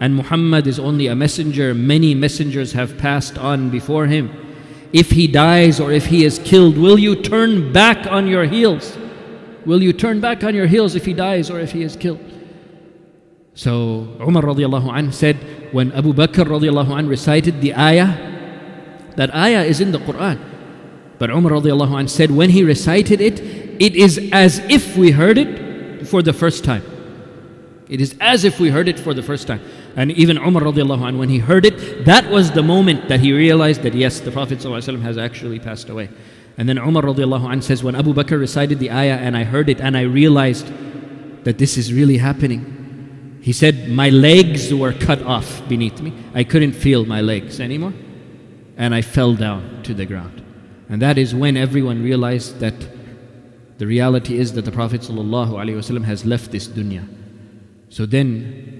And 0.00 0.14
Muhammad 0.14 0.68
is 0.68 0.78
only 0.78 1.08
a 1.08 1.16
messenger. 1.16 1.74
Many 1.74 2.14
messengers 2.14 2.72
have 2.72 2.96
passed 2.96 3.36
on 3.36 3.70
before 3.70 4.06
him. 4.06 4.30
If 4.92 5.10
he 5.10 5.26
dies 5.26 5.80
or 5.80 5.90
if 5.90 6.06
he 6.06 6.24
is 6.24 6.38
killed, 6.38 6.78
will 6.78 6.98
you 6.98 7.16
turn 7.16 7.72
back 7.72 8.06
on 8.06 8.28
your 8.28 8.44
heels? 8.44 8.96
Will 9.66 9.82
you 9.82 9.92
turn 9.92 10.20
back 10.20 10.44
on 10.44 10.54
your 10.54 10.66
heels 10.66 10.94
if 10.94 11.04
he 11.04 11.14
dies 11.14 11.50
or 11.50 11.58
if 11.58 11.72
he 11.72 11.82
is 11.82 11.96
killed? 11.96 12.20
So 13.59 14.07
Umar 14.21 14.43
radiallahu 14.43 14.87
anh 14.89 15.11
said, 15.11 15.35
when 15.73 15.91
Abu 15.91 16.13
Bakr 16.13 16.47
radiallahu 16.47 16.97
anh 16.97 17.07
recited 17.07 17.59
the 17.59 17.75
ayah, 17.75 18.15
that 19.17 19.35
ayah 19.35 19.65
is 19.65 19.81
in 19.81 19.91
the 19.91 19.99
Quran. 19.99 20.39
But 21.17 21.29
Umar 21.29 21.51
radiallahu 21.51 21.99
anh 21.99 22.07
said, 22.07 22.31
when 22.31 22.51
he 22.51 22.63
recited 22.63 23.19
it, 23.19 23.41
it 23.81 23.97
is 23.97 24.29
as 24.31 24.59
if 24.69 24.95
we 24.95 25.11
heard 25.11 25.37
it 25.37 26.07
for 26.07 26.21
the 26.21 26.31
first 26.31 26.63
time. 26.63 26.83
It 27.89 27.99
is 27.99 28.15
as 28.21 28.45
if 28.45 28.61
we 28.61 28.69
heard 28.69 28.87
it 28.87 28.97
for 28.97 29.13
the 29.13 29.21
first 29.21 29.45
time. 29.45 29.59
And 29.97 30.13
even 30.13 30.37
Umar 30.37 30.63
radiallahu 30.63 31.05
anh, 31.05 31.17
when 31.17 31.27
he 31.27 31.39
heard 31.39 31.65
it, 31.65 32.05
that 32.05 32.31
was 32.31 32.51
the 32.51 32.63
moment 32.63 33.09
that 33.09 33.19
he 33.19 33.33
realized 33.33 33.83
that 33.83 33.93
yes, 33.93 34.21
the 34.21 34.31
Prophet 34.31 34.63
has 34.63 35.17
actually 35.17 35.59
passed 35.59 35.89
away. 35.89 36.07
And 36.57 36.69
then 36.69 36.77
Umar 36.77 37.03
radiallahu 37.03 37.51
anh 37.51 37.61
says, 37.61 37.83
when 37.83 37.95
Abu 37.95 38.13
Bakr 38.13 38.39
recited 38.39 38.79
the 38.79 38.89
ayah 38.89 39.17
and 39.17 39.35
I 39.35 39.43
heard 39.43 39.67
it 39.67 39.81
and 39.81 39.97
I 39.97 40.03
realized 40.03 40.71
that 41.43 41.57
this 41.57 41.77
is 41.77 41.91
really 41.91 42.19
happening. 42.19 42.77
He 43.49 43.53
said, 43.53 43.89
My 43.89 44.11
legs 44.11 44.71
were 44.71 44.93
cut 44.93 45.23
off 45.23 45.67
beneath 45.67 46.01
me. 46.01 46.13
I 46.35 46.43
couldn't 46.43 46.73
feel 46.73 47.03
my 47.03 47.19
legs 47.19 47.59
anymore. 47.59 47.93
And 48.77 48.93
I 48.93 49.01
fell 49.01 49.33
down 49.33 49.81
to 49.85 49.95
the 49.95 50.05
ground. 50.05 50.43
And 50.87 51.01
that 51.01 51.17
is 51.17 51.33
when 51.33 51.57
everyone 51.57 52.03
realized 52.03 52.59
that 52.59 52.75
the 53.79 53.87
reality 53.87 54.37
is 54.37 54.53
that 54.53 54.65
the 54.65 54.71
Prophet 54.71 55.01
ﷺ 55.01 56.03
has 56.03 56.27
left 56.27 56.51
this 56.51 56.67
dunya. 56.67 57.07
So 57.89 58.05
then 58.05 58.78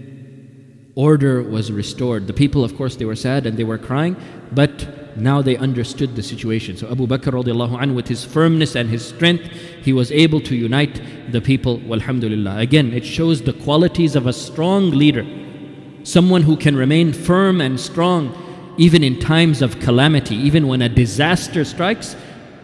order 0.96 1.44
was 1.44 1.72
restored. 1.72 2.28
The 2.28 2.34
people, 2.34 2.64
of 2.64 2.76
course, 2.76 2.96
they 2.96 3.06
were 3.06 3.16
sad 3.16 3.46
and 3.46 3.58
they 3.58 3.64
were 3.64 3.78
crying, 3.78 4.16
but 4.52 5.18
now 5.18 5.42
they 5.42 5.58
understood 5.58 6.16
the 6.16 6.24
situation. 6.24 6.78
So 6.78 6.90
Abu 6.90 7.08
Bakr 7.08 7.34
radiallahu 7.34 7.82
anh, 7.82 7.96
with 7.96 8.08
his 8.08 8.24
firmness 8.24 8.76
and 8.76 8.90
his 8.90 9.06
strength, 9.06 9.46
he 9.82 9.94
was 9.94 10.12
able 10.12 10.42
to 10.42 10.56
unite 10.56 11.02
the 11.32 11.42
people. 11.42 11.82
Alhamdulillah. 11.92 12.58
Again, 12.58 12.94
it 12.94 13.06
shows 13.06 13.42
the 13.42 13.54
qualities 13.54 14.16
of 14.16 14.28
a 14.28 14.34
strong 14.34 14.92
leader. 14.92 15.26
Someone 16.04 16.44
who 16.44 16.56
can 16.56 16.76
remain 16.76 17.14
firm 17.14 17.62
and 17.62 17.80
strong 17.80 18.34
even 18.78 19.04
in 19.04 19.20
times 19.20 19.62
of 19.62 19.80
calamity, 19.82 20.36
even 20.36 20.68
when 20.68 20.82
a 20.82 20.88
disaster 20.88 21.66
strikes, 21.66 22.16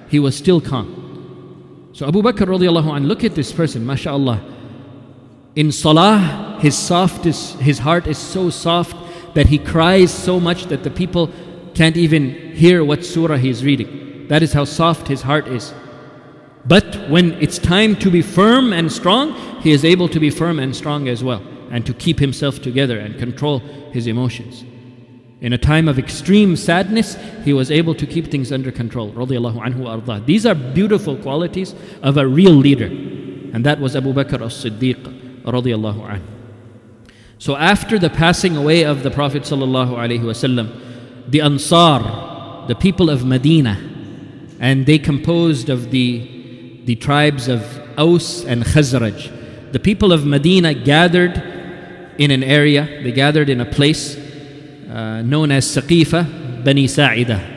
he 0.08 0.18
was 0.18 0.36
still 0.36 0.62
calm. 0.62 1.92
So 1.92 2.08
Abu 2.08 2.22
Bakr 2.22 2.48
radiallahu 2.48 2.96
anh, 2.96 3.04
look 3.04 3.24
at 3.24 3.36
this 3.36 3.52
person, 3.52 3.86
mashallah. 3.86 4.42
In 5.56 5.72
salah, 5.74 6.45
his 6.60 6.78
soft 6.78 7.26
is, 7.26 7.54
his 7.54 7.80
heart 7.80 8.08
is 8.08 8.18
so 8.18 8.50
soft 8.50 8.96
that 9.36 9.48
he 9.48 9.58
cries 9.58 10.14
so 10.14 10.40
much 10.40 10.66
that 10.66 10.84
the 10.84 10.90
people 10.90 11.32
can't 11.74 11.98
even 11.98 12.30
hear 12.54 12.84
what 12.84 13.04
surah 13.06 13.38
he 13.38 13.50
is 13.50 13.64
reading. 13.64 14.28
That 14.30 14.42
is 14.42 14.54
how 14.54 14.66
soft 14.66 15.08
his 15.08 15.22
heart 15.22 15.48
is. 15.48 15.74
But 16.66 17.10
when 17.10 17.34
it's 17.34 17.60
time 17.60 17.96
to 17.98 18.10
be 18.10 18.22
firm 18.22 18.74
and 18.74 18.92
strong, 18.92 19.34
he 19.62 19.72
is 19.72 19.86
able 19.86 20.10
to 20.10 20.20
be 20.20 20.30
firm 20.30 20.58
and 20.60 20.76
strong 20.76 21.08
as 21.08 21.24
well, 21.24 21.44
and 21.70 21.86
to 21.86 21.94
keep 21.94 22.20
himself 22.20 22.62
together 22.62 22.98
and 22.98 23.20
control 23.20 23.60
his 23.92 24.08
emotions. 24.08 24.64
In 25.42 25.54
a 25.54 25.58
time 25.58 25.88
of 25.88 26.00
extreme 26.00 26.56
sadness, 26.56 27.18
he 27.44 27.54
was 27.54 27.70
able 27.70 27.94
to 27.96 28.08
keep 28.08 28.32
things 28.32 28.52
under 28.52 28.72
control. 28.72 29.12
Anhu 29.12 30.26
These 30.26 30.46
are 30.46 30.56
beautiful 30.56 31.18
qualities 31.18 31.76
of 32.02 32.18
a 32.18 32.26
real 32.26 32.54
leader. 32.54 32.88
And 32.88 33.64
that 33.66 33.80
was 33.80 33.96
Abu 33.96 34.14
Bakr 34.14 34.42
as-Siddiq 34.42 36.35
So 37.38 37.58
after 37.58 38.00
the 38.00 38.10
passing 38.10 38.56
away 38.56 38.86
of 38.86 39.04
the 39.04 39.12
Prophet 39.12 39.44
wasallam, 39.44 41.30
the 41.30 41.42
Ansar, 41.42 42.68
the 42.68 42.76
people 42.76 43.10
of 43.10 43.26
Medina, 43.26 43.78
and 44.60 44.86
they 44.86 44.98
composed 44.98 45.70
of 45.70 45.92
the, 45.92 46.82
the 46.86 46.96
tribes 46.96 47.48
of 47.48 47.62
Aus 47.98 48.46
and 48.46 48.64
Khazraj. 48.64 49.72
The 49.74 49.80
people 49.80 50.14
of 50.14 50.26
Medina 50.26 50.74
gathered 50.74 51.38
in 52.18 52.32
an 52.32 52.44
area, 52.44 53.02
they 53.04 53.12
gathered 53.12 53.50
in 53.50 53.60
a 53.60 53.66
place 53.66 54.16
uh, 54.16 55.22
known 55.22 55.52
as 55.52 55.66
Saqifa 55.66 56.64
Bani 56.64 56.88
Sa'idah. 56.88 57.52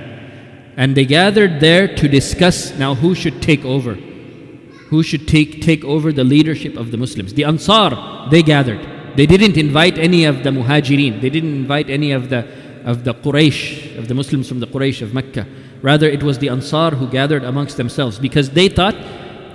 And 0.77 0.97
they 0.97 1.05
gathered 1.05 1.61
there 1.61 1.87
to 1.97 2.09
discuss 2.09 2.77
now 2.77 2.95
who 2.95 3.15
should 3.15 3.41
take 3.41 3.65
over. 3.65 3.95
Who 3.95 5.03
should 5.03 5.29
take, 5.29 5.63
take 5.63 5.85
over 5.85 6.13
the 6.13 6.25
leadership 6.25 6.77
of 6.77 6.91
the 6.91 6.97
Muslims. 6.97 7.35
The 7.35 7.45
Ansar, 7.45 8.29
they 8.31 8.43
gathered. 8.43 8.98
They 9.19 9.27
didn't 9.27 9.57
invite 9.57 9.99
any 9.99 10.27
of 10.27 10.45
the 10.45 10.51
Muhajirin. 10.51 11.21
They 11.21 11.29
didn't 11.29 11.53
invite 11.53 11.91
any 11.91 12.13
of 12.13 12.29
the, 12.31 12.47
of 12.85 13.03
the 13.03 13.15
Quraysh, 13.15 13.99
of 13.99 14.07
the 14.07 14.15
Muslims 14.15 14.49
from 14.49 14.61
the 14.61 14.69
Quraysh 14.69 15.03
of 15.03 15.13
Mecca. 15.13 15.45
Rather, 15.83 16.09
it 16.09 16.23
was 16.23 16.39
the 16.39 16.49
Ansar 16.49 16.93
who 16.93 17.09
gathered 17.09 17.43
amongst 17.43 17.79
themselves 17.79 18.17
because 18.17 18.51
they 18.51 18.69
thought 18.69 18.95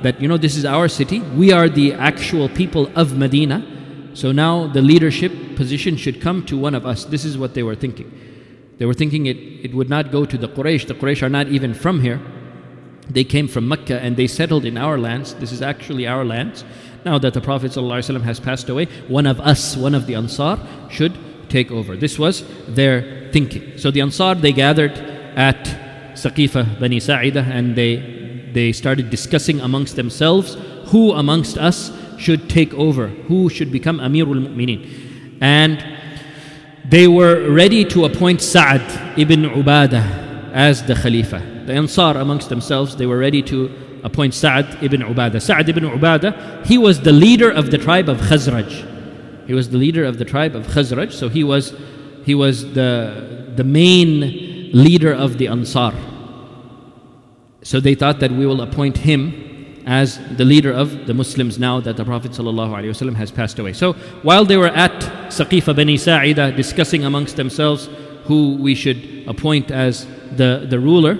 that, 0.02 0.20
you 0.20 0.28
know, 0.28 0.36
this 0.36 0.58
is 0.58 0.66
our 0.66 0.90
city. 0.90 1.22
We 1.22 1.54
are 1.54 1.70
the 1.70 1.94
actual 1.94 2.50
people 2.50 2.92
of 2.94 3.18
Medina. 3.18 3.66
So 4.16 4.34
now 4.34 4.68
the 4.68 4.82
leadership 4.82 5.32
position 5.56 5.96
should 5.96 6.20
come 6.20 6.46
to 6.48 6.58
one 6.58 6.76
of 6.76 6.86
us. 6.86 7.06
This 7.06 7.24
is 7.24 7.38
what 7.38 7.54
they 7.54 7.64
were 7.64 7.76
thinking. 7.76 8.12
They 8.80 8.86
were 8.86 8.94
thinking 8.94 9.28
it, 9.28 9.38
it 9.38 9.74
would 9.74 9.90
not 9.90 10.12
go 10.12 10.26
to 10.26 10.38
the 10.38 10.50
Quraysh. 10.50 10.88
The 10.88 10.96
Quraysh 10.96 11.24
are 11.24 11.30
not 11.30 11.48
even 11.48 11.74
from 11.74 12.02
here. 12.02 12.20
They 13.10 13.24
came 13.24 13.48
from 13.48 13.70
Mecca 13.70 14.02
and 14.02 14.18
they 14.18 14.28
settled 14.28 14.66
in 14.66 14.78
our 14.78 14.98
lands. 14.98 15.36
This 15.36 15.54
is 15.54 15.62
actually 15.62 16.06
our 16.06 16.26
lands. 16.26 16.66
Now 17.06 17.20
that 17.20 17.34
the 17.34 17.42
Prophet 17.42 17.72
ﷺ 17.72 18.22
has 18.22 18.40
passed 18.40 18.70
away, 18.70 18.86
one 19.08 19.26
of 19.26 19.40
us, 19.42 19.76
one 19.76 19.94
of 19.94 20.08
the 20.08 20.16
Ansar, 20.16 20.58
should 20.90 21.14
take 21.50 21.72
over. 21.72 21.98
This 21.98 22.18
was 22.18 22.44
their 22.68 23.30
thinking. 23.32 23.78
So 23.78 23.92
the 23.92 24.02
Ansar, 24.02 24.36
they 24.36 24.54
gathered 24.54 24.94
at 25.36 25.66
Saqifa 26.14 26.80
Bani 26.80 27.00
Sa'idah 27.00 27.46
and 27.46 27.76
they, 27.76 28.50
they 28.54 28.72
started 28.72 29.10
discussing 29.10 29.60
amongst 29.60 29.96
themselves 29.96 30.56
who 30.88 31.12
amongst 31.12 31.58
us 31.58 31.92
should 32.18 32.50
take 32.50 32.74
over, 32.74 33.08
who 33.08 33.50
should 33.50 33.72
become 33.72 33.98
Amirul 34.00 34.48
Mu'mineen. 34.48 35.38
And 35.42 35.84
they 36.86 37.08
were 37.08 37.50
ready 37.50 37.84
to 37.86 38.06
appoint 38.06 38.42
Sa'ad 38.42 39.20
ibn 39.20 39.44
Ubadah 39.44 40.52
as 40.54 40.84
the 40.84 40.96
Khalifa. 40.96 41.40
The 41.66 41.74
Ansar 41.74 42.18
amongst 42.18 42.50
themselves, 42.50 42.96
they 42.96 43.06
were 43.06 43.18
ready 43.18 43.42
to 43.44 43.72
appoint 44.04 44.34
Sa'ad 44.34 44.84
ibn 44.84 45.02
Ubadah. 45.02 45.42
Sa'ad 45.42 45.68
ibn 45.70 45.84
Ubadah, 45.84 46.66
he 46.66 46.78
was 46.78 47.02
the 47.02 47.12
leader 47.12 47.50
of 47.50 47.72
the 47.72 47.78
tribe 47.78 48.10
of 48.10 48.18
Khazraj. 48.18 49.48
He 49.48 49.54
was 49.54 49.70
the 49.70 49.78
leader 49.78 50.06
of 50.06 50.18
the 50.18 50.26
tribe 50.26 50.56
of 50.56 50.68
Khazraj, 50.68 51.12
so 51.12 51.30
he 51.30 51.44
was, 51.44 51.74
he 52.24 52.36
was 52.36 52.74
the, 52.74 53.52
the 53.56 53.64
main 53.64 54.72
leader 54.74 55.14
of 55.14 55.38
the 55.38 55.48
Ansar. 55.48 55.94
So 57.62 57.80
they 57.80 57.96
thought 57.96 58.20
that 58.20 58.32
we 58.32 58.46
will 58.46 58.62
appoint 58.62 58.98
him 58.98 59.84
as 59.86 60.20
the 60.38 60.46
leader 60.46 60.72
of 60.72 61.08
the 61.08 61.14
Muslims 61.14 61.60
now 61.60 61.80
that 61.82 61.98
the 61.98 62.06
Prophet 62.06 62.32
ﷺ 62.32 63.16
has 63.16 63.32
passed 63.32 63.60
away. 63.60 63.74
So 63.74 63.94
while 64.22 64.46
they 64.46 64.58
were 64.58 64.70
at 64.70 64.92
Saqifa 65.30 65.76
Bani 65.76 65.98
Sa'ida 65.98 66.56
discussing 66.56 67.04
amongst 67.04 67.36
themselves 67.36 67.90
who 68.26 68.56
we 68.56 68.76
should 68.76 69.26
appoint 69.28 69.72
as 69.72 70.06
the, 70.36 70.66
the 70.70 70.80
ruler, 70.80 71.16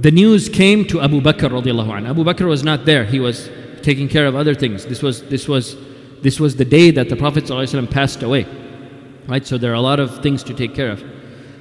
the 0.00 0.10
news 0.10 0.48
came 0.48 0.86
to 0.86 1.00
Abu 1.02 1.20
Bakr 1.20 1.50
radiallahu 1.50 1.94
anh. 1.94 2.06
Abu 2.06 2.24
Bakr 2.24 2.48
was 2.48 2.64
not 2.64 2.86
there. 2.86 3.04
He 3.04 3.20
was 3.20 3.50
taking 3.82 4.08
care 4.08 4.26
of 4.26 4.34
other 4.34 4.54
things. 4.54 4.86
This 4.86 5.02
was, 5.02 5.22
this 5.24 5.46
was, 5.46 5.76
this 6.22 6.40
was 6.40 6.56
the 6.56 6.64
day 6.64 6.90
that 6.90 7.08
the 7.10 7.16
Prophet 7.16 7.46
passed 7.90 8.22
away. 8.22 8.46
Right? 9.26 9.46
So 9.46 9.58
there 9.58 9.72
are 9.72 9.74
a 9.74 9.80
lot 9.80 10.00
of 10.00 10.22
things 10.22 10.42
to 10.44 10.54
take 10.54 10.74
care 10.74 10.90
of. 10.90 11.04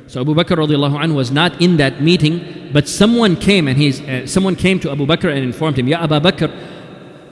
So 0.08 0.22
Abu 0.22 0.34
Bakr 0.34 0.56
radiallahu 0.56 1.04
anh 1.04 1.14
was 1.14 1.32
not 1.32 1.62
in 1.62 1.78
that 1.78 2.02
meeting, 2.02 2.70
but 2.72 2.88
someone 2.88 3.36
came 3.36 3.68
and 3.68 3.78
he's, 3.78 4.02
uh, 4.02 4.26
someone 4.26 4.56
came 4.56 4.80
to 4.80 4.92
Abu 4.92 5.06
Bakr 5.06 5.30
and 5.30 5.44
informed 5.44 5.78
him, 5.78 5.88
Ya 5.88 6.02
Abu 6.02 6.20
Bakr, 6.20 6.50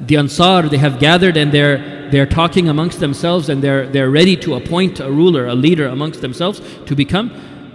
the 0.01 0.17
Ansar, 0.17 0.63
they 0.69 0.77
have 0.77 0.99
gathered 0.99 1.37
and 1.37 1.51
they're, 1.51 2.09
they're 2.11 2.27
talking 2.27 2.69
amongst 2.69 2.99
themselves 2.99 3.49
and 3.49 3.63
they're, 3.63 3.87
they're 3.87 4.11
ready 4.11 4.35
to 4.37 4.55
appoint 4.55 4.99
a 4.99 5.09
ruler, 5.09 5.47
a 5.47 5.55
leader 5.55 5.87
amongst 5.87 6.21
themselves 6.21 6.61
to 6.85 6.95
become, 6.95 7.31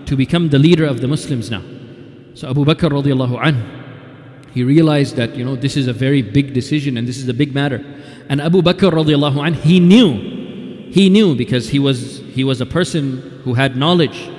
to 0.07 0.17
become 0.17 0.51
the 0.51 0.59
leader 0.59 0.85
of 0.85 1.01
the 1.01 1.09
Muslims 1.09 1.51
now. 1.51 1.63
So 2.35 2.49
Abu 2.49 2.65
Bakr 2.65 2.91
radiallahu 2.91 3.45
anh, 3.45 3.81
he 4.53 4.65
realized 4.65 5.17
that, 5.17 5.37
you 5.37 5.45
know, 5.45 5.57
this 5.57 5.77
is 5.77 5.87
a 5.87 5.93
very 5.93 6.23
big 6.23 6.53
decision 6.53 6.97
and 6.97 7.07
this 7.07 7.19
is 7.19 7.29
a 7.29 7.35
big 7.35 7.55
matter. 7.55 7.85
And 8.29 8.41
Abu 8.41 8.63
Bakr 8.63 8.91
radiallahu 8.91 9.47
anh, 9.47 9.55
he 9.55 9.81
knew, 9.81 10.91
he 10.91 11.09
knew 11.09 11.35
because 11.35 11.71
he 11.71 11.79
was, 11.79 12.19
he 12.35 12.45
was 12.45 12.61
a 12.61 12.67
person 12.67 13.41
who 13.45 13.55
had 13.55 13.77
knowledge 13.77 14.31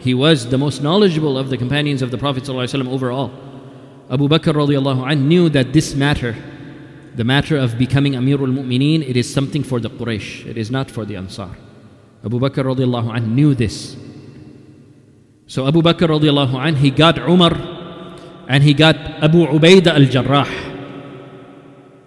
he 0.00 0.14
was 0.14 0.48
the 0.48 0.58
most 0.58 0.82
knowledgeable 0.82 1.36
of 1.36 1.50
the 1.50 1.56
companions 1.56 2.02
of 2.02 2.10
the 2.10 2.18
Prophet 2.18 2.44
ﷺ 2.44 2.88
overall. 2.88 3.32
Abu 4.10 4.28
Bakr 4.28 4.54
radiallahu 4.54 5.10
anh 5.10 5.28
knew 5.28 5.48
that 5.50 5.72
this 5.72 5.94
matter, 5.94 6.36
the 7.14 7.24
matter 7.24 7.56
of 7.56 7.76
becoming 7.76 8.12
Amirul 8.14 8.52
Mu'mineen, 8.52 9.06
it 9.06 9.16
is 9.16 9.32
something 9.32 9.62
for 9.62 9.80
the 9.80 9.90
Quraysh. 9.90 10.46
It 10.46 10.56
is 10.56 10.70
not 10.70 10.90
for 10.90 11.04
the 11.04 11.16
Ansar. 11.16 11.50
Abu 12.24 12.38
Bakr 12.38 12.64
radiallahu 12.64 13.14
anh 13.14 13.34
knew 13.34 13.54
this. 13.54 13.96
So 15.48 15.66
Abu 15.66 15.80
Bakr 15.80 16.12
radiallahu 16.12 16.60
anh, 16.60 16.76
he 16.76 16.90
got 16.90 17.18
Umar 17.18 17.56
and 18.48 18.62
he 18.62 18.74
got 18.74 18.96
Abu 18.96 19.46
Ubaidah 19.46 19.94
al-Jarrah. 19.94 20.46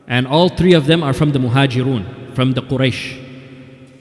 And 0.08 0.27
all 0.27 0.49
three 0.49 0.73
of 0.73 0.86
them 0.86 1.01
are 1.01 1.13
from 1.13 1.32
the 1.32 1.39
Muhajirun, 1.39 2.36
from 2.36 2.51
the 2.51 2.62
Quraysh. 2.62 3.17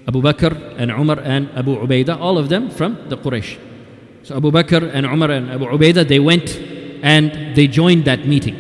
Abu 0.07 0.20
Bakr 0.20 0.76
and 0.76 0.90
Umar 0.90 1.20
and 1.20 1.48
Abu 1.57 1.74
Ubaidah, 1.74 2.20
all 2.20 2.37
of 2.37 2.50
them 2.50 2.68
from 2.68 3.09
the 3.09 3.16
Quraysh. 3.16 3.59
So 4.24 4.37
Abu 4.37 4.50
Bakr 4.50 4.90
and 4.92 5.07
Umar 5.07 5.31
and 5.31 5.50
Abu 5.50 5.64
Ubaidah, 5.64 6.07
they 6.07 6.20
went 6.20 6.59
and 7.03 7.57
they 7.57 7.66
joined 7.66 8.05
that 8.05 8.26
meeting. 8.26 8.57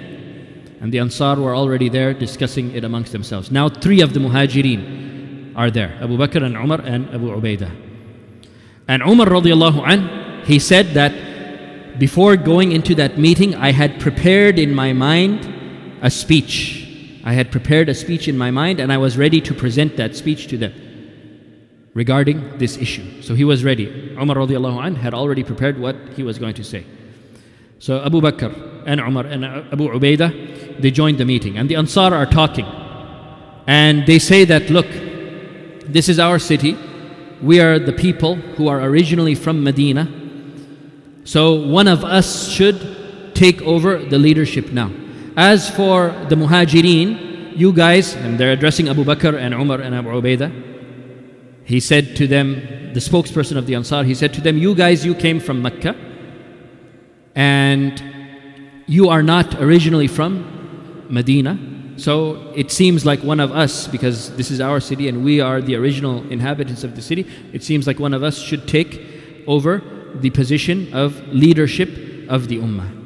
And 0.80 0.90
the 0.90 0.98
Ansar 0.98 1.36
were 1.36 1.54
already 1.54 1.90
there 1.90 2.14
discussing 2.14 2.74
it 2.74 2.84
amongst 2.84 3.12
themselves. 3.12 3.50
Now 3.50 3.68
three 3.68 4.00
of 4.00 4.14
the 4.14 4.20
Muhajirin 4.20 5.52
are 5.56 5.70
there. 5.70 5.98
Abu 6.00 6.16
Bakr 6.16 6.42
and 6.42 6.56
Umar 6.56 6.80
and 6.80 7.06
Abu 7.14 7.28
Ubaidah. 7.28 7.70
And 8.88 9.02
Umar 9.02 9.26
radiallahu 9.26 9.86
anh, 9.86 10.19
he 10.44 10.58
said 10.58 10.88
that 10.94 11.98
before 11.98 12.36
going 12.36 12.72
into 12.72 12.94
that 12.94 13.18
meeting, 13.18 13.54
I 13.54 13.72
had 13.72 14.00
prepared 14.00 14.58
in 14.58 14.74
my 14.74 14.92
mind 14.92 15.98
a 16.02 16.10
speech. 16.10 16.86
I 17.24 17.34
had 17.34 17.52
prepared 17.52 17.88
a 17.88 17.94
speech 17.94 18.28
in 18.28 18.38
my 18.38 18.50
mind 18.50 18.80
and 18.80 18.92
I 18.92 18.96
was 18.96 19.18
ready 19.18 19.40
to 19.42 19.54
present 19.54 19.96
that 19.96 20.16
speech 20.16 20.48
to 20.48 20.56
them 20.56 20.72
regarding 21.94 22.58
this 22.58 22.76
issue. 22.78 23.22
So 23.22 23.34
he 23.34 23.44
was 23.44 23.64
ready. 23.64 24.16
Umar 24.18 24.36
radiallahu 24.36 24.82
anh 24.82 24.94
had 24.94 25.12
already 25.12 25.42
prepared 25.42 25.78
what 25.78 25.96
he 26.16 26.22
was 26.22 26.38
going 26.38 26.54
to 26.54 26.64
say. 26.64 26.86
So 27.78 28.02
Abu 28.02 28.20
Bakr 28.20 28.82
and 28.86 29.00
Umar 29.00 29.26
and 29.26 29.44
Abu 29.44 29.88
Ubaidah, 29.88 30.80
they 30.80 30.90
joined 30.90 31.18
the 31.18 31.24
meeting. 31.24 31.58
And 31.58 31.68
the 31.68 31.76
Ansar 31.76 32.14
are 32.14 32.26
talking. 32.26 32.66
And 33.66 34.06
they 34.06 34.18
say 34.18 34.44
that, 34.44 34.70
look, 34.70 34.86
this 35.86 36.08
is 36.08 36.18
our 36.18 36.38
city. 36.38 36.76
We 37.42 37.60
are 37.60 37.78
the 37.78 37.92
people 37.92 38.36
who 38.36 38.68
are 38.68 38.80
originally 38.82 39.34
from 39.34 39.62
Medina. 39.62 40.19
So 41.30 41.54
one 41.54 41.86
of 41.86 42.02
us 42.02 42.48
should 42.48 43.36
take 43.36 43.62
over 43.62 43.98
the 43.98 44.18
leadership 44.18 44.72
now. 44.72 44.90
As 45.36 45.70
for 45.70 46.08
the 46.28 46.34
Muhajirin, 46.34 47.56
you 47.56 47.72
guys, 47.72 48.16
and 48.16 48.36
they're 48.36 48.50
addressing 48.50 48.88
Abu 48.88 49.04
Bakr 49.04 49.38
and 49.38 49.54
Umar 49.54 49.80
and 49.80 49.94
Abu 49.94 50.08
Ubaidah, 50.08 50.50
he 51.62 51.78
said 51.78 52.16
to 52.16 52.26
them, 52.26 52.54
the 52.94 52.98
spokesperson 52.98 53.56
of 53.56 53.66
the 53.66 53.76
Ansar, 53.76 54.02
he 54.02 54.12
said 54.12 54.34
to 54.34 54.40
them, 54.40 54.58
You 54.58 54.74
guys, 54.74 55.06
you 55.06 55.14
came 55.14 55.38
from 55.38 55.62
Mecca 55.62 55.94
and 57.36 58.02
you 58.88 59.08
are 59.08 59.22
not 59.22 59.54
originally 59.62 60.08
from 60.08 61.06
Medina. 61.08 61.94
So 61.96 62.52
it 62.56 62.72
seems 62.72 63.06
like 63.06 63.22
one 63.22 63.38
of 63.38 63.52
us, 63.52 63.86
because 63.86 64.34
this 64.34 64.50
is 64.50 64.60
our 64.60 64.80
city 64.80 65.06
and 65.08 65.24
we 65.24 65.40
are 65.40 65.60
the 65.60 65.76
original 65.76 66.28
inhabitants 66.28 66.82
of 66.82 66.96
the 66.96 67.02
city, 67.02 67.24
it 67.52 67.62
seems 67.62 67.86
like 67.86 68.00
one 68.00 68.14
of 68.14 68.24
us 68.24 68.36
should 68.36 68.66
take 68.66 69.00
over 69.46 69.99
the 70.14 70.30
position 70.30 70.92
of 70.92 71.26
leadership 71.28 71.90
of 72.28 72.48
the 72.48 72.58
Ummah. 72.58 72.96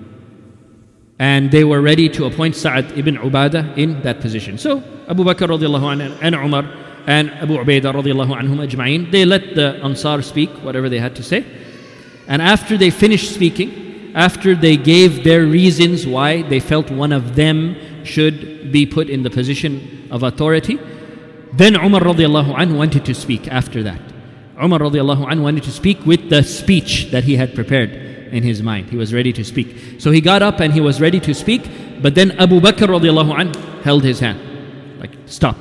And 1.19 1.51
they 1.51 1.65
were 1.65 1.81
ready 1.81 2.09
to 2.11 2.27
appoint 2.27 2.57
Sa'ad 2.57 2.99
ibn 2.99 3.17
Ubadah 3.17 3.77
in 3.79 4.03
that 4.03 4.21
position. 4.21 4.59
So 4.59 4.83
Abu 5.09 5.25
Bakr 5.25 5.49
radiallahu 5.49 5.87
anhu 5.95 6.19
and 6.21 6.35
Umar 6.35 6.65
and 7.07 7.31
Abu 7.31 7.57
Ubaidah 7.57 7.93
radiallahu 7.95 8.35
anhum 8.35 8.67
ajma'in, 8.67 9.11
they 9.11 9.25
let 9.25 9.55
the 9.55 9.79
Ansar 9.85 10.23
speak 10.23 10.51
whatever 10.63 10.89
they 10.89 10.99
had 10.99 11.15
to 11.17 11.23
say. 11.23 11.45
And 12.27 12.41
after 12.41 12.77
they 12.77 12.91
finished 12.91 13.35
speaking, 13.35 14.13
after 14.15 14.55
they 14.55 14.77
gave 14.77 15.25
their 15.25 15.45
reasons 15.45 16.07
why 16.07 16.43
they 16.43 16.61
felt 16.61 16.91
one 16.91 17.13
of 17.13 17.35
them 17.37 17.77
should 18.05 18.73
be 18.73 18.87
put 18.87 19.11
in 19.11 19.23
the 19.23 19.31
position 19.31 20.09
of 20.11 20.23
authority, 20.23 20.79
then 21.53 21.77
Umar 21.77 22.01
radiallahu 22.01 22.55
anhu 22.55 22.77
wanted 22.77 23.05
to 23.05 23.15
speak 23.15 23.49
after 23.49 23.83
that. 23.83 24.01
Umar 24.63 24.81
radiallahu 24.81 25.27
anhu 25.27 25.43
wanted 25.43 25.65
to 25.65 25.71
speak 25.71 26.05
with 26.07 26.31
the 26.31 26.43
speech 26.43 27.11
that 27.11 27.25
he 27.25 27.37
had 27.37 27.55
prepared 27.55 27.91
in 28.33 28.43
his 28.43 28.63
mind. 28.63 28.91
He 28.91 28.97
was 28.97 29.13
ready 29.13 29.33
to 29.33 29.45
speak. 29.45 30.01
So 30.01 30.11
he 30.11 30.21
got 30.21 30.43
up 30.43 30.61
and 30.61 30.73
he 30.73 30.81
was 30.81 31.01
ready 31.01 31.21
to 31.21 31.35
speak, 31.35 31.63
but 32.03 32.15
then 32.15 32.33
Abu 32.33 32.61
Bakr 32.61 32.89
radiallahu 32.89 33.35
anhu 33.35 33.83
held 33.83 34.05
his 34.05 34.21
hand. 34.21 34.41
Like, 34.99 35.13
stop, 35.27 35.57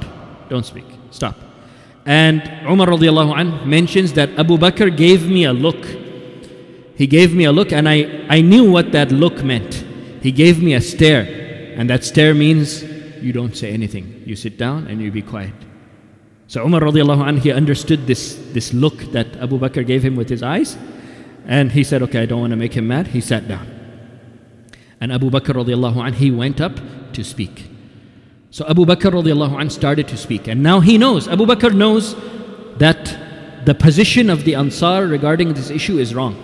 don't 0.50 0.66
speak. 0.66 0.86
Stop. 1.12 1.38
And 2.06 2.42
Umar 2.70 2.88
radiallahu 2.88 3.38
anh 3.38 3.70
mentions 3.70 4.14
that 4.14 4.30
Abu 4.38 4.58
Bakr 4.58 4.96
gave 4.96 5.28
me 5.28 5.46
a 5.46 5.54
look 5.54 6.04
He 6.96 7.08
gave 7.08 7.34
me 7.34 7.46
a 7.46 7.52
look, 7.52 7.72
and 7.72 7.90
I, 7.90 8.26
I 8.30 8.42
knew 8.42 8.70
what 8.70 8.92
that 8.92 9.12
look 9.12 9.44
meant. 9.44 9.84
He 10.22 10.32
gave 10.32 10.62
me 10.62 10.74
a 10.74 10.82
stare, 10.82 11.74
and 11.76 11.90
that 11.90 12.04
stare 12.04 12.34
means 12.34 12.84
you 13.22 13.34
don't 13.34 13.56
say 13.56 13.72
anything. 13.72 14.22
You 14.26 14.36
sit 14.36 14.58
down 14.58 14.88
and 14.88 15.02
you 15.02 15.12
be 15.12 15.22
quiet. 15.22 15.54
So 16.54 16.64
Umar 16.64 16.82
radiallahu 16.82 17.28
anh, 17.28 17.38
he 17.38 17.52
understood 17.52 18.06
this, 18.06 18.36
this 18.52 18.76
look 18.76 19.12
that 19.12 19.26
Abu 19.38 19.58
Bakr 19.58 19.84
gave 19.84 20.06
him 20.06 20.16
with 20.16 20.30
his 20.30 20.44
eyes, 20.44 20.78
and 21.48 21.72
he 21.72 21.84
said, 21.84 22.04
Okay, 22.04 22.22
I 22.22 22.26
don't 22.28 22.42
want 22.42 22.52
to 22.52 22.56
make 22.56 22.76
him 22.76 22.88
mad. 22.88 23.08
He 23.08 23.22
sat 23.22 23.48
down. 23.48 23.66
And 25.02 25.12
Abu 25.12 25.32
Bakr 25.32 25.56
radiallahu 25.56 26.06
anh, 26.06 26.14
he 26.14 26.30
went 26.30 26.62
up 26.62 26.80
to 27.14 27.24
speak. 27.24 27.72
So 28.52 28.68
Abu 28.68 28.86
Bakr 28.86 29.12
radiallahu 29.14 29.60
anh 29.60 29.72
started 29.72 30.08
to 30.10 30.16
speak. 30.16 30.48
And 30.48 30.62
now 30.62 30.80
he 30.80 31.00
knows, 31.00 31.28
Abu 31.28 31.48
Bakr 31.48 31.74
knows 31.74 32.16
that 32.78 33.66
the 33.66 33.74
position 33.74 34.30
of 34.30 34.44
the 34.44 34.54
Ansar 34.54 35.08
regarding 35.08 35.56
this 35.56 35.72
issue 35.72 35.98
is 35.98 36.14
wrong. 36.14 36.38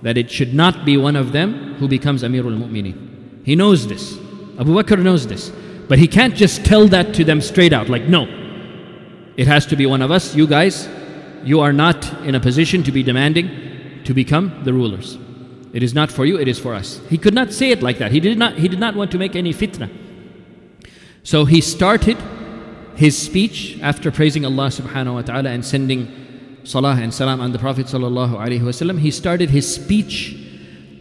That 0.00 0.16
it 0.16 0.30
should 0.30 0.54
not 0.54 0.86
be 0.86 0.96
one 0.96 1.16
of 1.16 1.32
them 1.32 1.74
who 1.74 1.86
becomes 1.86 2.22
Amirul 2.22 2.56
Mu'mineen. 2.58 3.44
He 3.44 3.56
knows 3.56 3.88
this. 3.88 4.16
Abu 4.58 4.72
Bakr 4.72 5.02
knows 5.02 5.26
this. 5.26 5.52
But 5.86 5.98
he 5.98 6.08
can't 6.08 6.34
just 6.34 6.64
tell 6.64 6.88
that 6.88 7.12
to 7.16 7.24
them 7.24 7.42
straight 7.42 7.74
out, 7.74 7.90
like, 7.90 8.04
no, 8.04 8.37
it 9.38 9.46
has 9.46 9.64
to 9.66 9.76
be 9.76 9.86
one 9.86 10.02
of 10.02 10.10
us. 10.10 10.34
You 10.34 10.48
guys, 10.48 10.88
you 11.44 11.60
are 11.60 11.72
not 11.72 12.04
in 12.24 12.34
a 12.34 12.40
position 12.40 12.82
to 12.82 12.90
be 12.90 13.04
demanding 13.04 14.02
to 14.02 14.12
become 14.12 14.64
the 14.64 14.72
rulers. 14.72 15.16
It 15.72 15.84
is 15.84 15.94
not 15.94 16.10
for 16.10 16.26
you, 16.26 16.40
it 16.40 16.48
is 16.48 16.58
for 16.58 16.74
us. 16.74 17.00
He 17.08 17.18
could 17.18 17.34
not 17.34 17.52
say 17.52 17.70
it 17.70 17.80
like 17.80 17.98
that. 17.98 18.10
He 18.10 18.18
did 18.18 18.36
not, 18.36 18.54
he 18.54 18.66
did 18.66 18.80
not 18.80 18.96
want 18.96 19.12
to 19.12 19.18
make 19.18 19.36
any 19.36 19.54
fitna. 19.54 19.88
So 21.22 21.44
he 21.44 21.60
started 21.60 22.16
his 22.96 23.16
speech 23.16 23.78
after 23.80 24.10
praising 24.10 24.44
Allah 24.44 24.68
subhanahu 24.68 25.14
wa 25.14 25.22
ta'ala 25.22 25.50
and 25.50 25.64
sending 25.64 26.60
salah 26.64 26.96
and 26.96 27.14
salam 27.14 27.40
on 27.40 27.52
the 27.52 27.60
Prophet 27.60 27.86
sallallahu 27.86 28.34
alaihi 28.34 28.60
wasallam. 28.60 28.98
He 28.98 29.12
started 29.12 29.50
his 29.50 29.72
speech 29.72 30.36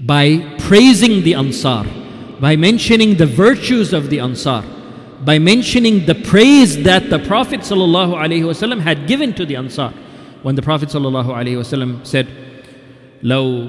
by 0.01 0.57
praising 0.59 1.23
the 1.23 1.33
Ansar, 1.33 1.85
by 2.39 2.55
mentioning 2.55 3.15
the 3.17 3.25
virtues 3.25 3.93
of 3.93 4.11
the 4.11 4.19
Ansar, 4.19 4.63
by 5.24 5.38
mentioning 5.38 6.06
the 6.06 6.14
praise 6.14 6.82
that 6.82 7.10
the 7.10 7.18
Prophet 7.18 7.60
sallallahu 7.60 8.14
alaihi 8.14 8.42
wasallam 8.42 8.80
had 8.80 9.06
given 9.06 9.32
to 9.34 9.46
the 9.46 9.56
Ansar. 9.56 9.92
When 10.42 10.56
the 10.56 10.62
Prophet 10.62 10.88
sallallahu 10.88 11.28
alaihi 11.28 11.56
wasallam 11.56 12.04
said, 12.06 12.26
لو 13.22 13.68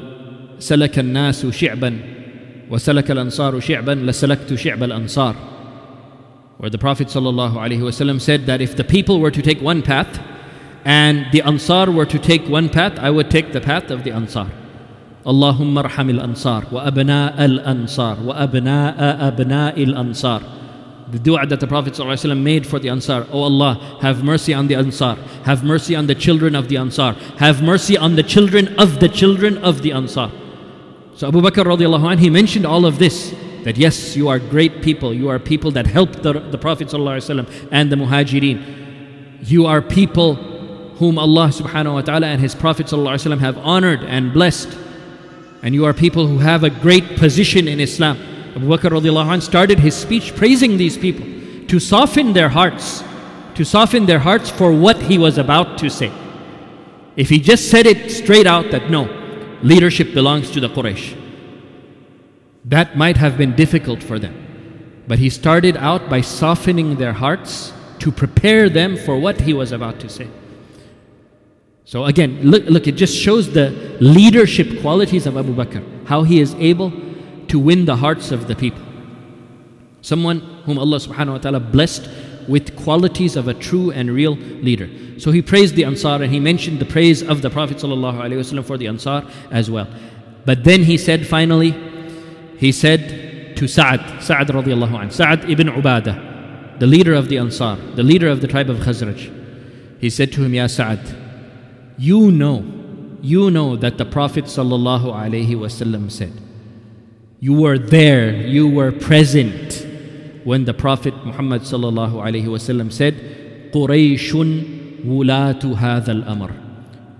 سلك 0.59 0.99
الناس 0.99 1.45
شعبا 1.45 1.99
وسلك 2.69 3.11
الأنصار 3.11 3.59
شعبا 3.59 3.91
لسلكت 3.91 4.53
شعب 4.53 4.83
الأنصار 4.83 5.35
where 6.63 6.69
the 6.69 6.77
Prophet 6.77 7.07
ﷺ 7.09 8.21
said 8.21 8.45
that 8.45 8.61
if 8.61 8.77
the 8.77 8.85
people 8.85 9.19
were 9.19 9.31
to 9.31 9.41
take 9.41 9.59
one 9.61 9.81
path 9.81 10.21
and 10.85 11.25
the 11.33 11.41
Ansar 11.41 11.91
were 11.91 12.05
to 12.05 12.17
take 12.17 12.47
one 12.47 12.69
path, 12.69 12.97
I 12.99 13.09
would 13.09 13.29
take 13.29 13.51
the 13.51 13.59
path 13.59 13.91
of 13.91 14.05
the 14.05 14.11
Ansar. 14.11 14.49
Allahumma 15.25 15.83
arham 15.83 16.17
al-Ansar 16.17 16.67
wa 16.71 16.85
abna 16.85 17.37
al-Ansar 17.37 18.15
wa 18.15 18.35
abna 18.35 18.95
abna 18.97 19.77
al-Ansar. 19.77 20.41
The 21.11 21.19
dua 21.19 21.45
that 21.45 21.59
the 21.59 21.67
Prophet 21.67 21.93
ﷺ 21.93 22.41
made 22.41 22.65
for 22.65 22.79
the 22.79 22.89
Ansar, 22.89 23.27
Oh 23.31 23.43
Allah, 23.43 23.99
have 24.01 24.23
mercy 24.23 24.53
on 24.53 24.67
the 24.67 24.75
Ansar, 24.75 25.15
have 25.43 25.63
mercy 25.63 25.95
on 25.95 26.07
the 26.07 26.15
children 26.15 26.55
of 26.55 26.69
the 26.69 26.77
Ansar, 26.77 27.13
have 27.37 27.61
mercy 27.61 27.97
on 27.97 28.15
the 28.15 28.23
children 28.23 28.73
of 28.79 28.99
the 28.99 29.09
children 29.09 29.57
of 29.59 29.81
the 29.81 29.91
Ansar. 29.91 30.31
So 31.15 31.27
Abu 31.27 31.41
Bakr 31.41 31.65
radiallahu 31.65 32.11
anh, 32.11 32.17
he 32.17 32.29
mentioned 32.29 32.65
all 32.65 32.85
of 32.85 32.97
this 32.97 33.35
that 33.63 33.77
yes, 33.77 34.15
you 34.15 34.27
are 34.27 34.39
great 34.39 34.81
people. 34.81 35.13
You 35.13 35.29
are 35.29 35.39
people 35.39 35.71
that 35.71 35.87
helped 35.87 36.23
the, 36.23 36.33
the 36.33 36.57
Prophet 36.57 36.87
ﷺ 36.89 37.69
and 37.71 37.91
the 37.91 37.95
Muhajirin. 37.95 39.47
You 39.47 39.65
are 39.65 39.81
people 39.81 40.35
whom 40.35 41.17
Allah 41.17 41.47
subhanahu 41.47 41.93
wa 41.93 42.01
ta'ala 42.01 42.27
and 42.27 42.41
His 42.41 42.55
Prophet 42.55 42.87
ﷺ 42.87 43.39
have 43.39 43.57
honored 43.59 44.03
and 44.03 44.33
blessed. 44.33 44.77
And 45.61 45.73
you 45.73 45.85
are 45.85 45.93
people 45.93 46.27
who 46.27 46.39
have 46.39 46.63
a 46.63 46.69
great 46.69 47.15
position 47.15 47.67
in 47.67 47.79
Islam. 47.79 48.17
Abu 48.58 48.76
Bakr 48.76 49.32
anh 49.32 49.40
started 49.40 49.78
his 49.78 49.94
speech 49.94 50.34
praising 50.34 50.76
these 50.76 50.98
people 50.98 51.24
to 51.68 51.78
soften 51.78 52.32
their 52.32 52.48
hearts, 52.48 53.04
to 53.54 53.64
soften 53.64 54.04
their 54.04 54.18
hearts 54.18 54.50
for 54.50 54.72
what 54.72 55.00
he 55.02 55.16
was 55.16 55.38
about 55.38 55.78
to 55.78 55.88
say. 55.88 56.10
If 57.14 57.28
he 57.28 57.38
just 57.38 57.70
said 57.70 57.86
it 57.86 58.10
straight 58.10 58.48
out 58.48 58.72
that 58.72 58.90
no, 58.90 59.04
leadership 59.62 60.12
belongs 60.12 60.50
to 60.50 60.60
the 60.60 60.68
Quraysh. 60.68 61.16
That 62.64 62.96
might 62.96 63.16
have 63.16 63.38
been 63.38 63.54
difficult 63.54 64.02
for 64.02 64.18
them. 64.18 64.34
But 65.06 65.20
he 65.20 65.30
started 65.30 65.76
out 65.76 66.10
by 66.10 66.20
softening 66.20 66.96
their 66.96 67.12
hearts 67.12 67.72
to 68.00 68.10
prepare 68.10 68.68
them 68.68 68.96
for 68.96 69.16
what 69.16 69.42
he 69.42 69.54
was 69.54 69.70
about 69.70 70.00
to 70.00 70.08
say. 70.08 70.28
So 71.84 72.06
again, 72.06 72.40
look, 72.42 72.64
look, 72.64 72.88
it 72.88 72.96
just 72.96 73.16
shows 73.16 73.52
the 73.52 73.70
leadership 74.00 74.80
qualities 74.80 75.26
of 75.26 75.36
Abu 75.36 75.54
Bakr, 75.54 76.06
how 76.06 76.24
he 76.24 76.40
is 76.40 76.54
able 76.56 77.07
to 77.48 77.58
win 77.58 77.84
the 77.84 77.96
hearts 77.96 78.30
of 78.30 78.46
the 78.48 78.54
people. 78.54 78.82
Someone 80.00 80.40
whom 80.64 80.78
Allah 80.78 80.98
subhanahu 80.98 81.32
wa 81.32 81.38
ta'ala 81.38 81.60
blessed 81.60 82.08
with 82.48 82.76
qualities 82.76 83.36
of 83.36 83.46
a 83.48 83.54
true 83.54 83.90
and 83.90 84.10
real 84.10 84.34
leader. 84.36 84.88
So 85.20 85.30
he 85.30 85.42
praised 85.42 85.74
the 85.74 85.84
Ansar 85.84 86.22
and 86.22 86.32
he 86.32 86.40
mentioned 86.40 86.78
the 86.78 86.86
praise 86.86 87.22
of 87.22 87.42
the 87.42 87.50
Prophet 87.50 87.80
for 87.80 88.78
the 88.78 88.86
Ansar 88.86 89.24
as 89.50 89.70
well. 89.70 89.88
But 90.46 90.64
then 90.64 90.84
he 90.84 90.96
said 90.96 91.26
finally, 91.26 91.74
he 92.56 92.72
said 92.72 93.56
to 93.56 93.68
Sa'ad, 93.68 94.22
Sa'ad 94.22 94.48
radiallahu 94.48 94.98
anh, 94.98 95.10
Sa'ad 95.10 95.50
ibn 95.50 95.68
Ubadah, 95.68 96.78
the 96.78 96.86
leader 96.86 97.12
of 97.12 97.28
the 97.28 97.38
Ansar, 97.38 97.76
the 97.96 98.02
leader 98.02 98.28
of 98.28 98.40
the 98.40 98.48
tribe 98.48 98.70
of 98.70 98.78
Khazraj, 98.78 99.34
he 100.00 100.08
said 100.08 100.32
to 100.32 100.44
him, 100.44 100.54
Ya 100.54 100.68
Sa'ad, 100.68 101.00
you 101.98 102.30
know, 102.30 102.64
you 103.20 103.50
know 103.50 103.76
that 103.76 103.98
the 103.98 104.04
Prophet 104.04 104.44
wasallam 104.44 106.10
said, 106.10 106.32
you 107.39 107.53
were 107.53 107.77
there, 107.77 108.33
you 108.33 108.67
were 108.69 108.91
present 108.91 109.85
when 110.43 110.65
the 110.65 110.73
Prophet 110.73 111.13
Muhammad 111.25 111.61
sallallahu 111.61 112.13
alaihi 112.13 112.45
wasallam 112.45 112.91
said, 112.91 113.71
قريش 113.73 114.33
ولاة 115.05 115.75
هذا 115.75 116.11
الأمر. 116.11 116.51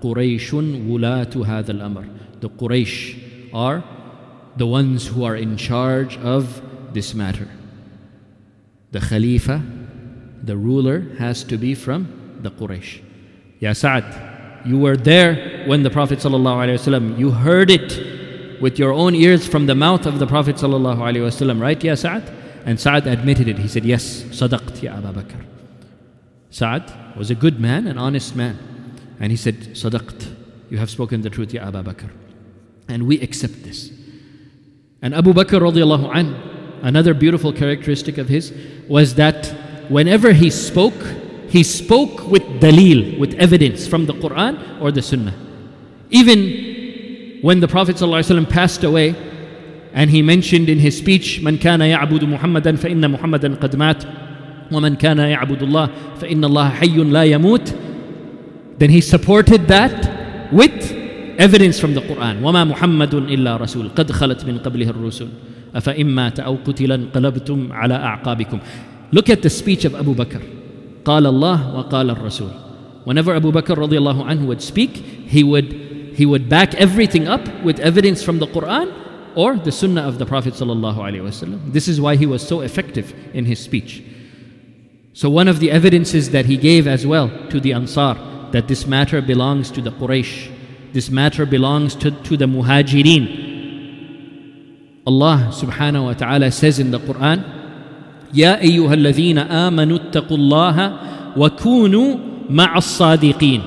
قريش 0.00 0.54
ولاة 0.54 1.44
هذا 1.46 1.72
الأمر. 1.72 2.40
The 2.40 2.48
Quraysh 2.48 3.52
are 3.52 3.82
the 4.56 4.66
ones 4.66 5.06
who 5.08 5.24
are 5.24 5.36
in 5.36 5.56
charge 5.56 6.16
of 6.18 6.62
this 6.92 7.14
matter. 7.14 7.48
The 8.92 9.00
Khalifa, 9.00 9.62
the 10.42 10.56
ruler, 10.56 11.00
has 11.18 11.42
to 11.44 11.56
be 11.56 11.74
from 11.74 12.38
the 12.42 12.50
Quraysh. 12.50 13.00
Ya 13.60 13.72
Sa'ad, 13.72 14.04
you 14.66 14.78
were 14.78 14.96
there 14.96 15.64
when 15.66 15.82
the 15.82 15.90
Prophet 15.90 16.18
ﷺ, 16.18 17.18
you 17.18 17.30
heard 17.30 17.70
it 17.70 17.98
with 18.61 18.79
your 18.79 18.93
own 18.93 19.15
ears 19.15 19.47
from 19.47 19.65
the 19.65 19.75
mouth 19.75 20.05
of 20.05 20.19
the 20.19 20.27
Prophet 20.27 20.55
ﷺ, 20.55 21.61
right, 21.61 21.83
Ya 21.83 21.95
Sa'ad? 21.95 22.23
And 22.65 22.79
Sa'ad 22.79 23.07
admitted 23.07 23.47
it. 23.47 23.57
He 23.57 23.67
said, 23.67 23.85
Yes, 23.85 24.23
Sadaqt, 24.23 24.81
Ya 24.81 24.97
Abu 24.97 25.21
Bakr. 25.21 25.45
Sa'ad 26.49 27.17
was 27.17 27.31
a 27.31 27.35
good 27.35 27.59
man, 27.59 27.87
an 27.87 27.97
honest 27.97 28.35
man. 28.35 28.57
And 29.19 29.31
he 29.31 29.37
said, 29.37 29.55
Sadaqt, 29.55 30.35
you 30.69 30.77
have 30.77 30.89
spoken 30.89 31.21
the 31.21 31.29
truth, 31.29 31.53
Ya 31.53 31.67
Abu 31.67 31.83
Bakr. 31.83 32.09
And 32.87 33.07
we 33.07 33.19
accept 33.21 33.63
this. 33.63 33.91
And 35.01 35.13
Abu 35.13 35.33
Bakr 35.33 35.61
radiallahu 35.61 36.09
an, 36.13 36.35
another 36.81 37.13
beautiful 37.13 37.53
characteristic 37.53 38.17
of 38.17 38.27
his 38.27 38.53
was 38.87 39.15
that 39.15 39.47
whenever 39.89 40.33
he 40.33 40.49
spoke, 40.49 41.01
he 41.47 41.63
spoke 41.63 42.27
with 42.27 42.43
dalil, 42.59 43.17
with 43.17 43.33
evidence 43.35 43.87
from 43.87 44.05
the 44.05 44.13
Quran 44.13 44.81
or 44.81 44.91
the 44.91 45.01
Sunnah. 45.01 45.33
Even 46.09 46.68
when 47.42 47.60
the 47.60 47.68
Prophet 47.68 47.96
ﷺ 47.96 48.48
passed 48.48 48.84
away, 48.84 49.14
and 49.92 50.10
he 50.10 50.22
mentioned 50.22 50.68
in 50.68 50.78
his 50.78 50.96
speech, 50.96 51.40
من 51.40 51.58
كان 51.58 51.80
يعبد 51.80 52.24
محمدا 52.24 52.76
فإن 52.76 53.10
محمدا 53.10 53.54
قد 53.54 53.76
مات 53.76 54.04
ومن 54.72 54.94
كان 54.96 55.18
يعبد 55.18 55.62
الله 55.62 55.90
فإن 56.20 56.44
الله 56.44 56.68
حي 56.68 56.96
لا 56.96 57.24
يموت 57.24 57.74
then 58.78 58.90
he 58.90 59.00
supported 59.00 59.68
that 59.68 60.52
with 60.52 60.92
evidence 61.38 61.78
from 61.78 61.94
the 61.94 62.00
Quran 62.00 62.42
وما 62.42 62.64
محمد 62.64 63.14
إلا 63.14 63.56
رسول 63.56 63.88
قد 63.88 64.12
خلت 64.12 64.44
من 64.44 64.58
قبله 64.58 64.90
الرسل 64.90 65.28
أفإن 65.74 66.06
مات 66.06 66.40
أو 66.40 66.58
قتل 66.66 66.92
انقلبتم 66.92 67.72
على 67.72 67.94
أعقابكم 67.94 68.58
Look 69.12 69.30
at 69.30 69.42
the 69.42 69.50
speech 69.50 69.84
of 69.84 69.94
Abu 69.94 70.14
Bakr 70.14 70.40
قال 71.04 71.26
الله 71.26 71.76
وقال 71.76 72.10
الرسول 72.10 72.50
Whenever 73.04 73.34
Abu 73.36 73.52
Bakr 73.52 73.78
رضي 73.78 73.98
الله 73.98 74.24
عنه 74.24 74.46
would 74.48 74.62
speak 74.62 74.96
he 75.28 75.44
would 75.44 75.87
he 76.18 76.26
would 76.26 76.48
back 76.48 76.74
everything 76.74 77.26
up 77.26 77.62
with 77.62 77.80
evidence 77.80 78.22
from 78.22 78.38
the 78.38 78.46
Quran 78.46 78.92
or 79.34 79.56
the 79.56 79.72
Sunnah 79.72 80.02
of 80.02 80.18
the 80.18 80.26
Prophet 80.26 80.54
sallallahu 80.54 80.96
alaihi 80.96 81.22
wasallam. 81.22 81.72
This 81.72 81.88
is 81.88 82.00
why 82.00 82.16
he 82.16 82.26
was 82.26 82.46
so 82.46 82.60
effective 82.60 83.12
in 83.32 83.46
his 83.46 83.58
speech. 83.58 84.02
So 85.12 85.28
one 85.30 85.48
of 85.48 85.60
the 85.60 85.70
evidences 85.70 86.30
that 86.30 86.46
he 86.46 86.56
gave 86.56 86.86
as 86.86 87.06
well 87.06 87.30
to 87.48 87.60
the 87.60 87.72
Ansar 87.72 88.16
that 88.52 88.68
this 88.68 88.86
matter 88.86 89.20
belongs 89.20 89.70
to 89.72 89.80
the 89.80 89.90
Quraysh 89.90 90.50
this 90.94 91.10
matter 91.10 91.44
belongs 91.44 91.96
to, 91.96 92.12
to 92.22 92.36
the 92.36 92.46
muhajirin. 92.46 93.26
Allah 95.04 95.50
subhanahu 95.50 96.04
wa 96.04 96.12
ta'ala 96.14 96.52
says 96.52 96.78
in 96.78 96.92
the 96.92 97.00
Quran, 97.00 97.42
يا 98.32 98.60
أيها 98.62 98.94
الذين 98.94 99.38
آمنوا 99.38 99.96
اتقوا 99.96 100.36
الله 100.36 100.98
وكونوا 101.36 102.16
مع 102.50 102.76
الصادقين 102.76 103.62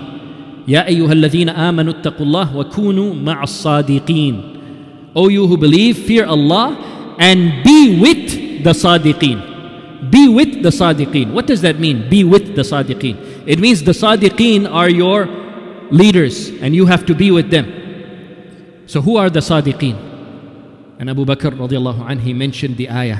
يا 0.68 0.86
أيها 0.86 1.12
الذين 1.12 1.48
آمنوا 1.48 1.92
اتقوا 1.92 2.26
الله 2.26 2.56
وكونوا 2.56 3.14
مع 3.14 3.42
الصادقين 3.42 4.52
O 5.14 5.28
you 5.28 5.46
who 5.46 5.56
believe, 5.58 5.98
fear 5.98 6.24
Allah 6.24 7.14
and 7.18 7.62
be 7.62 8.00
with 8.00 8.64
the 8.64 8.70
Sadiqeen. 8.72 10.10
Be 10.10 10.28
with 10.28 10.62
the 10.62 10.70
Sadiqeen. 10.70 11.32
What 11.32 11.46
does 11.46 11.60
that 11.60 11.78
mean? 11.78 12.08
Be 12.08 12.24
with 12.24 12.56
the 12.56 12.62
Sadiqeen. 12.62 13.44
It 13.46 13.58
means 13.58 13.82
the 13.82 13.92
Sadiqeen 13.92 14.70
are 14.70 14.88
your 14.88 15.26
leaders 15.90 16.48
and 16.62 16.74
you 16.74 16.86
have 16.86 17.04
to 17.06 17.14
be 17.14 17.30
with 17.30 17.50
them. 17.50 17.66
So 18.86 19.02
who 19.02 19.16
are 19.18 19.28
the 19.28 19.40
Sadiqeen? 19.40 19.96
And 20.98 21.10
Abu 21.10 21.26
Bakr 21.26 21.52
radiallahu 21.58 22.08
anh, 22.08 22.20
he 22.20 22.32
mentioned 22.32 22.76
the 22.76 22.88
ayah. 22.90 23.18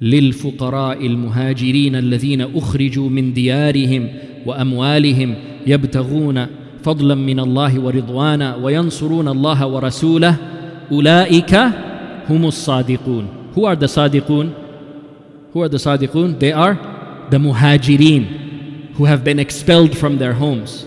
للفقراء 0.00 1.06
المهاجرين 1.06 1.96
الذين 1.96 2.40
اخرجوا 2.40 3.08
من 3.08 3.32
ديارهم 3.32 4.08
واموالهم 4.46 5.34
يبتغون 5.67 6.47
فضلا 6.83 7.15
من 7.15 7.39
الله 7.39 7.79
ورضوانا 7.79 8.55
وينصرون 8.55 9.27
الله 9.27 9.65
ورسوله 9.67 10.35
أولئك 10.91 11.55
هم 12.29 12.45
الصادقون 12.45 13.27
Who 13.55 13.65
are 13.65 13.75
the 13.75 13.87
صادقون? 13.87 14.53
Who 15.53 15.61
are 15.61 15.69
the 15.69 15.77
صادقون? 15.77 16.39
They 16.39 16.51
are 16.51 16.77
the 17.29 17.37
muhajirin 17.37 18.93
who 18.95 19.05
have 19.05 19.23
been 19.23 19.39
expelled 19.39 19.97
from 19.97 20.17
their 20.17 20.33
homes. 20.33 20.85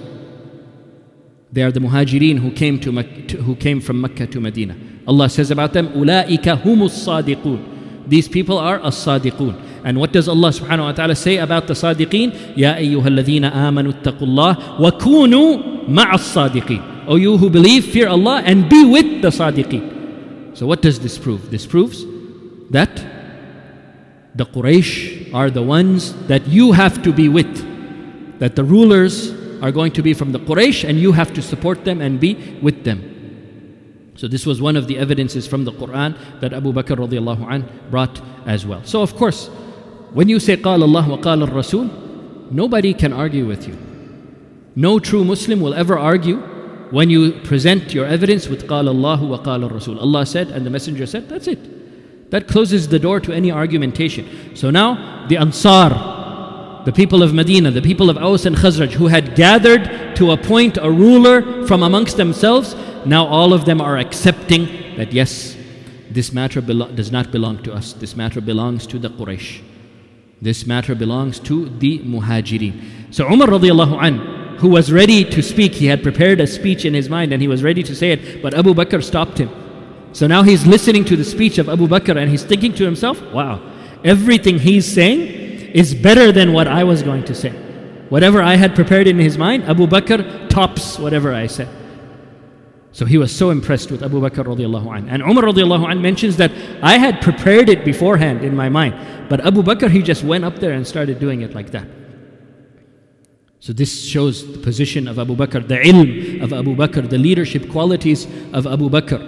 They 1.51 1.63
are 1.63 1.73
the 1.73 1.81
muhajirin 1.81 2.39
who 2.39 2.51
came, 2.51 2.79
to, 2.81 2.93
who 2.93 3.57
came 3.57 3.81
from 3.81 4.03
Mecca 4.03 4.27
to 4.27 4.41
Medina. 4.41 4.77
Allah 5.07 5.31
says 5.31 5.51
about 5.51 5.73
them, 5.73 5.89
أولئك 5.89 6.49
هم 6.49 6.83
الصادقون 6.83 7.59
These 8.07 8.29
people 8.29 8.59
are 8.59 8.81
as-sadiqun. 8.85 9.72
And 9.84 10.00
what 10.00 10.14
does 10.14 10.28
Allah 10.28 10.50
subhanahu 10.50 10.86
wa 10.86 10.92
ta'ala 10.94 11.16
say 11.16 11.38
about 11.38 11.68
the 11.68 11.74
sadiqeen? 11.74 12.56
Ya 12.56 12.76
ayyuhalladhina 12.76 13.52
amanu 13.52 13.92
attaqullah 13.94 14.80
wa 14.80 14.92
kunu 14.92 15.88
ma'as 15.88 16.24
sadiqeen. 16.32 17.06
O 17.08 17.16
you 17.16 17.38
who 17.38 17.50
believe, 17.50 17.86
fear 17.86 18.08
Allah 18.08 18.42
and 18.46 18.70
be 18.70 18.86
with 18.86 19.22
the 19.22 19.30
sadiqeen. 19.30 20.56
So 20.56 20.66
what 20.66 20.82
does 20.82 21.00
this 21.00 21.18
prove? 21.18 21.52
This 21.52 21.66
proves 21.66 22.06
that 22.70 22.96
the 24.36 24.46
Quraysh 24.46 25.34
are 25.34 25.50
the 25.50 25.62
ones 25.62 26.14
that 26.28 26.48
you 26.48 26.72
have 26.72 27.04
to 27.04 27.12
be 27.12 27.28
with. 27.28 28.40
That 28.40 28.56
the 28.56 28.64
rulers 28.64 29.32
are 29.62 29.72
going 29.72 29.92
to 29.94 30.02
be 30.02 30.14
from 30.14 30.32
the 30.32 30.40
Quraysh 30.40 30.88
and 30.88 30.98
you 30.98 31.12
have 31.12 31.34
to 31.34 31.42
support 31.42 31.86
them 31.86 32.02
and 32.02 32.20
be 32.20 32.58
with 32.62 32.84
them. 32.84 33.10
So 34.16 34.28
this 34.28 34.46
was 34.46 34.62
one 34.62 34.76
of 34.76 34.88
the 34.88 34.98
evidences 34.98 35.48
from 35.48 35.66
the 35.66 35.72
Quran 35.72 36.16
that 36.40 36.54
Abu 36.54 36.72
Bakr 36.72 36.96
radiallahu 36.98 37.52
anh 37.52 37.68
brought 37.90 38.22
as 38.46 38.66
well. 38.66 38.84
So 38.84 39.02
of 39.02 39.16
course, 39.16 39.50
when 40.13 40.29
you 40.29 40.41
say 40.41 40.57
قال 40.57 40.83
Allah 40.83 41.09
wa 41.09 41.17
قال 41.19 41.53
Rasul, 41.55 41.85
nobody 42.51 42.95
can 42.95 43.13
argue 43.13 43.47
with 43.47 43.69
you. 43.69 43.77
No 44.75 44.99
true 44.99 45.25
Muslim 45.25 45.61
will 45.61 45.75
ever 45.75 45.99
argue 45.99 46.39
when 46.91 47.11
you 47.11 47.33
present 47.43 47.93
your 47.93 48.07
evidence 48.07 48.49
with 48.49 48.67
قال 48.67 48.89
Allah 48.89 49.25
wa 49.25 49.39
قال 49.39 49.71
Rasul. 49.71 49.99
Allah 49.99 50.25
said 50.25 50.49
and 50.49 50.65
the 50.65 50.71
Messenger 50.71 51.07
said, 51.07 51.29
that's 51.29 51.47
it. 51.47 52.31
That 52.31 52.49
closes 52.49 52.89
the 52.89 52.99
door 52.99 53.21
to 53.21 53.33
any 53.33 53.51
argumentation. 53.51 54.55
So 54.55 54.71
now 54.71 55.27
the 55.29 55.37
Ansar, 55.37 56.85
the 56.85 56.93
people 56.93 57.23
of 57.23 57.35
Medina, 57.35 57.71
the 57.71 57.83
people 57.83 58.09
of 58.09 58.17
Aus 58.17 58.47
and 58.47 58.57
Khazraj 58.57 58.93
who 58.93 59.09
had 59.09 59.35
gathered 59.35 60.17
to 60.17 60.31
appoint 60.31 60.79
a 60.81 60.91
ruler 60.91 61.67
from 61.67 61.83
amongst 61.83 62.17
themselves, 62.17 62.75
now 63.05 63.27
all 63.27 63.53
of 63.53 63.65
them 63.65 63.81
are 63.81 63.99
accepting 63.99 64.97
that 64.97 65.13
yes, 65.13 65.57
this 66.11 66.33
matter 66.33 66.61
does 66.61 67.13
not 67.13 67.31
belong 67.31 67.63
to 67.63 67.73
us. 67.73 67.93
This 67.93 68.17
matter 68.17 68.41
belongs 68.41 68.87
to 68.87 68.99
the 68.99 69.11
Quraysh. 69.11 69.63
This 70.44 70.68
matter 70.68 70.94
belongs 70.94 71.40
to 71.48 71.70
the 71.70 72.00
Muhajirin. 72.00 73.14
So 73.14 73.32
Umar 73.32 73.48
radiallahu 73.48 73.98
an, 74.04 74.58
who 74.58 74.68
was 74.68 74.92
ready 74.92 75.24
to 75.24 75.42
speak, 75.42 75.74
he 75.74 75.86
had 75.86 76.04
prepared 76.04 76.42
a 76.42 76.48
speech 76.48 76.84
in 76.84 76.94
his 76.94 77.08
mind 77.08 77.32
and 77.32 77.42
he 77.42 77.48
was 77.48 77.64
ready 77.64 77.82
to 77.82 77.96
say 77.96 78.12
it, 78.12 78.42
but 78.42 78.54
Abu 78.54 78.74
Bakr 78.74 79.02
stopped 79.02 79.38
him. 79.38 79.50
So 80.12 80.28
now 80.28 80.44
he's 80.44 80.68
listening 80.68 81.06
to 81.06 81.16
the 81.16 81.24
speech 81.24 81.60
of 81.60 81.70
Abu 81.70 81.88
Bakr 81.88 82.18
and 82.18 82.30
he's 82.30 82.44
thinking 82.44 82.74
to 82.76 82.84
himself, 82.84 83.22
wow, 83.32 83.62
everything 84.04 84.60
he's 84.60 84.86
saying 84.86 85.22
is 85.74 85.96
better 85.96 86.34
than 86.34 86.52
what 86.52 86.68
I 86.68 86.84
was 86.84 87.04
going 87.04 87.24
to 87.24 87.34
say. 87.34 87.52
Whatever 88.10 88.42
I 88.42 88.58
had 88.58 88.76
prepared 88.76 89.08
in 89.08 89.20
his 89.20 89.38
mind, 89.38 89.64
Abu 89.64 89.88
Bakr 89.88 90.50
tops 90.50 91.00
whatever 91.00 91.34
I 91.34 91.48
said. 91.48 91.70
So 92.94 93.06
he 93.06 93.18
was 93.18 93.36
so 93.36 93.50
impressed 93.50 93.90
with 93.90 94.04
Abu 94.04 94.22
Bakr 94.22 94.46
radiallahu 94.46 94.96
anh. 94.96 95.10
And 95.10 95.24
Umar 95.24 95.46
radiallahu 95.46 95.90
anh 95.90 96.00
mentions 96.00 96.38
that 96.38 96.52
I 96.84 97.00
had 97.00 97.22
prepared 97.22 97.68
it 97.68 97.84
beforehand 97.84 98.44
in 98.44 98.56
my 98.56 98.70
mind. 98.70 98.94
But 99.30 99.44
Abu 99.46 99.64
Bakr, 99.64 99.90
he 99.90 100.04
just 100.04 100.24
went 100.24 100.46
up 100.46 100.60
there 100.60 100.74
and 100.74 100.86
started 100.86 101.20
doing 101.20 101.42
it 101.42 101.56
like 101.56 101.72
that. 101.72 101.88
So 103.60 103.74
this 103.74 104.06
shows 104.06 104.46
the 104.52 104.60
position 104.60 105.08
of 105.08 105.18
Abu 105.18 105.36
Bakr, 105.36 105.68
the 105.68 105.78
ilm 105.78 106.44
of 106.44 106.54
Abu 106.54 106.76
Bakr, 106.76 107.10
the 107.10 107.18
leadership 107.18 107.72
qualities 107.72 108.28
of 108.54 108.68
Abu 108.68 108.90
Bakr. 108.90 109.20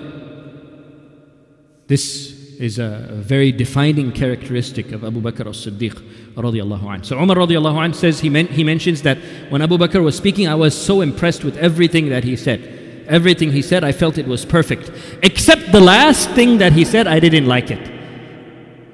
This 1.87 2.35
is 2.59 2.77
a 2.77 3.07
very 3.13 3.51
defining 3.51 4.11
characteristic 4.11 4.91
of 4.91 5.03
Abu 5.03 5.21
Bakr 5.21 5.47
as-Siddiq. 5.47 7.05
So 7.05 7.17
Umar 7.17 7.37
radiallahu 7.37 7.83
anh 7.83 7.93
says, 7.93 8.19
he, 8.19 8.29
men- 8.29 8.47
he 8.47 8.63
mentions 8.63 9.01
that 9.01 9.17
when 9.49 9.61
Abu 9.61 9.77
Bakr 9.77 10.03
was 10.03 10.15
speaking, 10.17 10.47
I 10.47 10.55
was 10.55 10.75
so 10.75 11.01
impressed 11.01 11.43
with 11.43 11.57
everything 11.57 12.09
that 12.09 12.23
he 12.25 12.35
said. 12.35 12.74
Everything 13.07 13.51
he 13.51 13.61
said, 13.61 13.83
I 13.83 13.91
felt 13.91 14.17
it 14.17 14.27
was 14.27 14.45
perfect. 14.45 14.91
Except 15.21 15.71
the 15.71 15.79
last 15.79 16.29
thing 16.31 16.57
that 16.57 16.73
he 16.73 16.85
said, 16.85 17.07
I 17.07 17.19
didn't 17.19 17.45
like 17.45 17.71
it. 17.71 17.91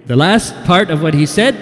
The 0.07 0.15
last 0.15 0.53
part 0.65 0.89
of 0.89 1.01
what 1.01 1.13
he 1.13 1.25
said, 1.25 1.55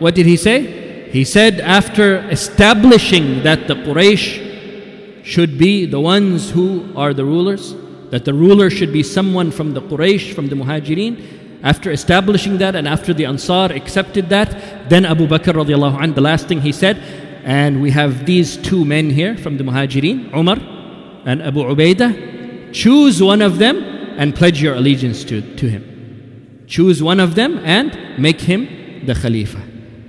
what 0.00 0.14
did 0.14 0.26
he 0.26 0.36
say? 0.36 1.08
He 1.10 1.24
said, 1.24 1.60
after 1.60 2.18
establishing 2.28 3.42
that 3.42 3.66
the 3.66 3.74
Quraysh 3.74 5.24
should 5.24 5.56
be 5.58 5.86
the 5.86 6.00
ones 6.00 6.50
who 6.50 6.92
are 6.94 7.14
the 7.14 7.24
rulers, 7.24 7.74
that 8.10 8.24
the 8.24 8.34
ruler 8.34 8.68
should 8.68 8.92
be 8.92 9.02
someone 9.02 9.50
from 9.50 9.72
the 9.72 9.80
Quraysh, 9.80 10.34
from 10.34 10.48
the 10.48 10.56
Muhajirin, 10.56 11.60
after 11.62 11.90
establishing 11.90 12.58
that 12.58 12.76
and 12.76 12.86
after 12.86 13.12
the 13.14 13.24
Ansar 13.24 13.72
accepted 13.72 14.28
that, 14.28 14.88
then 14.88 15.04
Abu 15.04 15.26
Bakr 15.26 15.54
radiallahu 15.54 16.00
anh, 16.00 16.12
the 16.12 16.20
last 16.20 16.46
thing 16.46 16.60
he 16.60 16.72
said, 16.72 16.98
and 17.44 17.80
we 17.80 17.90
have 17.90 18.26
these 18.26 18.56
two 18.58 18.84
men 18.84 19.10
here 19.10 19.36
from 19.36 19.56
the 19.56 19.64
Muhajirin, 19.64 20.34
Umar 20.36 20.77
and 21.24 21.42
Abu 21.42 21.62
Ubaidah, 21.62 22.72
choose 22.72 23.22
one 23.22 23.42
of 23.42 23.58
them 23.58 23.78
and 24.18 24.34
pledge 24.34 24.60
your 24.60 24.74
allegiance 24.74 25.24
to, 25.24 25.40
to 25.56 25.68
him. 25.68 26.64
Choose 26.66 27.02
one 27.02 27.20
of 27.20 27.34
them 27.34 27.58
and 27.64 28.18
make 28.18 28.40
him 28.40 29.06
the 29.06 29.14
Khalifa. 29.14 29.62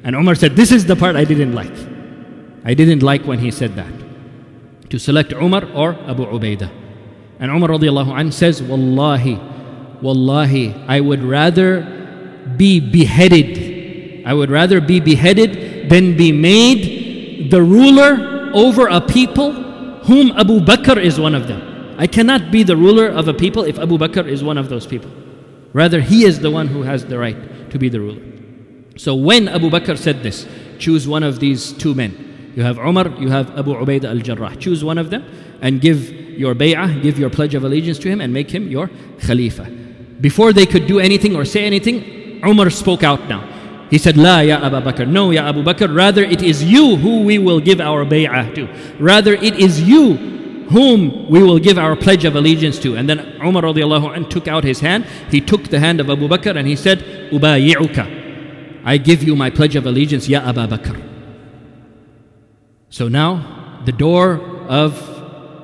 And 0.04 0.16
Umar 0.16 0.36
said, 0.36 0.56
This 0.56 0.72
is 0.72 0.86
the 0.86 0.96
part 0.96 1.16
I 1.16 1.24
didn't 1.24 1.54
like. 1.54 1.74
I 2.66 2.74
didn't 2.74 3.04
like 3.04 3.24
when 3.26 3.40
he 3.40 3.52
said 3.52 3.76
that. 3.76 3.92
To 4.90 5.00
select 5.00 5.32
Umar 5.34 5.66
or 5.74 5.94
Abu 6.08 6.26
Ubaidah. 6.26 6.72
And 7.40 7.52
Umar 7.52 7.70
radiallahu 7.70 8.18
anh 8.18 8.32
says, 8.32 8.62
Wallahi, 8.62 9.40
Wallahi, 10.02 10.74
I 10.88 11.00
would 11.00 11.24
rather 11.24 11.82
be 12.58 12.80
beheaded. 12.80 14.26
I 14.26 14.34
would 14.34 14.50
rather 14.50 14.82
be 14.82 15.00
beheaded 15.00 15.90
than 15.90 16.18
be 16.18 16.32
made 16.32 17.52
the 17.52 17.62
ruler 17.62 18.52
over 18.54 18.88
a 18.88 19.02
people 19.02 19.69
whom 20.04 20.32
Abu 20.32 20.60
Bakr 20.60 21.02
is 21.02 21.20
one 21.20 21.36
of 21.36 21.48
them. 21.48 21.96
I 21.98 22.08
cannot 22.08 22.52
be 22.52 22.64
the 22.64 22.78
ruler 22.78 23.08
of 23.08 23.28
a 23.28 23.34
people 23.34 23.64
if 23.64 23.78
Abu 23.78 23.98
Bakr 23.98 24.28
is 24.28 24.44
one 24.44 24.58
of 24.58 24.70
those 24.70 24.88
people. 24.88 25.12
Rather, 25.74 26.02
he 26.02 26.24
is 26.24 26.40
the 26.40 26.50
one 26.50 26.68
who 26.68 26.84
has 26.84 27.06
the 27.06 27.18
right 27.18 27.70
to 27.72 27.78
be 27.78 27.90
the 27.90 28.00
ruler. 28.00 28.22
So 28.98 29.16
when 29.16 29.48
Abu 29.48 29.70
Bakr 29.70 29.98
said 29.98 30.24
this, 30.24 30.48
choose 30.80 31.08
one 31.08 31.24
of 31.24 31.40
these 31.40 31.74
two 31.74 31.94
men. 31.94 32.52
You 32.56 32.64
have 32.64 32.78
Umar, 32.78 33.10
you 33.20 33.30
have 33.30 33.58
Abu 33.58 33.74
Ubaidah 33.74 34.06
al-Jarrah. 34.06 34.56
Choose 34.56 34.84
one 34.84 34.98
of 34.98 35.10
them 35.10 35.24
and 35.62 35.80
give 35.80 36.10
your 36.10 36.56
bay'ah, 36.56 37.02
give 37.02 37.20
your 37.20 37.30
pledge 37.30 37.54
of 37.54 37.64
allegiance 37.64 38.00
to 38.00 38.10
him 38.10 38.22
and 38.22 38.34
make 38.34 38.50
him 38.50 38.70
your 38.70 38.90
khalifa. 39.22 39.66
Before 40.20 40.52
they 40.54 40.66
could 40.66 40.88
do 40.88 41.00
anything 41.00 41.36
or 41.36 41.46
say 41.46 41.66
anything, 41.66 42.42
Umar 42.46 42.70
spoke 42.70 43.04
out 43.04 43.28
now. 43.28 43.59
He 43.90 43.98
said, 43.98 44.18
La 44.18 44.40
ya 44.42 44.64
Abu 44.64 44.82
Bakr. 44.82 45.08
No, 45.08 45.32
ya 45.32 45.50
Abu 45.50 45.64
Bakr. 45.64 45.94
Rather, 45.94 46.24
it 46.24 46.42
is 46.44 46.64
you 46.64 46.96
who 46.98 47.24
we 47.24 47.40
will 47.40 47.60
give 47.60 47.82
our 47.82 48.06
bay'ah 48.06 48.54
to. 48.56 48.68
Rather, 49.00 49.34
it 49.34 49.56
is 49.56 49.82
you 49.82 50.14
whom 50.70 51.28
we 51.30 51.42
will 51.42 51.58
give 51.58 51.80
our 51.80 51.96
pledge 51.96 52.26
of 52.26 52.36
allegiance 52.36 52.78
to. 52.80 52.96
And 52.96 53.10
then 53.10 53.20
Umar 53.44 53.64
radiallahu 53.64 54.16
anh 54.16 54.30
took 54.30 54.48
out 54.48 54.64
his 54.64 54.80
hand. 54.80 55.06
He 55.32 55.42
took 55.42 55.70
the 55.70 55.80
hand 55.80 56.00
of 56.00 56.10
Abu 56.10 56.28
Bakr 56.28 56.56
and 56.56 56.68
he 56.68 56.76
said, 56.76 57.00
Ubayi'uka. 57.32 58.84
I 58.86 58.98
give 58.98 59.24
you 59.24 59.36
my 59.36 59.50
pledge 59.50 59.76
of 59.76 59.88
allegiance, 59.88 60.30
ya 60.30 60.48
Abu 60.48 60.68
Bakr. 60.68 61.04
So 62.90 63.08
now 63.08 63.82
the 63.86 63.92
door 63.92 64.40
of 64.68 64.94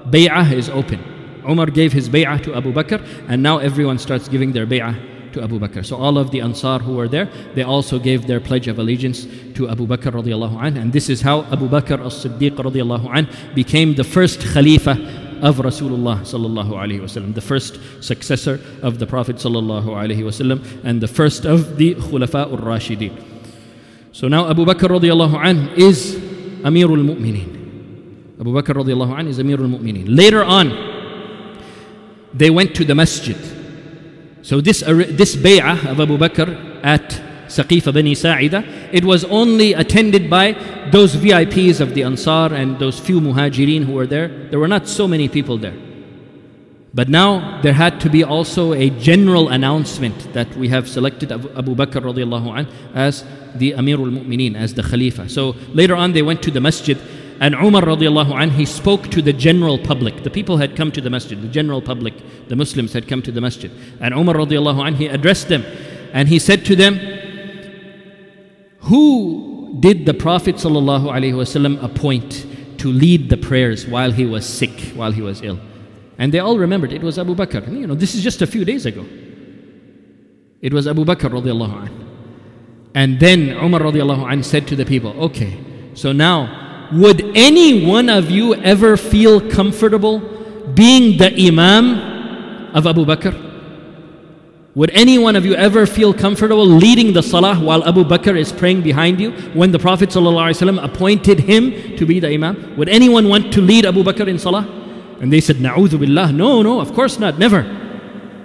bay'ah 0.10 0.52
is 0.52 0.70
open. 0.70 1.00
Umar 1.48 1.68
gave 1.68 1.94
his 1.94 2.10
bay'ah 2.10 2.42
to 2.42 2.56
Abu 2.56 2.74
Bakr 2.74 3.06
and 3.28 3.44
now 3.44 3.60
everyone 3.60 4.00
starts 4.00 4.28
giving 4.28 4.52
their 4.52 4.66
bay'ah 4.66 5.15
to 5.36 5.44
Abu 5.44 5.60
Bakr. 5.60 5.86
So 5.86 5.98
all 5.98 6.18
of 6.18 6.32
the 6.32 6.42
Ansar 6.42 6.80
who 6.80 6.96
were 6.96 7.08
there, 7.08 7.30
they 7.54 7.62
also 7.62 8.00
gave 8.00 8.26
their 8.26 8.40
pledge 8.40 8.68
of 8.68 8.80
allegiance 8.80 9.28
to 9.54 9.70
Abu 9.70 9.86
Bakr 9.86 10.12
radiallahu 10.12 10.62
anh. 10.62 10.78
And 10.78 10.92
this 10.92 11.10
is 11.10 11.22
how 11.22 11.44
Abu 11.52 11.70
Bakr 11.70 12.04
as-Siddiq 12.04 12.56
radiallahu 12.56 13.16
anh 13.16 13.28
became 13.54 13.94
the 13.94 14.04
first 14.04 14.40
Khalifa 14.42 14.92
of 15.42 15.58
Rasulullah 15.58 16.22
sallallahu 16.22 16.72
alaihi 16.72 17.02
wasallam, 17.02 17.36
the 17.36 17.42
first 17.42 17.80
successor 18.02 18.60
of 18.82 19.00
the 19.00 19.06
Prophet 19.06 19.36
sallallahu 19.36 19.88
alaihi 19.88 20.24
wasallam, 20.24 20.64
and 20.84 21.02
the 21.02 21.08
first 21.08 21.46
of 21.46 21.78
the 21.78 21.94
Khulafa 21.96 22.52
ur-Rashidin. 22.52 23.14
So 24.12 24.28
now 24.28 24.50
Abu 24.50 24.66
Bakr 24.66 24.90
radiallahu 24.90 25.36
anh 25.46 25.68
is 25.78 26.16
Amirul 26.64 27.04
Mu'mineen. 27.04 27.56
Abu 28.40 28.52
Bakr 28.54 28.76
radiallahu 28.76 29.18
anh 29.18 29.28
is 29.28 29.40
Amir 29.40 29.60
al-Mu'mineen. 29.60 30.06
Later 30.08 30.44
on, 30.44 30.72
they 32.34 32.50
went 32.50 32.76
to 32.76 32.84
the 32.84 32.96
masjid. 32.96 33.38
So 34.46 34.62
this, 34.62 34.84
uh, 34.84 34.94
this 35.10 35.36
bay'ah 35.36 35.88
of 35.90 36.00
Abu 36.00 36.20
Bakr 36.20 36.80
at 36.84 37.10
Saqifa 37.48 37.92
Bani 37.92 38.14
Sa'ida, 38.14 38.64
it 38.94 39.04
was 39.04 39.26
only 39.26 39.74
attended 39.74 40.30
by 40.30 40.52
those 40.92 41.16
VIPs 41.16 41.82
of 41.82 41.96
the 41.96 42.04
Ansar 42.04 42.54
and 42.54 42.78
those 42.78 43.00
few 43.00 43.20
muhajirin 43.20 43.86
who 43.86 43.94
were 43.94 44.06
there. 44.06 44.28
There 44.52 44.60
were 44.60 44.68
not 44.68 44.88
so 44.88 45.08
many 45.08 45.28
people 45.30 45.58
there. 45.58 45.74
But 46.94 47.10
now 47.10 47.60
there 47.64 47.74
had 47.74 48.00
to 48.02 48.10
be 48.10 48.24
also 48.24 48.74
a 48.74 48.92
general 48.92 49.50
announcement 49.50 50.32
that 50.34 50.56
we 50.56 50.70
have 50.70 50.88
selected 50.88 51.32
Abu 51.32 51.74
Bakr 51.74 52.04
radiallahu 52.04 52.56
anh 52.56 52.68
as 52.94 53.26
the 53.56 53.72
Amirul 53.72 54.12
Mu'mineen, 54.12 54.56
as 54.56 54.76
the 54.76 54.84
Khalifa. 54.84 55.28
So 55.28 55.56
later 55.74 55.96
on 55.96 56.14
they 56.14 56.22
went 56.22 56.44
to 56.44 56.52
the 56.52 56.62
masjid 56.62 57.00
and 57.40 57.54
Umar 57.54 57.82
radiallahu 57.82 58.34
anh, 58.40 58.52
he 58.52 58.66
spoke 58.66 59.10
to 59.10 59.22
the 59.22 59.34
general 59.34 59.78
public. 59.78 60.24
The 60.24 60.30
people 60.30 60.58
had 60.58 60.76
come 60.76 60.92
to 60.94 61.02
the 61.02 61.10
masjid, 61.10 61.42
the 61.42 61.50
general 61.50 61.82
public, 61.82 62.14
the 62.48 62.56
Muslims 62.56 62.94
had 62.94 63.08
come 63.08 63.22
to 63.24 63.32
the 63.32 63.42
masjid. 63.42 63.72
And 64.00 64.14
Umar 64.14 64.36
radiallahu 64.36 64.86
anh, 64.86 64.96
he 64.96 65.08
addressed 65.08 65.50
them 65.50 65.66
and 66.14 66.30
he 66.30 66.40
said 66.40 66.64
to 66.66 66.76
them, 66.76 66.98
Who 68.82 69.78
did 69.80 70.06
the 70.06 70.14
Prophet 70.14 70.56
sallallahu 70.56 71.12
alaihi 71.12 71.34
wasallam 71.34 71.84
appoint 71.84 72.46
to 72.80 72.88
lead 72.88 73.30
the 73.30 73.38
prayers 73.38 73.86
while 73.86 74.12
he 74.12 74.26
was 74.26 74.46
sick, 74.48 74.94
while 74.96 75.12
he 75.12 75.22
was 75.22 75.42
ill? 75.42 75.60
And 76.18 76.34
they 76.34 76.40
all 76.40 76.58
remembered 76.58 76.94
it 76.94 77.02
was 77.02 77.20
Abu 77.20 77.36
Bakr. 77.36 77.68
You 77.70 77.88
know, 77.88 77.96
this 77.96 78.16
is 78.16 78.24
just 78.24 78.42
a 78.42 78.48
few 78.48 78.64
days 78.64 78.86
ago. 78.86 79.06
It 80.62 80.74
was 80.74 80.88
Abu 80.88 81.04
Bakr 81.04 81.30
radiallahu 81.30 81.82
anh. 81.82 82.12
And 82.96 83.20
then 83.20 83.50
Umar 83.50 83.82
radiallahu 83.82 84.32
anh 84.32 84.42
said 84.42 84.68
to 84.70 84.76
the 84.78 84.86
people, 84.86 85.12
Okay, 85.22 85.60
so 85.96 86.14
now 86.14 86.65
would 86.94 87.22
any 87.36 87.86
one 87.86 88.10
of 88.10 88.30
you 88.30 88.56
ever 88.56 88.98
feel 88.98 89.42
comfortable 89.50 90.20
being 90.74 91.18
the 91.18 91.34
Imam 91.48 92.76
of 92.76 92.86
Abu 92.88 93.06
Bakr? 93.06 93.46
Would 94.76 94.92
any 94.92 95.18
one 95.18 95.38
of 95.38 95.46
you 95.46 95.56
ever 95.56 95.86
feel 95.86 96.14
comfortable 96.14 96.66
leading 96.66 97.14
the 97.14 97.24
salah 97.24 97.56
while 97.56 97.88
Abu 97.88 98.04
Bakr 98.04 98.38
is 98.38 98.52
praying 98.52 98.82
behind 98.82 99.22
you 99.22 99.32
when 99.54 99.72
the 99.72 99.80
Prophet 99.80 100.10
ﷺ 100.10 100.84
appointed 100.84 101.40
him 101.40 101.96
to 101.96 102.06
be 102.06 102.20
the 102.20 102.28
Imam? 102.28 102.76
Would 102.76 102.90
anyone 102.90 103.30
want 103.30 103.54
to 103.54 103.62
lead 103.62 103.86
Abu 103.86 104.04
Bakr 104.04 104.28
in 104.28 104.38
salah? 104.38 104.68
And 105.22 105.32
they 105.32 105.40
said, 105.40 105.56
Na'udhu 105.58 105.98
billah. 105.98 106.34
No, 106.34 106.62
no, 106.62 106.82
of 106.82 106.94
course 106.94 107.20
not. 107.20 107.40
Never. 107.40 107.64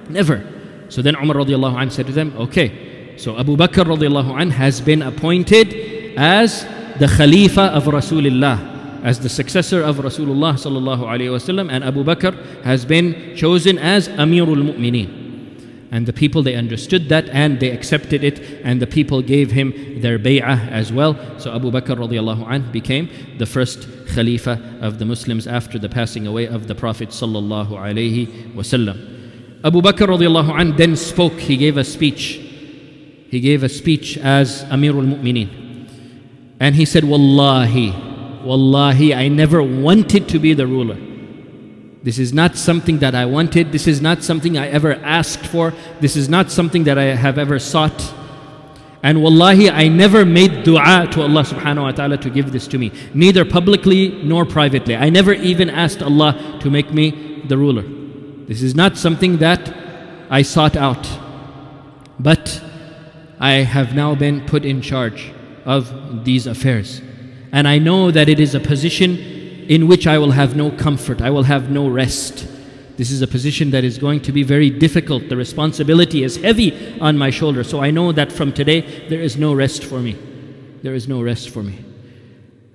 Never. 0.09 0.47
So 0.88 1.03
then 1.03 1.16
Umar 1.16 1.45
said 1.91 2.07
to 2.07 2.12
them, 2.12 2.32
Okay, 2.36 3.16
so 3.16 3.36
Abu 3.36 3.57
Bakr 3.57 4.51
has 4.53 4.80
been 4.80 5.03
appointed 5.03 6.14
as 6.16 6.64
the 7.01 7.09
Khalifa 7.09 7.72
of 7.72 7.84
Rasulullah, 7.84 9.03
as 9.03 9.20
the 9.20 9.30
successor 9.30 9.82
of 9.82 9.96
Rasulullah 9.96 10.53
sallallahu 10.53 11.01
alaihi 11.01 11.32
wasallam, 11.32 11.72
and 11.72 11.82
Abu 11.82 12.05
Bakr 12.05 12.36
has 12.62 12.84
been 12.84 13.34
chosen 13.34 13.78
as 13.78 14.09
Amirul 14.09 14.62
Mu'mineen. 14.62 15.88
And 15.90 16.05
the 16.05 16.12
people 16.12 16.42
they 16.42 16.55
understood 16.55 17.09
that 17.09 17.30
and 17.30 17.59
they 17.59 17.70
accepted 17.70 18.22
it, 18.22 18.38
and 18.62 18.82
the 18.82 18.86
people 18.86 19.22
gave 19.22 19.51
him 19.51 19.72
their 20.03 20.18
bay'ah 20.18 20.70
as 20.70 20.92
well. 20.92 21.16
So 21.38 21.55
Abu 21.55 21.70
Bakr 21.70 21.96
radiallahu 21.96 22.46
anh 22.46 22.70
became 22.70 23.09
the 23.38 23.46
first 23.46 23.88
Khalifa 24.09 24.61
of 24.82 24.98
the 24.98 25.07
Muslims 25.07 25.46
after 25.46 25.78
the 25.78 25.88
passing 25.88 26.26
away 26.26 26.46
of 26.48 26.68
the 26.68 26.74
Prophet 26.74 27.09
sallallahu 27.09 27.70
alaihi 27.70 28.53
wasallam. 28.53 29.64
Abu 29.64 29.80
Bakr 29.80 30.07
radiallahu 30.07 30.53
anh 30.61 30.76
then 30.76 30.96
spoke, 30.96 31.32
he 31.32 31.57
gave 31.57 31.78
a 31.78 31.84
speech. 31.84 32.34
He 33.30 33.40
gave 33.40 33.62
a 33.62 33.70
speech 33.70 34.18
as 34.18 34.64
Amirul 34.64 35.16
Mu'mineen. 35.16 35.70
And 36.61 36.74
he 36.74 36.84
said, 36.84 37.04
Wallahi, 37.04 37.90
Wallahi, 38.44 39.14
I 39.14 39.28
never 39.28 39.62
wanted 39.62 40.28
to 40.28 40.38
be 40.38 40.52
the 40.52 40.66
ruler. 40.66 40.98
This 42.02 42.18
is 42.18 42.32
not 42.32 42.56
something 42.56 42.98
that 42.98 43.14
I 43.14 43.26
wanted. 43.26 43.72
This 43.72 43.86
is 43.86 44.00
not 44.00 44.22
something 44.22 44.56
I 44.56 44.68
ever 44.68 44.94
asked 44.94 45.46
for. 45.46 45.74
This 46.00 46.16
is 46.16 46.28
not 46.28 46.50
something 46.50 46.84
that 46.84 46.96
I 46.98 47.14
have 47.14 47.38
ever 47.38 47.58
sought. 47.58 48.14
And 49.02 49.22
wallahi, 49.22 49.70
I 49.70 49.88
never 49.88 50.24
made 50.26 50.62
dua 50.62 51.08
to 51.12 51.22
Allah 51.22 51.42
subhanahu 51.42 51.82
wa 51.82 51.90
ta'ala 51.92 52.18
to 52.18 52.30
give 52.30 52.52
this 52.52 52.66
to 52.68 52.78
me, 52.78 52.92
neither 53.14 53.46
publicly 53.46 54.22
nor 54.22 54.44
privately. 54.44 54.94
I 54.94 55.08
never 55.08 55.32
even 55.32 55.70
asked 55.70 56.02
Allah 56.02 56.58
to 56.61 56.70
make 56.70 56.92
me 56.92 57.42
the 57.48 57.56
ruler. 57.56 57.84
This 58.46 58.62
is 58.62 58.74
not 58.74 58.98
something 58.98 59.38
that 59.38 59.74
I 60.28 60.42
sought 60.42 60.76
out. 60.76 61.08
But 62.18 62.62
I 63.38 63.64
have 63.64 63.94
now 63.94 64.14
been 64.14 64.44
put 64.44 64.66
in 64.66 64.82
charge 64.82 65.32
of 65.71 66.25
these 66.25 66.49
affairs. 66.49 67.01
And 67.53 67.68
I 67.68 67.79
know 67.79 68.11
that 68.11 68.29
it 68.29 68.41
is 68.41 68.55
a 68.55 68.61
position 68.61 69.16
in 69.68 69.87
which 69.87 70.07
I 70.07 70.18
will 70.18 70.33
have 70.33 70.57
no 70.57 70.73
comfort, 70.73 71.23
I 71.23 71.31
will 71.31 71.45
have 71.45 71.71
no 71.71 71.89
rest. 71.89 72.49
This 72.97 73.12
is 73.12 73.23
a 73.23 73.27
position 73.27 73.71
that 73.71 73.85
is 73.85 73.97
going 73.97 74.21
to 74.23 74.33
be 74.33 74.43
very 74.43 74.68
difficult. 74.68 75.29
The 75.29 75.37
responsibility 75.37 76.23
is 76.25 76.37
heavy 76.37 77.01
on 77.01 77.16
my 77.16 77.31
shoulder. 77.31 77.64
So 77.64 77.81
I 77.81 77.91
know 77.91 78.12
that 78.12 78.31
from 78.31 78.53
today, 78.53 79.09
there 79.09 79.23
is 79.23 79.39
no 79.39 79.55
rest 79.55 79.85
for 79.85 80.01
me. 80.01 80.18
There 80.83 80.95
is 80.95 81.09
no 81.09 81.23
rest 81.23 81.49
for 81.49 81.62
me. 81.62 81.83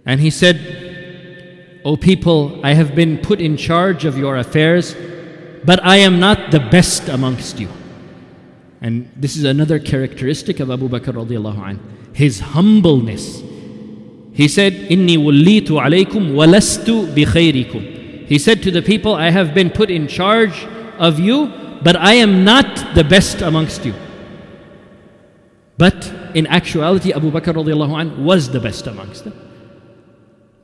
And 0.06 0.20
he 0.20 0.32
said, 0.32 1.82
O 1.84 1.96
people, 1.98 2.66
I 2.66 2.74
have 2.74 2.96
been 2.96 3.20
put 3.20 3.40
in 3.40 3.58
charge 3.58 4.06
of 4.06 4.18
your 4.18 4.38
affairs, 4.38 4.96
but 5.64 5.84
I 5.84 5.98
am 5.98 6.20
not 6.20 6.50
the 6.50 6.60
best 6.60 7.10
amongst 7.10 7.60
you. 7.60 7.70
And 8.82 9.12
this 9.16 9.36
is 9.36 9.44
another 9.44 9.80
characteristic 9.80 10.60
of 10.60 10.70
Abu 10.70 10.90
Bakr 10.90 11.14
radiallahu 11.14 11.58
anhu 11.58 11.80
his 12.16 12.40
humbleness. 12.40 13.44
He 14.32 14.48
said, 14.48 14.74
Inni 14.74 15.18
wallitu 15.18 15.82
alaykum 15.82 16.32
walastu 16.32 17.14
bi 17.14 17.26
khayrikum. 17.26 18.26
He 18.26 18.40
said 18.40 18.64
to 18.64 18.72
the 18.72 18.82
people, 18.82 19.14
I 19.14 19.30
have 19.32 19.54
been 19.54 19.70
put 19.70 19.92
in 19.92 20.08
charge 20.08 20.66
of 20.98 21.20
you, 21.20 21.48
but 21.84 21.98
I 21.98 22.14
am 22.14 22.46
not 22.46 22.96
the 22.96 23.04
best 23.04 23.42
amongst 23.42 23.84
you. 23.84 23.94
But 25.78 26.10
in 26.34 26.48
actuality, 26.48 27.14
Abu 27.14 27.32
Bakr 27.32 27.54
radiallahu 27.54 28.18
was 28.20 28.50
the 28.50 28.62
best 28.62 28.88
amongst 28.88 29.26
them. 29.26 29.34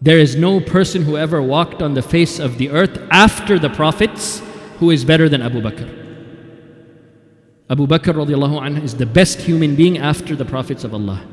There 0.01 0.17
is 0.17 0.37
no 0.37 0.61
person 0.61 1.03
who 1.03 1.17
ever 1.17 1.41
walked 1.41 1.81
on 1.81 1.93
the 1.95 2.01
face 2.01 2.39
of 2.39 2.57
the 2.57 2.69
earth 2.69 2.97
after 3.11 3.59
the 3.59 3.69
prophets 3.69 4.41
who 4.79 4.89
is 4.89 5.03
better 5.03 5.27
than 5.27 5.41
Abu 5.41 5.61
Bakr. 5.61 6.00
Abu 7.71 7.87
Bakr 7.87 8.13
radiallahu 8.13 8.83
is 8.83 8.95
the 8.95 9.05
best 9.05 9.39
human 9.39 9.77
being 9.77 9.97
after 9.97 10.35
the 10.35 10.43
prophets 10.43 10.83
of 10.83 10.93
Allah. 10.93 11.23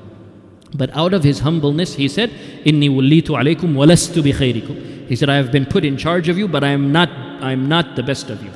But 0.72 0.88
out 0.94 1.12
of 1.12 1.24
his 1.24 1.40
humbleness, 1.40 1.94
he 1.94 2.06
said, 2.06 2.30
Inni 2.64 2.88
wallitu 2.88 3.30
alaykum 3.30 3.74
walastu 3.74 4.22
bi 4.22 4.30
khayrikum. 4.30 5.08
He 5.08 5.16
said, 5.16 5.28
I 5.30 5.34
have 5.34 5.50
been 5.50 5.66
put 5.66 5.84
in 5.84 5.96
charge 5.96 6.28
of 6.28 6.38
you, 6.38 6.46
but 6.46 6.62
I 6.62 6.68
am 6.68 6.92
not, 6.92 7.08
I 7.42 7.50
am 7.50 7.68
not 7.68 7.96
the 7.96 8.04
best 8.04 8.30
of 8.30 8.40
you. 8.44 8.52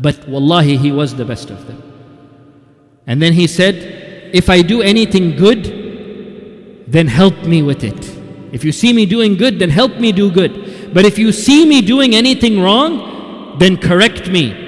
But 0.00 0.26
wallahi, 0.28 0.76
he 0.76 0.90
was 0.90 1.14
the 1.14 1.24
best 1.24 1.50
of 1.50 1.64
them. 1.68 1.80
And 3.06 3.22
then 3.22 3.32
he 3.32 3.46
said, 3.46 3.76
If 4.34 4.50
I 4.50 4.62
do 4.62 4.82
anything 4.82 5.36
good, 5.36 6.84
then 6.88 7.06
help 7.06 7.44
me 7.44 7.62
with 7.62 7.84
it. 7.84 8.10
If 8.52 8.64
you 8.64 8.72
see 8.72 8.92
me 8.92 9.06
doing 9.06 9.36
good, 9.36 9.60
then 9.60 9.70
help 9.70 9.98
me 9.98 10.10
do 10.10 10.32
good. 10.32 10.92
But 10.92 11.04
if 11.04 11.16
you 11.16 11.30
see 11.30 11.64
me 11.64 11.80
doing 11.80 12.16
anything 12.16 12.60
wrong, 12.60 13.56
then 13.60 13.76
correct 13.76 14.28
me. 14.28 14.63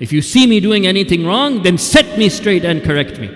If 0.00 0.12
you 0.12 0.22
see 0.22 0.46
me 0.46 0.60
doing 0.60 0.86
anything 0.86 1.26
wrong, 1.26 1.62
then 1.62 1.78
set 1.78 2.18
me 2.18 2.28
straight 2.28 2.64
and 2.64 2.82
correct 2.82 3.18
me. 3.18 3.28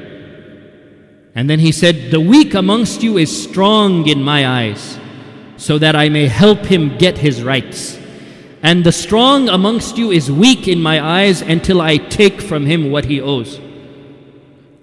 And 1.34 1.48
then 1.48 1.58
he 1.58 1.72
said, 1.72 2.11
The 2.11 2.20
weak 2.20 2.54
amongst 2.54 3.02
you 3.02 3.16
is 3.18 3.44
strong 3.44 4.06
in 4.06 4.22
my 4.22 4.46
eyes, 4.46 4.98
so 5.56 5.78
that 5.78 5.96
I 5.96 6.08
may 6.08 6.26
help 6.26 6.66
him 6.66 6.98
get 6.98 7.18
his 7.18 7.42
rights. 7.42 7.98
And 8.62 8.84
the 8.84 8.92
strong 8.92 9.48
amongst 9.48 9.96
you 9.96 10.11
is 10.11 10.30
weak 10.30 10.68
in 10.68 10.82
my 10.82 11.02
eyes 11.02 11.40
until 11.40 11.80
I 11.80 11.96
take 11.96 12.42
from 12.42 12.66
him 12.66 12.90
what 12.90 13.06
he 13.06 13.20
owes. 13.20 13.58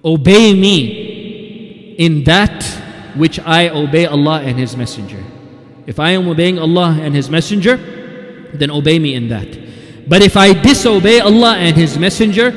Obey 0.04 0.54
me 0.54 1.96
in 1.98 2.24
that 2.24 2.64
which 3.16 3.40
I 3.40 3.70
obey 3.70 4.06
Allah 4.06 4.42
and 4.42 4.58
His 4.58 4.78
Messenger. 4.78 5.24
If 5.86 6.00
I 6.00 6.12
am 6.12 6.28
obeying 6.28 6.60
Allah 6.60 6.98
and 7.02 7.16
His 7.16 7.30
Messenger, 7.30 7.78
then 8.54 8.72
obey 8.72 9.00
me 9.00 9.16
in 9.16 9.30
that. 9.30 9.67
But 10.08 10.22
if 10.22 10.38
I 10.38 10.54
disobey 10.54 11.20
Allah 11.20 11.58
and 11.58 11.76
His 11.76 11.98
Messenger, 11.98 12.52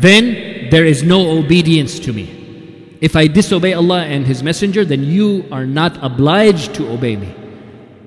then 0.00 0.68
there 0.70 0.84
is 0.84 1.02
no 1.02 1.38
obedience 1.38 1.98
to 2.00 2.12
me. 2.12 2.98
If 3.00 3.16
I 3.16 3.26
disobey 3.26 3.72
Allah 3.72 4.02
and 4.04 4.26
His 4.26 4.42
Messenger, 4.42 4.84
then 4.84 5.02
you 5.02 5.46
are 5.50 5.66
not 5.66 5.98
obliged 6.04 6.74
to 6.74 6.88
obey 6.90 7.16
me. 7.16 7.34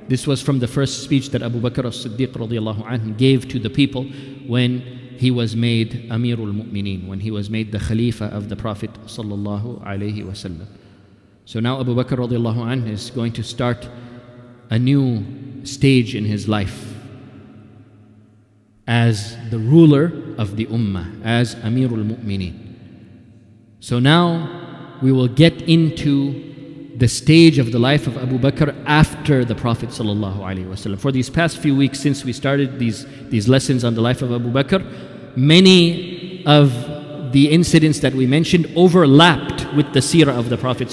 This 0.08 0.28
was 0.28 0.42
from 0.42 0.60
the 0.60 0.68
first 0.68 1.04
speech 1.04 1.32
that 1.32 1.42
Abu 1.42 1.60
Bakr 1.60 1.86
as-Siddiq 1.86 3.18
gave 3.18 3.48
to 3.50 3.58
the 3.58 3.72
people 3.72 4.04
when 4.46 4.82
he 5.18 5.32
was 5.32 5.56
made 5.56 6.10
Amirul 6.12 6.54
Mu'mineen, 6.54 7.08
when 7.08 7.20
he 7.22 7.32
was 7.32 7.50
made 7.50 7.72
the 7.72 7.80
Khalifa 7.80 8.26
of 8.26 8.50
the 8.50 8.56
Prophet. 8.56 8.92
So 9.08 9.24
now 9.24 9.40
Abu 11.80 11.96
Bakr 11.96 12.18
radiallahu 12.18 12.58
anhu 12.58 12.90
is 12.90 13.10
going 13.10 13.32
to 13.34 13.44
start 13.44 13.90
a 14.70 14.78
new 14.78 15.24
stage 15.66 16.14
in 16.14 16.26
his 16.26 16.48
life 16.48 16.95
as 18.88 19.36
the 19.50 19.58
ruler 19.58 20.12
of 20.38 20.56
the 20.56 20.66
Ummah, 20.68 21.24
as 21.24 21.56
Amirul 21.56 22.06
Mu'mineen. 22.10 22.76
So 23.80 24.00
now 24.00 24.98
we 25.02 25.12
will 25.12 25.28
get 25.28 25.62
into 25.64 26.44
the 26.98 27.08
stage 27.08 27.60
of 27.60 27.72
the 27.72 27.80
life 27.80 28.08
of 28.08 28.18
Abu 28.18 28.38
Bakr 28.40 28.74
after 28.86 29.44
the 29.44 29.56
Prophet. 29.56 29.92
For 29.92 31.12
these 31.12 31.30
past 31.30 31.58
few 31.58 31.76
weeks, 31.76 32.00
since 32.00 32.24
we 32.24 32.32
started 32.32 32.80
these, 32.80 33.06
these 33.30 33.48
lessons 33.48 33.84
on 33.84 33.96
the 33.96 34.02
life 34.02 34.22
of 34.22 34.32
Abu 34.32 34.52
Bakr, 34.52 35.36
many 35.36 36.46
of 36.46 36.72
the 37.34 37.52
incidents 37.52 38.00
that 38.00 38.14
we 38.14 38.26
mentioned 38.26 38.72
overlapped 38.78 39.74
with 39.74 39.92
the 39.94 40.00
seerah 40.00 40.38
of 40.38 40.50
the 40.50 40.58
Prophet. 40.58 40.90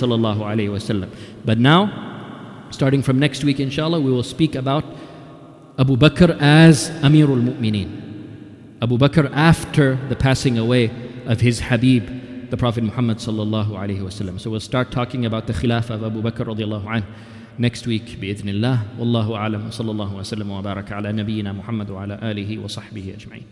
But 1.44 1.58
now, 1.58 2.66
starting 2.70 3.02
from 3.02 3.18
next 3.20 3.44
week, 3.44 3.60
inshallah, 3.60 4.00
we 4.00 4.10
will 4.10 4.24
speak 4.24 4.56
about 4.56 4.84
Abu 5.77 5.95
Bakr 5.95 6.37
as 6.39 6.89
Amirul 7.01 7.41
Mu'mineen. 7.41 7.89
Abu 8.81 8.97
Bakr 8.97 9.31
after 9.33 9.95
the 10.09 10.15
passing 10.15 10.57
away 10.57 10.91
of 11.25 11.39
his 11.41 11.59
Habib, 11.59 12.49
the 12.49 12.57
Prophet 12.57 12.83
Muhammad 12.83 13.17
sallallahu 13.17 13.71
alaihi 13.71 13.99
wasallam. 13.99 14.39
So 14.39 14.49
we'll 14.49 14.59
start 14.59 14.91
talking 14.91 15.25
about 15.25 15.47
the 15.47 15.53
Khilafah 15.53 15.91
of 15.91 16.03
Abu 16.03 16.21
Bakr 16.21 16.45
radiallahu 16.45 16.87
anh 16.87 17.03
next 17.57 17.87
week 17.87 18.17
بإذن 18.21 18.49
الله 18.49 18.99
والله 18.99 19.35
أعلم 19.35 19.71
صلى 19.71 19.91
الله 19.91 20.15
وسلم 20.15 20.51
وبارك 20.51 20.91
على 20.91 21.11
نبينا 21.11 21.51
محمد 21.51 21.89
وعلى 21.89 22.19
آله 22.21 22.57
وصحبه 22.57 23.13
أجمعين 23.17 23.45